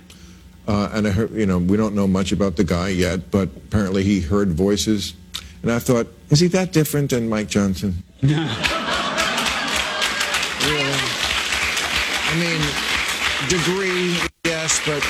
[0.69, 3.49] Uh, and I heard, you know, we don't know much about the guy yet, but
[3.55, 5.15] apparently he heard voices.
[5.63, 8.03] And I thought, is he that different than Mike Johnson?
[8.21, 8.35] really?
[12.21, 12.61] I mean,
[13.49, 14.15] degree,
[14.45, 15.01] yes, but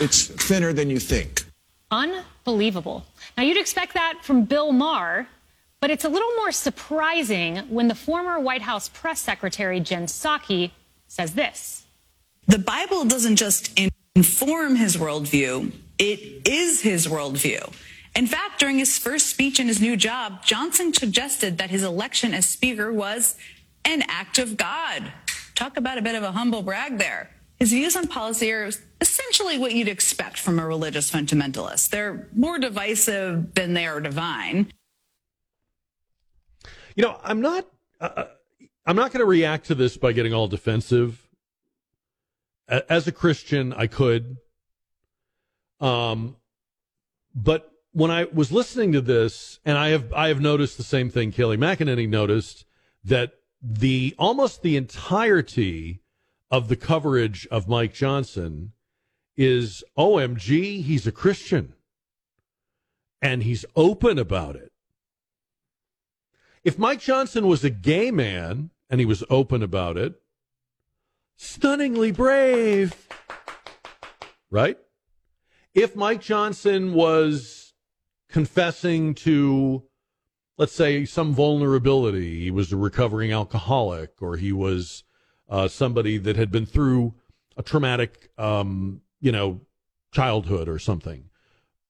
[0.00, 1.44] it's thinner than you think.
[1.90, 3.04] Unbelievable.
[3.36, 5.26] Now, you'd expect that from Bill Maher,
[5.80, 10.70] but it's a little more surprising when the former White House press secretary, Jen Psaki,
[11.08, 11.75] says this.
[12.48, 13.78] The Bible doesn't just
[14.14, 17.72] inform his worldview, it is his worldview.
[18.14, 22.32] In fact, during his first speech in his new job, Johnson suggested that his election
[22.32, 23.36] as Speaker was
[23.84, 25.12] an act of God.
[25.54, 27.30] Talk about a bit of a humble brag there.
[27.58, 28.70] His views on policy are
[29.00, 31.90] essentially what you'd expect from a religious fundamentalist.
[31.90, 34.72] They're more divisive than they are divine.
[36.94, 37.66] You know, I'm not.
[38.00, 38.24] Uh,
[38.86, 41.25] I'm not going to react to this by getting all defensive.
[42.68, 44.38] As a Christian, I could.
[45.80, 46.36] Um,
[47.34, 51.10] but when I was listening to this, and I have I have noticed the same
[51.10, 52.64] thing Kayleigh McEnany noticed
[53.04, 53.32] that
[53.62, 56.02] the almost the entirety
[56.50, 58.72] of the coverage of Mike Johnson
[59.36, 61.74] is OMG, he's a Christian.
[63.22, 64.72] And he's open about it.
[66.64, 70.20] If Mike Johnson was a gay man and he was open about it,
[71.36, 73.08] stunningly brave.
[74.50, 74.78] Right?
[75.74, 77.74] If Mike Johnson was
[78.28, 79.84] confessing to,
[80.56, 85.04] let's say, some vulnerability, he was a recovering alcoholic or he was
[85.48, 87.14] uh, somebody that had been through
[87.56, 89.60] a traumatic, um, you know,
[90.12, 91.28] childhood or something.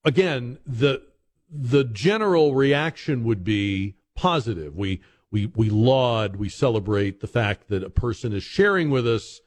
[0.05, 1.03] Again, the
[1.49, 4.77] the general reaction would be positive.
[4.77, 5.01] We
[5.31, 9.41] we we laud, we celebrate the fact that a person is sharing with us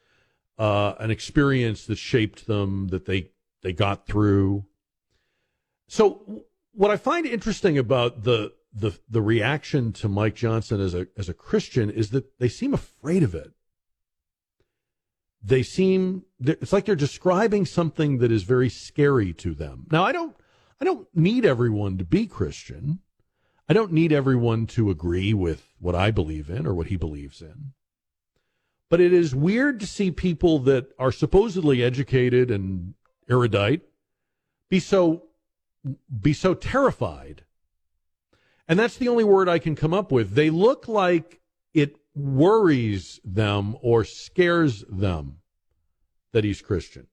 [0.57, 3.31] uh, an experience that shaped them, that they
[3.61, 4.65] they got through.
[5.87, 6.43] So,
[6.73, 11.29] what I find interesting about the the the reaction to Mike Johnson as a as
[11.29, 13.53] a Christian is that they seem afraid of it
[15.41, 19.85] they seem it's like they're describing something that is very scary to them.
[19.91, 20.35] Now I don't
[20.81, 22.99] I don't need everyone to be Christian.
[23.69, 27.39] I don't need everyone to agree with what I believe in or what he believes
[27.39, 27.73] in.
[28.89, 32.95] But it is weird to see people that are supposedly educated and
[33.29, 33.83] erudite
[34.69, 35.25] be so
[36.21, 37.43] be so terrified.
[38.67, 40.31] And that's the only word I can come up with.
[40.31, 41.39] They look like
[41.73, 45.37] it worries them or scares them
[46.33, 47.07] that he's Christian.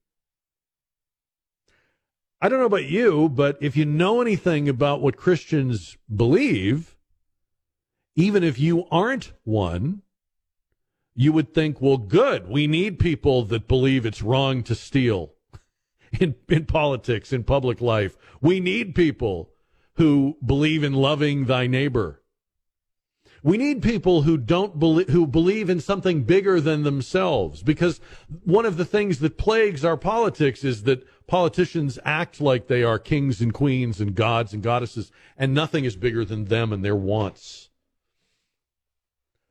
[2.40, 6.96] I don't know about you, but if you know anything about what Christians believe,
[8.14, 10.02] even if you aren't one,
[11.14, 12.46] you would think, well, good.
[12.46, 15.32] We need people that believe it's wrong to steal
[16.20, 18.16] in, in politics, in public life.
[18.40, 19.50] We need people
[19.94, 22.22] who believe in loving thy neighbor.
[23.47, 28.01] We need people who don't believe, who believe in something bigger than themselves because
[28.43, 32.98] one of the things that plagues our politics is that politicians act like they are
[32.98, 36.97] kings and queens and gods and goddesses and nothing is bigger than them and their
[36.97, 37.70] wants.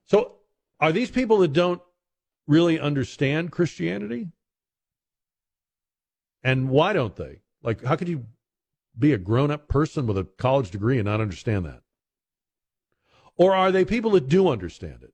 [0.07, 0.39] So
[0.81, 1.81] are these people that don't
[2.47, 4.27] really understand Christianity?
[6.43, 7.39] And why don't they?
[7.63, 8.25] Like, how could you
[8.99, 11.79] be a grown up person with a college degree and not understand that?
[13.37, 15.13] Or are they people that do understand it?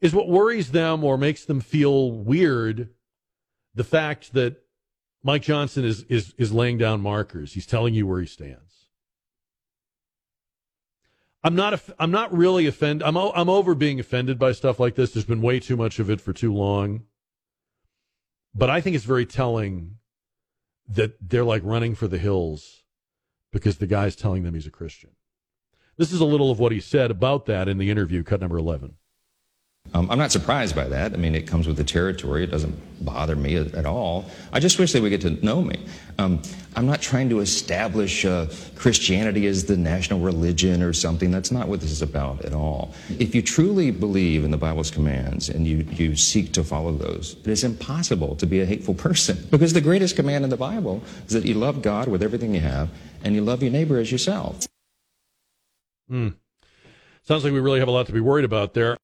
[0.00, 2.90] Is what worries them or makes them feel weird
[3.74, 4.62] the fact that
[5.22, 7.54] Mike Johnson is, is, is laying down markers?
[7.54, 8.66] He's telling you where he stands.
[11.46, 13.06] I'm not I'm not really offended.
[13.06, 15.12] I'm I'm over being offended by stuff like this.
[15.12, 17.02] There's been way too much of it for too long.
[18.52, 19.98] But I think it's very telling
[20.88, 22.82] that they're like running for the hills
[23.52, 25.10] because the guy's telling them he's a Christian.
[25.96, 28.58] This is a little of what he said about that in the interview, cut number
[28.58, 28.94] 11.
[29.94, 31.14] Um, I'm not surprised by that.
[31.14, 32.44] I mean, it comes with the territory.
[32.44, 34.26] It doesn't bother me at, all.
[34.52, 35.86] I just wish they would get to know me.
[36.18, 36.42] Um,
[36.74, 41.30] I'm not trying to establish uh, Christianity as the national religion or something.
[41.30, 42.94] That's not what this is about at all.
[43.18, 47.36] If you truly believe in the Bible's commands and you, you seek to follow those,
[47.44, 49.38] it is impossible to be a hateful person.
[49.56, 52.60] Because the greatest command in the Bible is that you love God with everything you
[52.60, 52.90] have
[53.24, 54.66] and you love your neighbor as yourself.
[56.08, 56.28] Hmm.
[57.22, 58.96] Sounds like we really have a lot to be worried about there.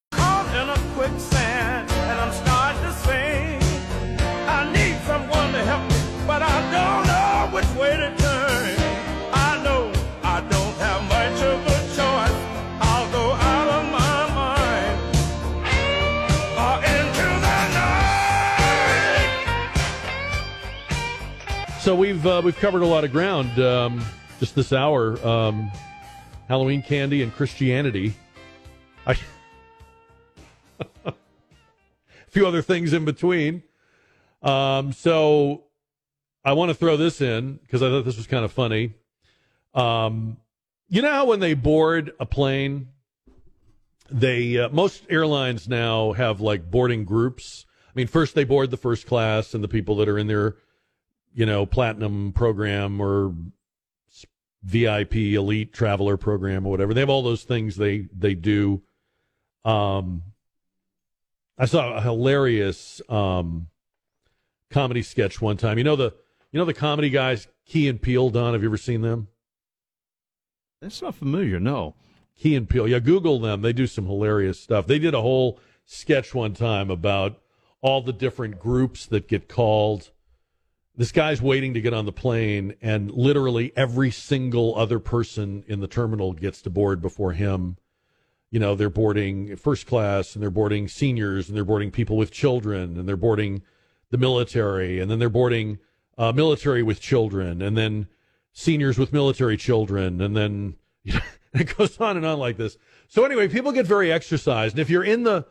[21.83, 24.05] So we've uh, we've covered a lot of ground um,
[24.39, 25.19] just this hour.
[25.27, 25.69] Um,
[26.47, 28.13] Halloween candy and Christianity.
[29.05, 29.17] I,
[31.05, 31.13] a
[32.27, 33.63] few other things in between.
[34.41, 35.63] Um, so
[36.43, 38.93] I want to throw this in because I thought this was kind of funny.
[39.73, 40.37] Um,
[40.89, 42.89] you know how when they board a plane,
[44.11, 47.65] they uh, most airlines now have like boarding groups.
[47.87, 50.55] I mean, first they board the first class and the people that are in their,
[51.33, 53.33] you know, platinum program or
[54.63, 56.93] VIP elite traveler program or whatever.
[56.93, 58.81] They have all those things they they do.
[59.65, 60.23] Um,
[61.57, 63.67] I saw a hilarious um,
[64.69, 65.77] comedy sketch one time.
[65.77, 66.13] You know the
[66.51, 68.29] you know the comedy guys Key and Peele.
[68.29, 69.27] Don, have you ever seen them?
[70.81, 71.59] That's not familiar.
[71.59, 71.95] No.
[72.37, 72.87] Key and Peele.
[72.87, 73.61] Yeah, Google them.
[73.61, 74.87] They do some hilarious stuff.
[74.87, 77.41] They did a whole sketch one time about
[77.81, 80.11] all the different groups that get called.
[80.95, 85.79] This guy's waiting to get on the plane, and literally every single other person in
[85.79, 87.77] the terminal gets to board before him.
[88.51, 92.31] You know, they're boarding first class, and they're boarding seniors, and they're boarding people with
[92.31, 93.63] children, and they're boarding
[94.11, 95.79] the military, and then they're boarding
[96.19, 98.07] uh, military with children, and then
[98.51, 101.21] seniors with military children, and then you know,
[101.53, 102.77] it goes on and on like this.
[103.07, 104.75] So anyway, people get very exercised.
[104.75, 105.45] And if you're in the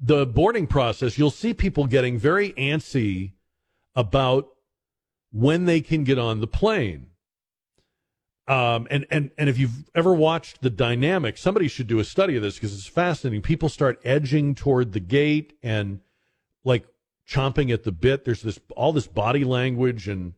[0.00, 3.32] the boarding process, you'll see people getting very antsy
[3.94, 4.48] about
[5.36, 7.08] when they can get on the plane.
[8.48, 12.36] Um, and, and, and if you've ever watched the dynamic, somebody should do a study
[12.36, 13.42] of this because it's fascinating.
[13.42, 16.00] People start edging toward the gate and
[16.64, 16.86] like
[17.28, 18.24] chomping at the bit.
[18.24, 20.34] There's this, all this body language and,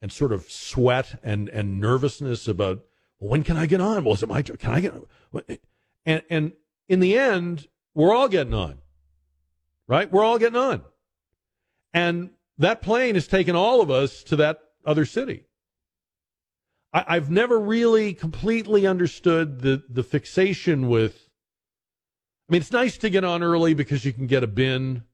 [0.00, 2.84] and sort of sweat and, and nervousness about,
[3.20, 4.04] well, when can I get on?
[4.04, 4.94] Well, is it my, can I get,
[6.06, 6.52] and, and
[6.88, 8.78] in the end, we're all getting on
[9.92, 10.10] right?
[10.10, 10.82] We're all getting on.
[11.92, 12.30] And
[12.62, 15.44] that plane has taken all of us to that other city.
[16.94, 21.28] I, have never really completely understood the, the fixation with.
[22.48, 25.04] I mean, it's nice to get on early because you can get a bin,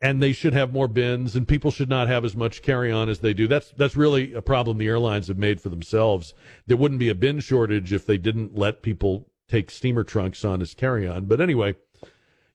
[0.00, 3.10] and they should have more bins, and people should not have as much carry on
[3.10, 3.46] as they do.
[3.46, 6.32] That's that's really a problem the airlines have made for themselves.
[6.66, 10.62] There wouldn't be a bin shortage if they didn't let people take steamer trunks on
[10.62, 11.26] as carry on.
[11.26, 11.76] But anyway,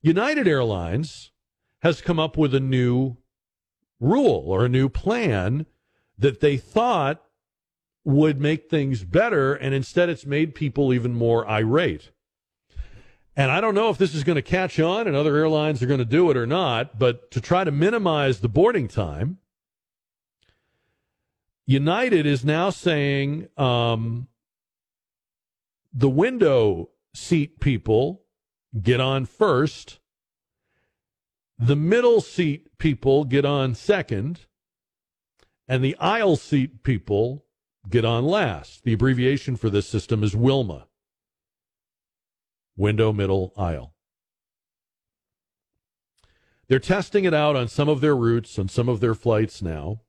[0.02, 1.31] United Airlines
[1.82, 3.16] has come up with a new
[4.00, 5.66] rule or a new plan
[6.18, 7.22] that they thought
[8.04, 12.10] would make things better, and instead it's made people even more irate.
[13.36, 15.86] And I don't know if this is going to catch on and other airlines are
[15.86, 19.38] going to do it or not, but to try to minimize the boarding time,
[21.64, 24.28] United is now saying um,
[25.92, 28.22] the window seat people
[28.80, 29.98] get on first.
[31.58, 34.46] The middle seat people get on second.
[35.68, 37.46] And the aisle seat people
[37.88, 38.84] get on last.
[38.84, 40.86] The abbreviation for this system is WILMA
[42.76, 43.94] window, middle, aisle.
[46.68, 50.00] They're testing it out on some of their routes, on some of their flights now.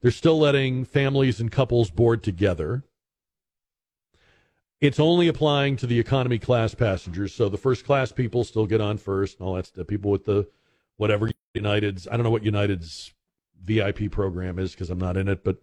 [0.00, 2.84] They're still letting families and couples board together.
[4.80, 7.34] It's only applying to the economy class passengers.
[7.34, 9.86] So the first class people still get on first and all that stuff.
[9.86, 10.48] People with the
[10.96, 13.12] whatever United's, I don't know what United's
[13.62, 15.58] VIP program is because I'm not in it, but,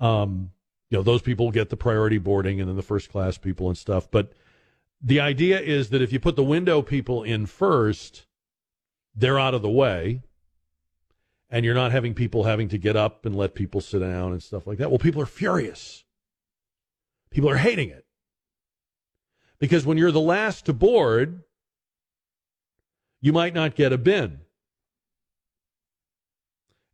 [0.00, 0.52] um,
[0.88, 3.76] you know, those people get the priority boarding and then the first class people and
[3.76, 4.10] stuff.
[4.10, 4.32] But
[5.02, 8.26] the idea is that if you put the window people in first,
[9.14, 10.22] they're out of the way
[11.50, 14.42] and you're not having people having to get up and let people sit down and
[14.42, 14.90] stuff like that.
[14.90, 16.04] Well, people are furious.
[17.30, 18.06] People are hating it.
[19.62, 21.44] Because when you're the last to board,
[23.20, 24.40] you might not get a bin.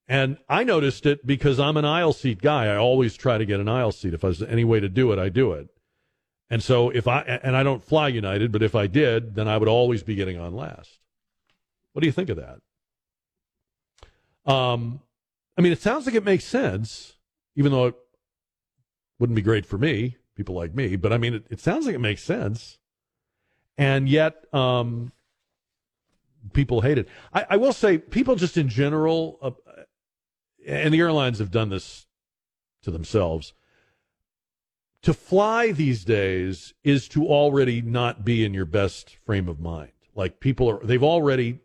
[0.06, 2.66] And I noticed it because I'm an aisle seat guy.
[2.66, 4.12] I always try to get an aisle seat.
[4.12, 5.68] If there's any way to do it, I do it.
[6.50, 9.56] And so if I and I don't fly United, but if I did, then I
[9.56, 10.98] would always be getting on last.
[11.94, 12.60] What do you think of that?
[14.44, 15.00] Um,
[15.56, 17.14] I mean, it sounds like it makes sense,
[17.56, 17.94] even though it
[19.18, 20.97] wouldn't be great for me people like me.
[20.97, 22.78] But I mean, it, it sounds like it makes sense,
[23.77, 25.12] and yet um,
[26.55, 27.09] people hate it.
[27.35, 29.51] I, I, will say, people just in general, uh,
[30.66, 32.06] and the airlines have done this
[32.82, 33.52] to themselves.
[35.02, 39.93] To fly these days is to already not be in your best frame of mind.
[40.15, 41.59] Like people are, they've already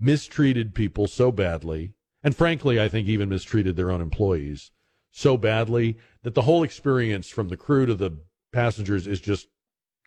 [0.00, 4.72] mistreated people so badly, and frankly, I think even mistreated their own employees
[5.10, 8.18] so badly that the whole experience from the crew to the
[8.52, 9.48] passengers is just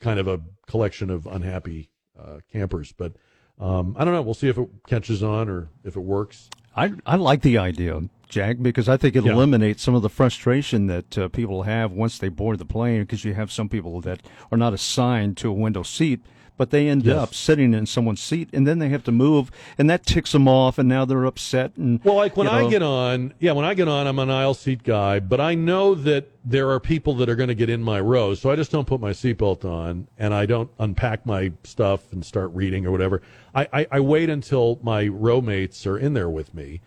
[0.02, 2.91] kind of a collection of unhappy uh, campers.
[2.91, 3.14] But
[3.57, 4.22] um, I don't know.
[4.22, 6.48] We'll see if it catches on or if it works.
[6.76, 9.31] I I like the idea, Jack, because I think it yeah.
[9.31, 13.02] eliminates some of the frustration that uh, people have once they board the plane.
[13.02, 14.22] Because you have some people that
[14.52, 16.22] are not assigned to a window seat
[16.62, 17.18] but they end yes.
[17.18, 20.48] up sitting in someone's seat and then they have to move and that ticks them
[20.48, 23.52] off and now they're upset and well like when you know, i get on yeah
[23.52, 26.80] when i get on i'm an aisle seat guy but i know that there are
[26.80, 29.10] people that are going to get in my row so i just don't put my
[29.10, 33.24] seatbelt on and i don't unpack my stuff and start reading or whatever
[33.56, 36.82] i, I, I wait until my row mates are in there with me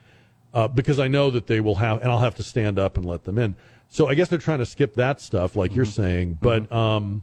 [0.53, 3.05] uh, because i know that they will have and i'll have to stand up and
[3.05, 3.57] let them in
[3.89, 6.39] So I guess they're trying to skip that stuff, like you're saying.
[6.41, 7.23] But um,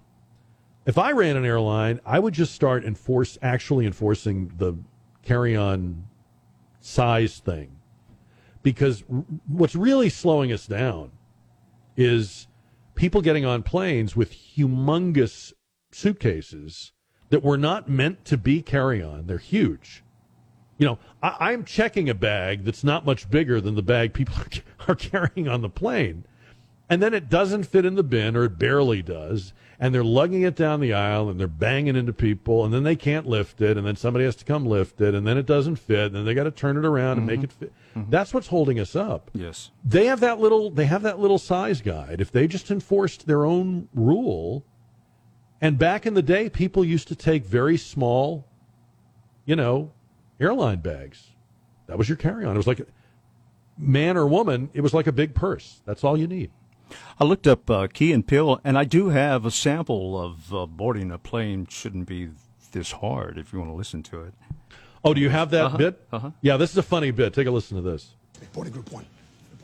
[0.86, 4.76] if I ran an airline, I would just start enforce actually enforcing the
[5.22, 6.08] carry-on
[6.80, 7.78] size thing,
[8.64, 11.12] because r- what's really slowing us down
[11.96, 12.48] is
[12.96, 15.54] people getting on planes with humongous
[15.92, 16.94] suitcases
[17.30, 19.28] that were not meant to be carry-on.
[19.28, 20.04] They're huge.
[20.78, 24.36] You know, I, I'm checking a bag that's not much bigger than the bag people
[24.88, 26.26] are, are carrying on the plane
[26.92, 30.44] and then it doesn't fit in the bin or it barely does and they're lugging
[30.44, 33.78] it down the aisle and they're banging into people and then they can't lift it
[33.78, 36.24] and then somebody has to come lift it and then it doesn't fit and then
[36.24, 37.46] they got to turn it around and make mm-hmm.
[37.46, 37.74] it fit.
[38.10, 39.32] That's what's holding us up.
[39.34, 39.72] Yes.
[39.84, 42.22] they have that little they have that little size guide.
[42.22, 44.64] If they just enforced their own rule
[45.60, 48.48] and back in the day people used to take very small
[49.46, 49.92] you know
[50.40, 51.32] airline bags.
[51.88, 52.54] That was your carry-on.
[52.54, 52.88] It was like
[53.80, 55.82] man or woman it was like a big purse.
[55.86, 56.52] That's all you need
[57.20, 60.66] I looked up uh, Key and Peele, and I do have a sample of uh,
[60.66, 62.30] boarding a plane shouldn't be
[62.72, 64.34] this hard if you want to listen to it.
[65.04, 66.08] Oh, do you have that Uh-huh, bit?
[66.12, 66.32] uh-huh.
[66.42, 67.34] Yeah, this is a funny bit.
[67.34, 68.12] Take a listen to this.
[68.54, 69.06] Boarding group one.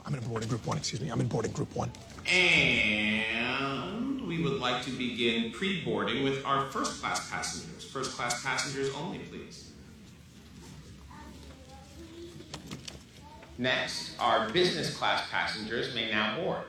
[0.06, 1.10] I'm in boarding group one, excuse me.
[1.10, 1.92] I'm in boarding group one.
[2.32, 7.84] And we would like to begin pre boarding with our first class passengers.
[7.84, 9.72] First class passengers only, please.
[13.58, 16.64] Next, our business class passengers may now board.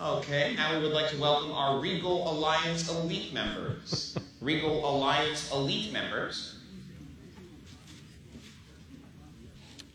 [0.00, 4.18] Okay, now we would like to welcome our Regal Alliance Elite members.
[4.40, 6.58] Regal Alliance Elite members.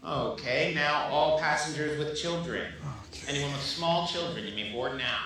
[0.05, 2.71] Okay, now all passengers with children.
[3.27, 5.19] Anyone with small children, you may board now.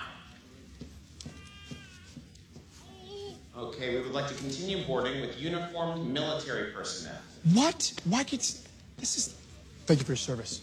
[3.56, 7.16] Okay, we would like to continue boarding with uniformed military personnel.
[7.52, 7.92] What?
[8.06, 8.66] Why gets
[8.98, 9.34] this is
[9.86, 10.62] Thank you for your service.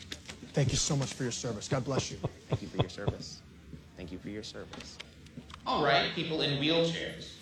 [0.53, 1.69] Thank you so much for your service.
[1.69, 2.17] God bless you.
[2.49, 3.39] Thank you for your service.
[3.97, 4.97] Thank you for your service.
[5.65, 7.33] All right, people in wheelchairs.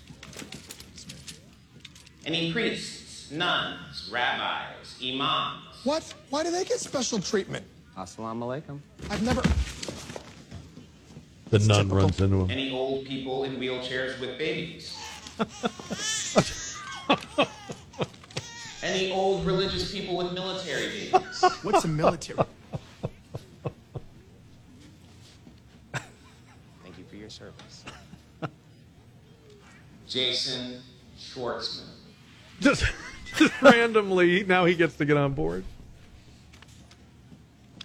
[2.26, 5.64] Any priests, nuns, rabbis, imams?
[5.84, 6.14] What?
[6.30, 7.66] Why do they get special treatment?
[7.98, 8.80] Assalamu alaikum.
[9.10, 9.42] I've never
[11.50, 12.52] The nun runs into him.
[12.52, 14.98] Any old people in wheelchairs with babies?
[18.84, 21.44] Any old religious people with military babies?
[21.64, 22.40] What's a military?
[25.94, 27.84] Thank you for your service.
[30.10, 30.81] Jason
[31.18, 31.86] Schwartzman.
[32.60, 32.84] Just,
[33.38, 35.64] just randomly, now he gets to get on board.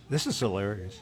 [0.09, 0.99] This is hilarious.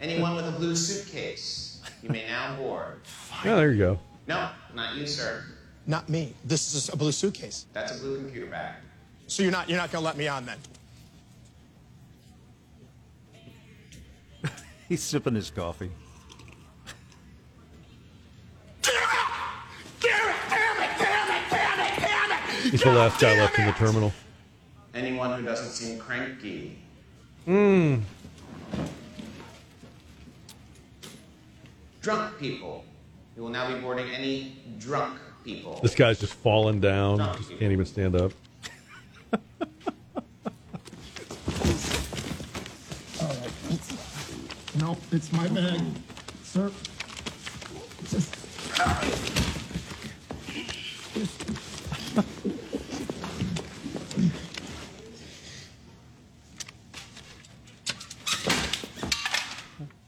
[0.00, 3.00] Anyone with a blue suitcase, you may now board.
[3.44, 3.98] Yeah, oh, there you go.
[4.26, 5.44] No, not you, sir.
[5.86, 6.34] Not me.
[6.44, 7.66] This is a blue suitcase.
[7.72, 8.74] That's a blue computer bag.
[9.26, 10.58] So you're not you're not gonna let me on then?
[14.88, 15.90] He's sipping his coffee.
[22.72, 24.10] He's the last guy left in the terminal.
[24.94, 26.78] Anyone who doesn't seem cranky.
[27.44, 27.96] Hmm.
[32.00, 32.82] Drunk people.
[33.36, 35.80] You will now be boarding any drunk people.
[35.82, 37.18] This guy's just falling down.
[37.36, 38.32] Just can't even stand up.
[43.20, 43.50] All right.
[44.78, 45.82] No, it's my bag,
[46.42, 46.70] sir.
[48.08, 48.34] Just,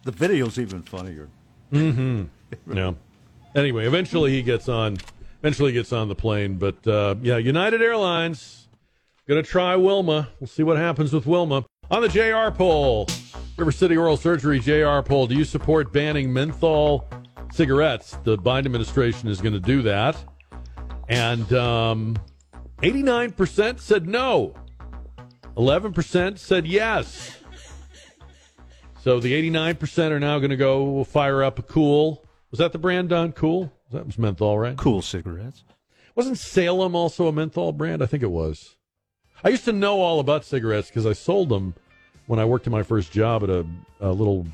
[0.04, 1.28] The video's even funnier.
[1.72, 2.76] Mm-hmm.
[2.76, 2.92] Yeah.
[3.54, 4.96] Anyway, eventually he gets on.
[5.40, 8.68] Eventually gets on the plane, but uh, yeah, United Airlines
[9.28, 10.28] gonna try Wilma.
[10.40, 13.06] We'll see what happens with Wilma on the JR poll.
[13.58, 15.26] River City Oral Surgery JR poll.
[15.26, 17.06] Do you support banning menthol
[17.52, 18.16] cigarettes?
[18.24, 20.16] The Biden administration is going to do that,
[21.10, 22.16] and um,
[22.78, 24.54] 89% said no.
[25.56, 27.38] 11% said yes.
[29.04, 32.24] So the 89% are now going to go fire up a Kool.
[32.50, 33.70] Was that the brand Don Kool?
[33.92, 34.78] That was menthol, right?
[34.78, 35.62] Kool cigarettes.
[36.14, 38.02] Wasn't Salem also a menthol brand?
[38.02, 38.76] I think it was.
[39.44, 41.74] I used to know all about cigarettes because I sold them
[42.28, 43.66] when I worked in my first job at a,
[44.00, 44.46] a little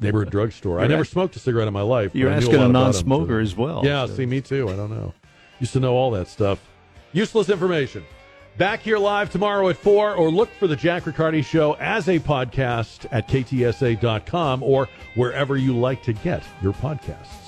[0.00, 0.80] neighborhood drugstore.
[0.80, 2.14] I never smoked a cigarette in my life.
[2.14, 4.70] You're asking lot a non-smoker so- as well, Yeah, so- see, me too.
[4.70, 5.12] I don't know.
[5.60, 6.66] Used to know all that stuff.
[7.12, 8.06] Useless information.
[8.58, 12.18] Back here live tomorrow at 4, or look for the Jack Riccardi Show as a
[12.18, 17.47] podcast at ktsa.com or wherever you like to get your podcasts.